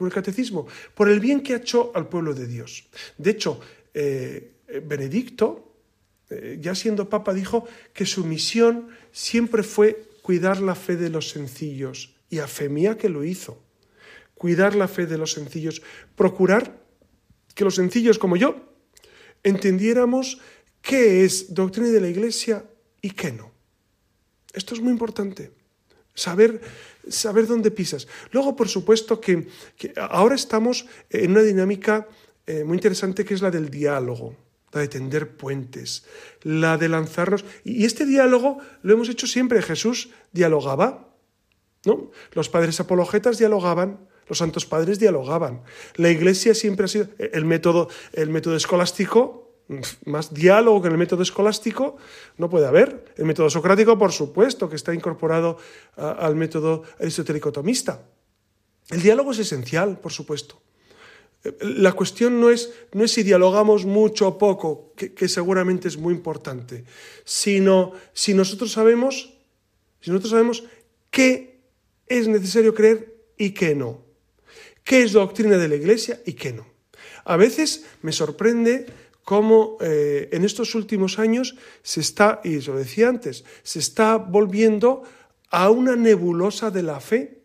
Con 0.00 0.06
el 0.06 0.14
catecismo, 0.14 0.66
por 0.94 1.10
el 1.10 1.20
bien 1.20 1.42
que 1.42 1.52
ha 1.52 1.58
hecho 1.58 1.92
al 1.94 2.08
pueblo 2.08 2.32
de 2.32 2.46
Dios. 2.46 2.88
De 3.18 3.32
hecho, 3.32 3.60
eh, 3.92 4.52
Benedicto, 4.82 5.74
eh, 6.30 6.56
ya 6.58 6.74
siendo 6.74 7.10
papa, 7.10 7.34
dijo 7.34 7.68
que 7.92 8.06
su 8.06 8.24
misión 8.24 8.88
siempre 9.12 9.62
fue 9.62 10.08
cuidar 10.22 10.62
la 10.62 10.74
fe 10.74 10.96
de 10.96 11.10
los 11.10 11.28
sencillos, 11.28 12.16
y 12.30 12.38
a 12.38 12.46
fe 12.46 12.70
mía 12.70 12.96
que 12.96 13.10
lo 13.10 13.24
hizo. 13.24 13.62
Cuidar 14.36 14.74
la 14.74 14.88
fe 14.88 15.04
de 15.04 15.18
los 15.18 15.32
sencillos, 15.32 15.82
procurar 16.16 16.80
que 17.54 17.64
los 17.64 17.74
sencillos 17.74 18.18
como 18.18 18.38
yo 18.38 18.56
entendiéramos 19.42 20.40
qué 20.80 21.26
es 21.26 21.52
doctrina 21.52 21.90
de 21.90 22.00
la 22.00 22.08
Iglesia 22.08 22.64
y 23.02 23.10
qué 23.10 23.32
no. 23.32 23.52
Esto 24.54 24.74
es 24.74 24.80
muy 24.80 24.92
importante, 24.92 25.50
saber, 26.14 26.60
saber 27.08 27.46
dónde 27.46 27.70
pisas. 27.70 28.08
Luego, 28.32 28.56
por 28.56 28.68
supuesto, 28.68 29.20
que, 29.20 29.46
ahora 29.96 30.34
estamos 30.34 30.86
en 31.10 31.32
una 31.32 31.42
dinámica 31.42 32.08
eh, 32.46 32.64
muy 32.64 32.76
interesante 32.76 33.24
que 33.24 33.34
es 33.34 33.42
la 33.42 33.50
del 33.50 33.70
diálogo, 33.70 34.36
la 34.72 34.80
de 34.80 34.88
tender 34.88 35.36
puentes, 35.36 36.04
la 36.42 36.76
de 36.76 36.88
lanzarnos. 36.88 37.44
Y 37.64 37.84
este 37.84 38.06
diálogo 38.06 38.58
lo 38.82 38.92
hemos 38.92 39.08
hecho 39.08 39.26
siempre. 39.26 39.62
Jesús 39.62 40.10
dialogaba, 40.32 41.14
¿no? 41.84 42.10
Los 42.32 42.48
padres 42.48 42.80
apologetas 42.80 43.38
dialogaban, 43.38 44.08
los 44.28 44.38
santos 44.38 44.66
padres 44.66 44.98
dialogaban. 44.98 45.62
La 45.96 46.10
Iglesia 46.10 46.54
siempre 46.54 46.84
ha 46.84 46.88
sido 46.88 47.08
el 47.18 47.44
método, 47.44 47.88
el 48.12 48.30
método 48.30 48.56
escolástico, 48.56 49.49
más 50.04 50.34
diálogo 50.34 50.82
que 50.82 50.88
el 50.88 50.98
método 50.98 51.22
escolástico 51.22 51.96
no 52.38 52.50
puede 52.50 52.66
haber. 52.66 53.12
El 53.16 53.24
método 53.24 53.50
socrático, 53.50 53.98
por 53.98 54.12
supuesto, 54.12 54.68
que 54.68 54.76
está 54.76 54.94
incorporado 54.94 55.58
al 55.96 56.36
método 56.36 56.82
aristotélico 56.98 57.52
tomista. 57.52 58.02
El 58.90 59.02
diálogo 59.02 59.32
es 59.32 59.38
esencial, 59.38 59.98
por 59.98 60.12
supuesto. 60.12 60.60
La 61.60 61.92
cuestión 61.92 62.40
no 62.40 62.50
es, 62.50 62.70
no 62.92 63.04
es 63.04 63.12
si 63.12 63.22
dialogamos 63.22 63.86
mucho 63.86 64.28
o 64.28 64.38
poco, 64.38 64.92
que, 64.96 65.14
que, 65.14 65.28
seguramente 65.28 65.88
es 65.88 65.96
muy 65.96 66.12
importante, 66.12 66.84
sino 67.24 67.92
si 68.12 68.34
nosotros 68.34 68.72
sabemos, 68.72 69.38
si 70.00 70.10
nosotros 70.10 70.32
sabemos 70.32 70.64
qué 71.10 71.60
es 72.06 72.28
necesario 72.28 72.74
creer 72.74 73.14
y 73.38 73.50
qué 73.50 73.74
no 73.74 74.10
qué 74.84 75.02
es 75.02 75.12
doctrina 75.12 75.56
de 75.56 75.68
la 75.68 75.76
Iglesia 75.76 76.20
y 76.26 76.32
qué 76.32 76.52
no. 76.52 76.66
A 77.24 77.36
veces 77.36 77.84
me 78.02 78.12
sorprende 78.12 78.86
cómo 79.30 79.78
eh, 79.80 80.28
en 80.32 80.42
estos 80.44 80.74
últimos 80.74 81.20
años 81.20 81.54
se 81.84 82.00
está, 82.00 82.40
y 82.42 82.60
lo 82.62 82.74
decía 82.74 83.08
antes, 83.08 83.44
se 83.62 83.78
está 83.78 84.16
volviendo 84.16 85.04
a 85.50 85.70
una 85.70 85.94
nebulosa 85.94 86.72
de 86.72 86.82
la 86.82 86.98
fe. 86.98 87.38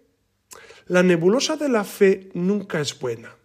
La 0.87 1.03
nebulosa 1.03 1.57
de 1.57 1.69
la 1.69 1.83
fe 1.83 2.31
nunca 2.33 2.81
es 2.81 2.97
buena. 2.97 3.35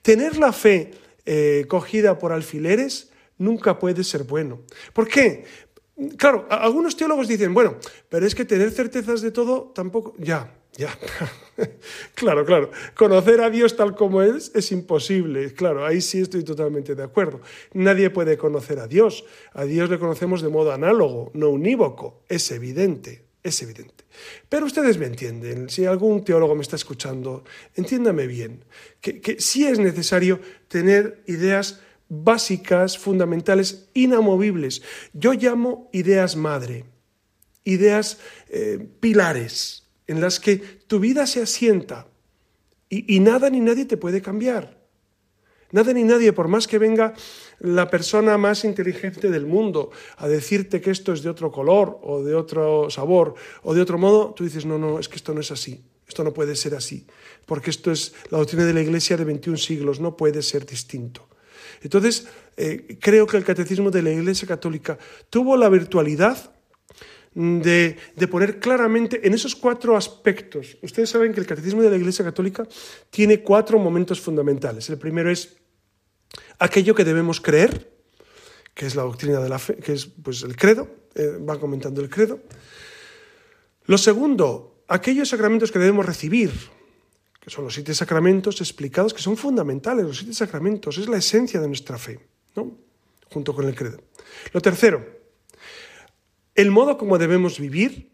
Tener 0.00 0.38
la 0.38 0.50
fe 0.50 0.92
eh, 1.26 1.66
cogida 1.68 2.18
por 2.18 2.32
alfileres 2.32 3.10
nunca 3.36 3.78
puede 3.78 4.02
ser 4.02 4.22
bueno. 4.22 4.62
¿Por 4.94 5.06
qué? 5.06 5.44
Claro, 6.16 6.46
algunos 6.48 6.96
teólogos 6.96 7.28
dicen, 7.28 7.52
bueno, 7.52 7.76
pero 8.08 8.26
es 8.26 8.34
que 8.34 8.46
tener 8.46 8.70
certezas 8.70 9.20
de 9.20 9.30
todo 9.30 9.72
tampoco, 9.74 10.14
ya, 10.16 10.55
ya. 10.76 10.96
claro, 12.14 12.44
claro. 12.44 12.70
Conocer 12.94 13.40
a 13.40 13.50
Dios 13.50 13.76
tal 13.76 13.94
como 13.94 14.22
es 14.22 14.52
es 14.54 14.72
imposible. 14.72 15.54
Claro, 15.54 15.84
ahí 15.86 16.00
sí 16.00 16.20
estoy 16.20 16.44
totalmente 16.44 16.94
de 16.94 17.02
acuerdo. 17.02 17.40
Nadie 17.72 18.10
puede 18.10 18.36
conocer 18.36 18.78
a 18.78 18.86
Dios. 18.86 19.24
A 19.52 19.64
Dios 19.64 19.90
le 19.90 19.98
conocemos 19.98 20.42
de 20.42 20.48
modo 20.48 20.72
análogo, 20.72 21.30
no 21.34 21.48
unívoco. 21.48 22.22
Es 22.28 22.50
evidente, 22.50 23.24
es 23.42 23.62
evidente. 23.62 24.04
Pero 24.48 24.66
ustedes 24.66 24.98
me 24.98 25.06
entienden. 25.06 25.70
Si 25.70 25.86
algún 25.86 26.24
teólogo 26.24 26.54
me 26.54 26.62
está 26.62 26.76
escuchando, 26.76 27.44
entiéndame 27.74 28.26
bien, 28.26 28.64
que, 29.00 29.20
que 29.20 29.40
sí 29.40 29.66
es 29.66 29.78
necesario 29.78 30.40
tener 30.68 31.22
ideas 31.26 31.80
básicas, 32.08 32.98
fundamentales, 32.98 33.88
inamovibles. 33.94 34.82
Yo 35.12 35.32
llamo 35.32 35.88
ideas 35.92 36.36
madre, 36.36 36.84
ideas 37.64 38.18
eh, 38.48 38.86
pilares 39.00 39.85
en 40.06 40.20
las 40.20 40.40
que 40.40 40.56
tu 40.56 41.00
vida 41.00 41.26
se 41.26 41.42
asienta 41.42 42.06
y, 42.88 43.18
nada 43.20 43.50
ni 43.50 43.60
nadie 43.60 43.84
te 43.84 43.96
puede 43.96 44.22
cambiar. 44.22 44.78
Nada 45.72 45.92
ni 45.92 46.04
nadie, 46.04 46.32
por 46.32 46.46
más 46.46 46.68
que 46.68 46.78
venga 46.78 47.14
la 47.58 47.90
persona 47.90 48.38
más 48.38 48.64
inteligente 48.64 49.28
del 49.28 49.46
mundo 49.46 49.90
a 50.18 50.28
decirte 50.28 50.80
que 50.80 50.92
esto 50.92 51.12
es 51.12 51.22
de 51.22 51.30
otro 51.30 51.50
color 51.50 51.98
o 52.02 52.22
de 52.22 52.36
otro 52.36 52.88
sabor 52.88 53.34
o 53.64 53.74
de 53.74 53.82
otro 53.82 53.98
modo, 53.98 54.32
tú 54.34 54.44
dices, 54.44 54.64
no, 54.64 54.78
no, 54.78 55.00
es 55.00 55.08
que 55.08 55.16
esto 55.16 55.34
no 55.34 55.40
es 55.40 55.50
así, 55.50 55.82
esto 56.06 56.22
no 56.22 56.32
puede 56.32 56.54
ser 56.54 56.76
así, 56.76 57.06
porque 57.44 57.70
esto 57.70 57.90
es 57.90 58.14
la 58.30 58.38
doctrina 58.38 58.64
de 58.64 58.74
la 58.74 58.82
Iglesia 58.82 59.16
de 59.16 59.24
21 59.24 59.58
siglos, 59.58 59.98
no 59.98 60.16
puede 60.16 60.42
ser 60.42 60.64
distinto. 60.64 61.28
Entonces, 61.82 62.28
eh, 62.56 62.96
creo 63.00 63.26
que 63.26 63.36
el 63.36 63.44
catecismo 63.44 63.90
de 63.90 64.02
la 64.02 64.12
Iglesia 64.12 64.46
Católica 64.46 64.96
tuvo 65.28 65.56
la 65.56 65.68
virtualidad 65.68 66.55
de, 67.36 68.28
poner 68.30 68.58
claramente 68.58 69.20
en 69.26 69.34
esos 69.34 69.54
cuatro 69.54 69.96
aspectos. 69.96 70.78
Ustedes 70.80 71.10
saben 71.10 71.34
que 71.34 71.40
el 71.40 71.46
catecismo 71.46 71.82
de 71.82 71.90
la 71.90 71.96
Iglesia 71.96 72.24
Católica 72.24 72.66
tiene 73.10 73.42
cuatro 73.42 73.78
momentos 73.78 74.20
fundamentales. 74.20 74.88
El 74.88 74.96
primero 74.96 75.30
es 75.30 75.56
aquello 76.58 76.94
que 76.94 77.04
debemos 77.04 77.40
creer, 77.42 77.92
que 78.72 78.86
es 78.86 78.96
la 78.96 79.02
doctrina 79.02 79.40
de 79.40 79.48
la 79.50 79.58
fe, 79.58 79.76
que 79.76 79.92
es 79.92 80.06
pues, 80.06 80.42
el 80.42 80.56
credo, 80.56 80.88
eh, 81.14 81.38
va 81.38 81.60
comentando 81.60 82.00
el 82.00 82.08
credo. 82.08 82.40
Lo 83.84 83.98
segundo, 83.98 84.82
aquellos 84.88 85.28
sacramentos 85.28 85.70
que 85.70 85.78
debemos 85.78 86.06
recibir, 86.06 86.50
que 87.38 87.50
son 87.50 87.64
los 87.64 87.74
siete 87.74 87.94
sacramentos 87.94 88.60
explicados, 88.62 89.12
que 89.12 89.20
son 89.20 89.36
fundamentales, 89.36 90.06
los 90.06 90.18
siete 90.18 90.32
sacramentos, 90.32 90.96
es 90.96 91.06
la 91.06 91.18
esencia 91.18 91.60
de 91.60 91.68
nuestra 91.68 91.98
fe, 91.98 92.18
¿no? 92.56 92.78
junto 93.30 93.54
con 93.54 93.66
el 93.68 93.74
credo. 93.74 94.00
Lo 94.52 94.60
tercero, 94.60 95.15
el 96.56 96.70
modo 96.70 96.98
como 96.98 97.18
debemos 97.18 97.60
vivir, 97.60 98.10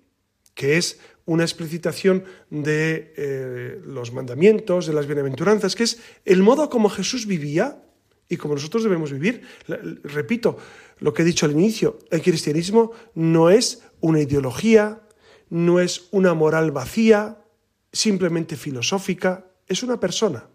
que 0.55 0.77
es 0.77 1.01
una 1.25 1.45
explicitación 1.45 2.25
de 2.51 3.15
eh, 3.17 3.81
los 3.85 4.13
mandamientos, 4.13 4.87
de 4.87 4.93
las 4.93 5.07
bienaventuranzas, 5.07 5.75
que 5.75 5.85
es 5.85 6.01
el 6.25 6.43
modo 6.43 6.69
como 6.69 6.91
Jesús 6.91 7.27
vivía 7.27 7.83
y 8.29 8.37
como 8.37 8.55
nosotros 8.55 8.83
debemos 8.83 9.13
vivir. 9.13 9.43
Repito 10.05 10.59
lo 10.99 11.15
que 11.15 11.23
he 11.23 11.25
dicho 11.25 11.47
al 11.47 11.53
inicio, 11.53 11.99
el 12.11 12.23
cristianismo 12.23 12.93
no 13.15 13.51
es 13.51 13.83
una 14.01 14.21
ideología, 14.21 15.03
no 15.49 15.81
es 15.81 16.09
una 16.11 16.35
moral 16.35 16.71
vacía, 16.71 17.39
simplemente 17.93 18.57
filosófica, 18.57 19.47
es 19.67 19.83
una 19.83 20.01
persona. 20.01 20.49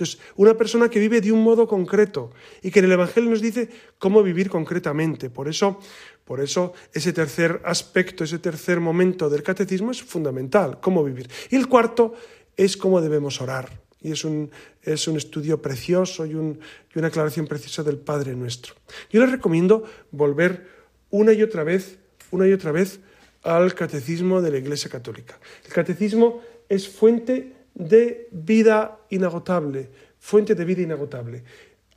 Entonces, 0.00 0.18
una 0.36 0.56
persona 0.56 0.88
que 0.88 0.98
vive 0.98 1.20
de 1.20 1.30
un 1.30 1.42
modo 1.42 1.68
concreto 1.68 2.32
y 2.62 2.70
que 2.70 2.78
en 2.78 2.86
el 2.86 2.92
Evangelio 2.92 3.28
nos 3.28 3.42
dice 3.42 3.68
cómo 3.98 4.22
vivir 4.22 4.48
concretamente. 4.48 5.28
Por 5.28 5.46
eso, 5.46 5.78
por 6.24 6.40
eso 6.40 6.72
ese 6.94 7.12
tercer 7.12 7.60
aspecto, 7.66 8.24
ese 8.24 8.38
tercer 8.38 8.80
momento 8.80 9.28
del 9.28 9.42
catecismo 9.42 9.90
es 9.90 10.02
fundamental, 10.02 10.80
cómo 10.80 11.04
vivir. 11.04 11.28
Y 11.50 11.56
el 11.56 11.68
cuarto 11.68 12.14
es 12.56 12.78
cómo 12.78 13.02
debemos 13.02 13.42
orar. 13.42 13.78
Y 14.00 14.12
es 14.12 14.24
un, 14.24 14.50
es 14.82 15.06
un 15.06 15.18
estudio 15.18 15.60
precioso 15.60 16.24
y, 16.24 16.34
un, 16.34 16.58
y 16.94 16.98
una 16.98 17.08
aclaración 17.08 17.46
preciosa 17.46 17.82
del 17.82 17.98
Padre 17.98 18.34
nuestro. 18.34 18.72
Yo 19.10 19.20
les 19.20 19.30
recomiendo 19.30 19.84
volver 20.12 20.66
una 21.10 21.34
y 21.34 21.42
otra 21.42 21.62
vez, 21.62 21.98
una 22.30 22.48
y 22.48 22.54
otra 22.54 22.72
vez 22.72 23.00
al 23.42 23.74
catecismo 23.74 24.40
de 24.40 24.50
la 24.50 24.56
Iglesia 24.56 24.88
Católica. 24.88 25.38
El 25.66 25.74
catecismo 25.74 26.40
es 26.70 26.88
fuente 26.88 27.59
de 27.74 28.28
vida 28.32 29.00
inagotable, 29.10 29.88
fuente 30.18 30.54
de 30.54 30.64
vida 30.64 30.82
inagotable. 30.82 31.44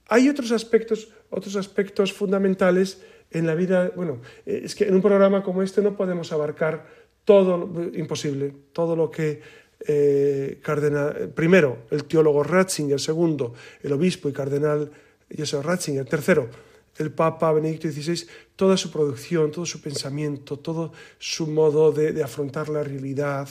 Hay 0.07 0.29
otros 0.29 0.51
aspectos, 0.51 1.09
otros 1.29 1.55
aspectos 1.55 2.13
fundamentales 2.13 3.01
en 3.31 3.47
la 3.47 3.55
vida. 3.55 3.91
Bueno, 3.95 4.21
es 4.45 4.75
que 4.75 4.85
en 4.85 4.95
un 4.95 5.01
programa 5.01 5.43
como 5.43 5.63
este 5.63 5.81
no 5.81 5.95
podemos 5.95 6.31
abarcar 6.31 6.85
todo, 7.25 7.69
imposible, 7.93 8.53
todo 8.73 8.95
lo 8.95 9.09
que 9.09 9.41
eh, 9.85 10.59
cardenal, 10.61 11.31
primero 11.35 11.79
el 11.91 12.05
teólogo 12.05 12.43
Ratzinger, 12.43 12.99
segundo 12.99 13.53
el 13.81 13.91
obispo 13.91 14.29
y 14.29 14.33
cardenal 14.33 14.91
Joseph 15.35 15.65
Ratzinger, 15.65 16.05
tercero 16.05 16.72
el 16.97 17.11
Papa 17.11 17.51
Benedicto 17.51 17.89
XVI, 17.89 18.27
toda 18.55 18.77
su 18.77 18.91
producción, 18.91 19.51
todo 19.51 19.65
su 19.65 19.81
pensamiento, 19.81 20.57
todo 20.59 20.93
su 21.17 21.47
modo 21.47 21.91
de, 21.91 22.21
afrontar 22.23 22.69
la 22.69 22.83
realidad, 22.83 23.49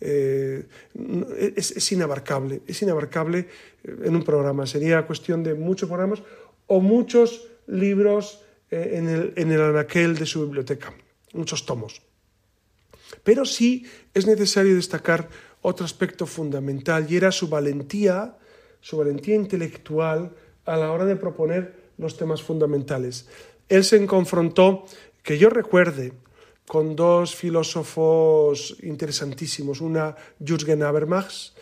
eh, 0.00 0.66
es, 1.56 1.92
inabarcable, 1.92 2.62
es 2.66 2.82
inabarcable 2.82 3.48
eh, 3.84 3.96
en 4.04 4.16
un 4.16 4.22
programa. 4.22 4.66
Sería 4.66 5.06
cuestión 5.06 5.42
de 5.42 5.54
muchos 5.54 5.88
programas 5.88 6.22
o 6.66 6.80
muchos 6.80 7.48
libros 7.66 8.40
eh, 8.70 8.92
en, 8.94 9.08
el, 9.08 9.32
en 9.36 9.52
el 9.52 9.62
anaquel 9.62 10.16
de 10.16 10.26
su 10.26 10.44
biblioteca, 10.44 10.92
muchos 11.32 11.64
tomos. 11.64 12.02
Pero 13.22 13.44
sí 13.44 13.86
es 14.14 14.26
necesario 14.26 14.74
destacar 14.74 15.28
otro 15.60 15.86
aspecto 15.86 16.26
fundamental 16.26 17.06
y 17.08 17.16
era 17.16 17.30
su 17.30 17.48
valentía, 17.48 18.36
su 18.80 18.96
valentía 18.96 19.36
intelectual 19.36 20.32
a 20.64 20.76
la 20.76 20.90
hora 20.90 21.04
de 21.04 21.16
proponer 21.16 21.81
los 21.98 22.16
temas 22.16 22.42
fundamentales. 22.42 23.28
Él 23.68 23.84
se 23.84 24.04
confrontó, 24.06 24.84
que 25.22 25.38
yo 25.38 25.48
recuerde, 25.48 26.12
con 26.66 26.96
dos 26.96 27.34
filósofos 27.34 28.76
interesantísimos. 28.82 29.80
Una, 29.80 30.16
Jürgen 30.44 30.82
Habermas, 30.82 31.54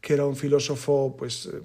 que 0.00 0.14
era 0.14 0.26
un 0.26 0.36
filósofo 0.36 1.14
pues, 1.18 1.46
eh, 1.46 1.60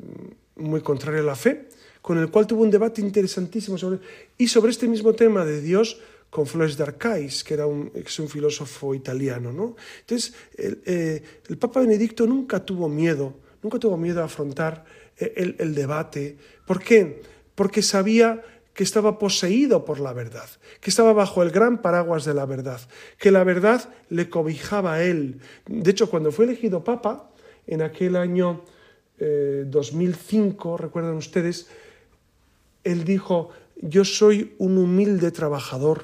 muy 0.57 0.82
contrario 0.82 1.22
a 1.22 1.26
la 1.26 1.36
fe, 1.36 1.70
con 2.01 2.18
el 2.18 2.30
cual 2.30 2.45
tuvo 2.45 2.63
un 2.63 2.72
debate 2.72 3.01
interesantísimo 3.01 3.78
sobre, 3.78 3.99
y 4.38 4.47
sobre 4.47 4.72
este 4.72 4.88
mismo 4.88 5.13
tema 5.13 5.43
de 5.43 5.61
Dios 5.61 5.99
con 6.30 6.45
Flores 6.45 6.78
de 6.78 6.84
Arcais, 6.84 7.43
que 7.43 7.53
era 7.53 7.66
un, 7.66 7.91
es 7.93 8.20
un 8.20 8.28
filósofo 8.28 8.93
italiano. 8.93 9.51
¿no? 9.51 9.76
Entonces, 10.01 10.34
el, 10.57 10.82
eh, 10.86 11.24
el, 11.47 11.57
Papa 11.57 11.80
Benedicto 11.80 12.28
nunca 12.28 12.63
tuvo 12.63 12.89
miedo, 12.89 13.34
nunca 13.63 13.80
tuvo 13.80 13.97
miedo 13.97 14.22
a 14.22 14.26
afrontar 14.26 14.84
eh, 15.18 15.34
el, 15.38 15.55
el 15.59 15.74
debate. 15.74 16.38
¿Por 16.66 16.84
qué? 16.84 17.22
Porque 17.56 17.82
sabía 17.82 18.43
que 18.76 18.84
estaba 18.84 19.18
poseído 19.18 19.86
por 19.86 20.01
la 20.01 20.12
verdad, 20.12 20.49
que 20.82 20.89
estaba 20.89 21.14
bajo 21.14 21.41
el 21.41 21.49
gran 21.49 21.82
paraguas 21.82 22.26
de 22.26 22.34
la 22.34 22.45
verdad, 22.45 22.82
que 23.18 23.32
la 23.32 23.45
verdad 23.45 23.89
le 24.10 24.30
cobijaba 24.30 24.95
a 24.95 25.03
él. 25.03 25.39
De 25.66 25.91
hecho, 25.91 26.10
cuando 26.10 26.34
fue 26.34 26.43
elegido 26.43 26.84
papa, 26.84 27.32
en 27.68 27.82
aquel 27.82 28.18
año 28.18 28.64
2005, 29.18 30.76
eh, 30.76 30.82
recuerdan 30.82 31.16
ustedes, 31.16 31.68
él 32.84 33.06
dijo, 33.06 33.49
yo 33.82 34.03
soy 34.03 34.53
un 34.58 34.78
humilde 34.78 35.32
trabajador. 35.32 36.03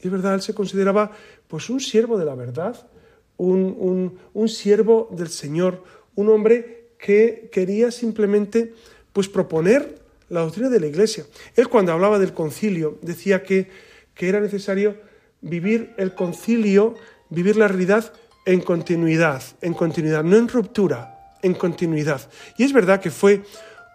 Y 0.00 0.08
es 0.08 0.12
verdad, 0.12 0.34
él 0.34 0.42
se 0.42 0.52
consideraba 0.52 1.12
pues 1.46 1.70
un 1.70 1.78
siervo 1.78 2.18
de 2.18 2.24
la 2.24 2.34
verdad, 2.34 2.88
un, 3.36 4.18
un 4.34 4.48
siervo 4.48 5.08
del 5.12 5.28
Señor, 5.28 5.84
un 6.16 6.28
hombre 6.28 6.88
que 6.98 7.48
quería 7.52 7.92
simplemente 7.92 8.74
pues 9.12 9.28
proponer 9.28 9.99
la 10.30 10.40
doctrina 10.40 10.70
de 10.70 10.80
la 10.80 10.86
Iglesia. 10.86 11.26
Él 11.54 11.68
cuando 11.68 11.92
hablaba 11.92 12.18
del 12.18 12.32
concilio 12.32 12.98
decía 13.02 13.42
que, 13.42 13.68
que 14.14 14.28
era 14.28 14.40
necesario 14.40 14.96
vivir 15.42 15.92
el 15.98 16.14
concilio, 16.14 16.94
vivir 17.28 17.56
la 17.56 17.68
realidad 17.68 18.12
en 18.46 18.60
continuidad, 18.60 19.42
en 19.60 19.74
continuidad, 19.74 20.24
no 20.24 20.36
en 20.36 20.48
ruptura, 20.48 21.36
en 21.42 21.54
continuidad. 21.54 22.30
Y 22.56 22.64
es 22.64 22.72
verdad 22.72 23.00
que 23.00 23.10
fue 23.10 23.42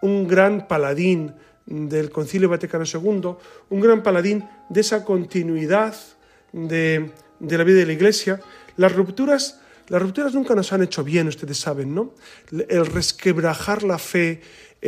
un 0.02 0.28
gran 0.28 0.68
paladín 0.68 1.34
del 1.66 2.12
Concilio 2.12 2.50
Vaticano 2.50 2.86
II, 2.86 3.36
un 3.70 3.80
gran 3.82 4.04
paladín 4.04 4.48
de 4.70 4.82
esa 4.82 5.04
continuidad 5.04 5.96
de, 6.52 7.12
de 7.40 7.58
la 7.58 7.64
vida 7.64 7.80
de 7.80 7.86
la 7.88 7.94
Iglesia. 7.94 8.40
Las 8.78 8.94
rupturas, 8.94 9.62
las 9.88 10.02
rupturas 10.02 10.34
nunca 10.34 10.54
nos 10.54 10.72
han 10.74 10.84
hecho 10.84 11.04
bien, 11.04 11.28
ustedes 11.28 11.58
saben, 11.58 11.96
¿no? 11.96 12.14
El 12.52 12.86
resquebrajar 12.86 13.84
la 13.84 13.98
fe, 13.98 14.42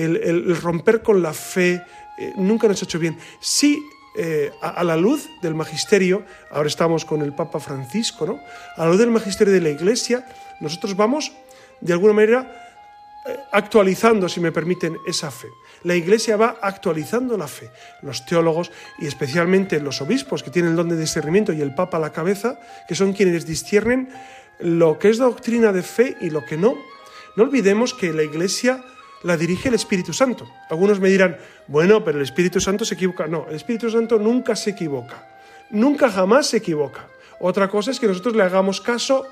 el, 0.04 0.56
romper 0.62 1.02
con 1.02 1.22
la 1.22 1.34
fe, 1.34 1.82
eh, 2.18 2.34
nunca 2.38 2.68
nos 2.68 2.82
ha 2.82 2.86
hecho 2.86 3.00
bien. 3.00 3.18
Sí, 3.40 3.82
eh, 4.16 4.52
a, 4.62 4.84
la 4.84 4.96
luz 4.98 5.30
del 5.42 5.56
magisterio, 5.56 6.24
ahora 6.52 6.68
estamos 6.68 7.06
con 7.06 7.22
el 7.22 7.34
Papa 7.34 7.60
Francisco, 7.60 8.26
¿no? 8.26 8.40
A 8.76 8.86
la 8.86 8.92
luz 8.92 9.00
del 9.00 9.12
magisterio 9.12 9.54
de 9.54 9.62
la 9.62 9.70
Iglesia, 9.70 10.26
nosotros 10.60 10.96
vamos, 10.96 11.32
de 11.82 11.94
alguna 11.94 12.14
manera, 12.14 12.68
actualizando, 13.52 14.30
si 14.30 14.40
me 14.40 14.52
permiten, 14.52 14.98
esa 15.06 15.32
fe. 15.32 15.48
La 15.84 15.96
Iglesia 15.96 16.38
va 16.38 16.58
actualizando 16.62 17.38
la 17.38 17.48
fe. 17.48 17.70
Los 18.02 18.26
teólogos 18.26 18.72
y 19.00 19.08
especialmente 19.08 19.80
los 19.80 20.02
obispos 20.02 20.44
que 20.44 20.52
tienen 20.52 20.72
el 20.72 20.78
don 20.78 20.90
de 20.90 20.98
discernimiento 20.98 21.54
y 21.54 21.62
el 21.62 21.76
Papa 21.76 21.98
a 21.98 22.00
la 22.00 22.12
cabeza, 22.12 22.60
que 22.88 22.96
son 22.96 23.14
quienes 23.14 23.46
disciernen 23.46 24.10
lo 24.60 24.98
que 24.98 25.10
es 25.10 25.18
doctrina 25.18 25.72
de 25.72 25.84
fe 25.84 26.18
y 26.22 26.30
lo 26.30 26.46
que 26.46 26.58
no. 26.58 26.76
No 27.36 27.44
olvidemos 27.44 27.94
que 27.94 28.14
la 28.14 28.24
Iglesia 28.24 28.84
la 29.24 29.38
dirige 29.38 29.70
el 29.70 29.76
Espíritu 29.76 30.14
Santo. 30.14 30.48
Algunos 30.70 31.00
me 31.00 31.10
dirán, 31.10 31.38
bueno, 31.68 32.04
pero 32.04 32.18
el 32.18 32.24
Espíritu 32.24 32.60
Santo 32.60 32.86
se 32.86 32.96
equivoca. 32.96 33.28
No, 33.28 33.46
el 33.50 33.56
Espíritu 33.56 33.90
Santo 33.90 34.20
nunca 34.20 34.56
se 34.56 34.72
equivoca. 34.72 35.28
Nunca 35.70 36.10
jamás 36.10 36.48
se 36.48 36.58
equivoca. 36.58 37.08
Otra 37.40 37.70
cosa 37.70 37.92
es 37.92 38.00
que 38.00 38.08
nosotros 38.08 38.36
le 38.36 38.44
hagamos 38.44 38.82
caso 38.82 39.26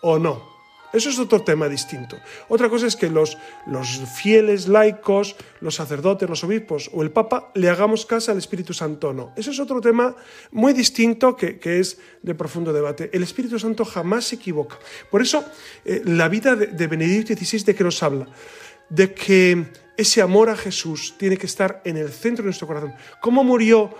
o 0.00 0.18
no. 0.18 0.54
Eso 0.94 1.10
es 1.10 1.18
otro 1.18 1.42
tema 1.42 1.68
distinto. 1.68 2.16
Otra 2.48 2.68
cosa 2.70 2.86
es 2.86 2.94
que 2.94 3.10
los, 3.10 3.36
los 3.66 4.00
fieles 4.14 4.68
laicos, 4.68 5.34
los 5.60 5.74
sacerdotes, 5.74 6.30
los 6.30 6.44
obispos 6.44 6.88
o 6.94 7.02
el 7.02 7.10
Papa 7.10 7.50
le 7.54 7.68
hagamos 7.68 8.06
caso 8.06 8.30
al 8.30 8.38
Espíritu 8.38 8.72
Santo 8.72 9.08
o 9.08 9.12
no. 9.12 9.32
Eso 9.34 9.50
es 9.50 9.58
otro 9.58 9.80
tema 9.80 10.14
muy 10.52 10.72
distinto 10.72 11.34
que, 11.34 11.58
es 11.64 11.98
de 12.22 12.34
profundo 12.36 12.72
debate. 12.72 13.10
El 13.12 13.24
Espíritu 13.24 13.58
Santo 13.58 13.84
jamás 13.84 14.26
se 14.26 14.36
equivoca. 14.36 14.78
Por 15.10 15.20
eso, 15.20 15.44
eh, 15.84 16.00
la 16.04 16.28
vida 16.28 16.54
de, 16.54 16.68
de 16.68 16.86
Benedicto 16.86 17.34
XVI, 17.34 17.64
¿de 17.64 17.74
qué 17.74 17.82
nos 17.82 18.00
habla? 18.00 18.28
De 18.94 19.12
que 19.12 19.72
ese 19.96 20.22
amor 20.22 20.50
a 20.50 20.56
Jesús 20.56 21.14
tiene 21.18 21.36
que 21.36 21.46
estar 21.46 21.80
en 21.84 21.96
el 21.96 22.10
centro 22.10 22.42
de 22.42 22.48
nuestro 22.48 22.66
corazón. 22.66 22.94
¿Cómo 23.20 23.44
murió 23.44 23.94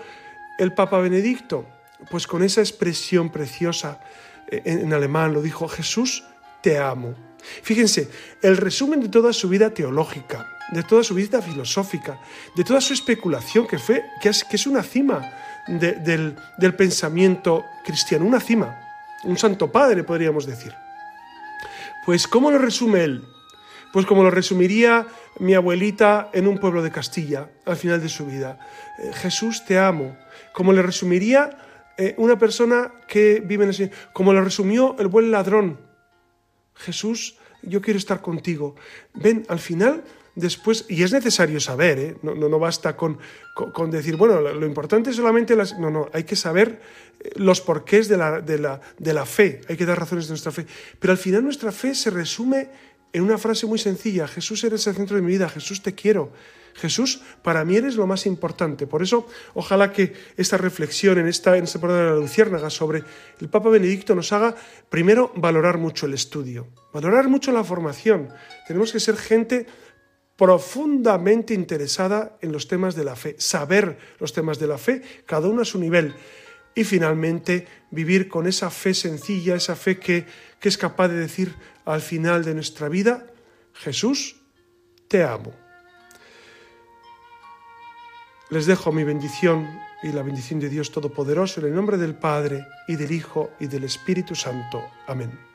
el 0.57 0.73
Papa 0.73 0.99
Benedicto? 0.99 1.65
Pues 2.09 2.27
con 2.27 2.43
esa 2.43 2.61
expresión 2.61 3.29
preciosa 3.31 3.99
eh, 4.47 4.61
en 4.65 4.93
alemán, 4.93 5.33
lo 5.33 5.41
dijo 5.41 5.67
Jesús 5.67 6.23
te 6.61 6.79
amo. 6.79 7.13
Fíjense, 7.61 8.09
el 8.41 8.57
resumen 8.57 8.99
de 8.99 9.09
toda 9.09 9.31
su 9.33 9.47
vida 9.47 9.69
teológica, 9.69 10.47
de 10.71 10.81
toda 10.81 11.03
su 11.03 11.13
vida 11.13 11.39
filosófica, 11.39 12.19
de 12.55 12.63
toda 12.63 12.81
su 12.81 12.93
especulación, 12.93 13.67
que, 13.67 13.77
fue, 13.77 14.03
que, 14.19 14.29
es, 14.29 14.65
una 14.65 14.81
cima 14.81 15.21
del, 15.67 16.35
del 16.57 16.75
pensamiento 16.75 17.63
cristiano, 17.85 18.25
una 18.25 18.39
cima, 18.39 18.79
un 19.25 19.37
santo 19.37 19.71
padre, 19.71 20.03
podríamos 20.03 20.47
decir. 20.47 20.73
Pues, 22.03 22.27
¿cómo 22.27 22.49
lo 22.49 22.57
resume 22.57 23.03
él? 23.03 23.34
Pues 23.93 24.05
como 24.05 24.23
lo 24.23 24.31
resumiría 24.31 25.07
mi 25.39 25.53
abuelita 25.53 26.29
en 26.33 26.47
un 26.47 26.57
pueblo 26.57 26.81
de 26.81 26.91
Castilla 26.91 27.49
al 27.65 27.77
final 27.77 28.01
de 28.01 28.09
su 28.09 28.25
vida. 28.25 28.59
Eh, 28.99 29.11
Jesús, 29.13 29.65
te 29.65 29.77
amo. 29.77 30.17
Como 30.53 30.73
le 30.73 30.81
resumiría 30.81 31.57
eh, 31.97 32.13
una 32.17 32.37
persona 32.37 32.91
que 33.07 33.41
vive 33.43 33.63
en 33.63 33.69
el 33.69 33.75
Señor. 33.75 33.91
Como 34.11 34.33
lo 34.33 34.41
resumió 34.43 34.95
el 34.99 35.07
buen 35.07 35.31
ladrón 35.31 35.79
Jesús, 36.75 37.37
yo 37.61 37.81
quiero 37.81 37.97
estar 37.97 38.21
contigo. 38.21 38.75
Ven, 39.13 39.45
al 39.47 39.59
final, 39.59 40.03
después, 40.35 40.85
y 40.89 41.03
es 41.03 41.13
necesario 41.13 41.59
saber, 41.59 41.99
¿eh? 41.99 42.17
no, 42.21 42.35
no, 42.35 42.59
basta 42.59 42.97
con, 42.97 43.17
con, 43.73 43.91
decir, 43.91 44.17
bueno, 44.17 44.41
lo, 44.41 44.65
importante 44.65 45.09
es 45.09 45.15
solamente 45.15 45.55
las... 45.55 45.79
No, 45.79 45.89
no, 45.89 46.09
hay 46.13 46.25
que 46.25 46.35
saber 46.35 46.81
eh, 47.19 47.31
los 47.35 47.61
porqués 47.61 48.07
de 48.07 48.17
la, 48.17 48.41
de, 48.41 48.59
la, 48.59 48.81
de 48.97 49.13
la 49.13 49.25
fe, 49.25 49.61
hay 49.69 49.77
que 49.77 49.85
dar 49.85 49.97
razones 49.97 50.25
de 50.25 50.31
nuestra 50.31 50.51
fe. 50.51 50.65
Pero 50.99 51.11
al 51.11 51.17
final 51.17 51.43
nuestra 51.43 51.71
fe 51.71 51.95
se 51.95 52.09
resume 52.09 52.69
en 53.15 53.23
una 53.23 53.37
frase 53.37 53.65
muy 53.65 53.79
sencilla, 53.79 54.27
Jesús 54.27 54.63
eres 54.65 54.85
el 54.87 54.95
centro 54.95 55.15
de 55.15 55.21
mi 55.21 55.31
vida, 55.31 55.47
Jesús 55.47 55.81
te 55.81 55.95
quiero. 55.95 56.33
Jesús, 56.73 57.21
para 57.41 57.63
mí 57.63 57.77
eres 57.77 57.95
lo 57.95 58.05
más 58.05 58.25
importante. 58.25 58.85
Por 58.85 59.01
eso, 59.01 59.25
ojalá 59.53 59.93
que 59.93 60.11
esta 60.35 60.57
reflexión 60.57 61.17
en, 61.17 61.27
esta, 61.27 61.55
en 61.55 61.63
este 61.63 61.79
de 61.79 61.87
la 61.87 62.15
Luciérnaga 62.15 62.69
sobre 62.69 63.03
el 63.39 63.47
Papa 63.47 63.69
Benedicto 63.69 64.13
nos 64.13 64.33
haga, 64.33 64.53
primero, 64.89 65.31
valorar 65.37 65.77
mucho 65.77 66.05
el 66.05 66.13
estudio, 66.13 66.67
valorar 66.91 67.29
mucho 67.29 67.53
la 67.53 67.63
formación. 67.63 68.27
Tenemos 68.67 68.91
que 68.91 68.99
ser 68.99 69.15
gente 69.15 69.65
profundamente 70.35 71.53
interesada 71.53 72.37
en 72.41 72.51
los 72.51 72.67
temas 72.67 72.95
de 72.95 73.05
la 73.05 73.15
fe, 73.15 73.37
saber 73.39 73.97
los 74.19 74.33
temas 74.33 74.59
de 74.59 74.67
la 74.67 74.77
fe, 74.77 75.01
cada 75.25 75.47
uno 75.47 75.61
a 75.61 75.65
su 75.65 75.79
nivel. 75.79 76.13
Y 76.75 76.83
finalmente, 76.83 77.67
vivir 77.89 78.27
con 78.27 78.47
esa 78.47 78.69
fe 78.69 78.93
sencilla, 78.93 79.55
esa 79.55 79.75
fe 79.75 79.97
que, 79.97 80.25
es 80.61 80.77
capaz 80.79 81.09
de 81.09 81.19
decir 81.19 81.53
al 81.85 82.01
final 82.01 82.43
de 82.43 82.55
nuestra 82.55 82.89
vida, 82.89 83.27
Jesús, 83.73 84.35
te 85.07 85.23
amo. 85.23 85.53
Les 88.49 88.65
dejo 88.65 88.91
mi 88.91 89.03
bendición 89.03 89.67
y 90.01 90.11
la 90.11 90.23
bendición 90.23 90.59
de 90.59 90.69
Dios 90.69 90.91
Todopoderoso 90.91 91.59
en 91.59 91.67
el 91.67 91.75
nombre 91.75 91.97
del 91.97 92.15
Padre 92.15 92.65
y 92.87 92.95
del 92.95 93.11
Hijo 93.11 93.51
y 93.59 93.67
del 93.67 93.83
Espíritu 93.83 94.33
Santo. 94.33 94.83
Amén. 95.07 95.54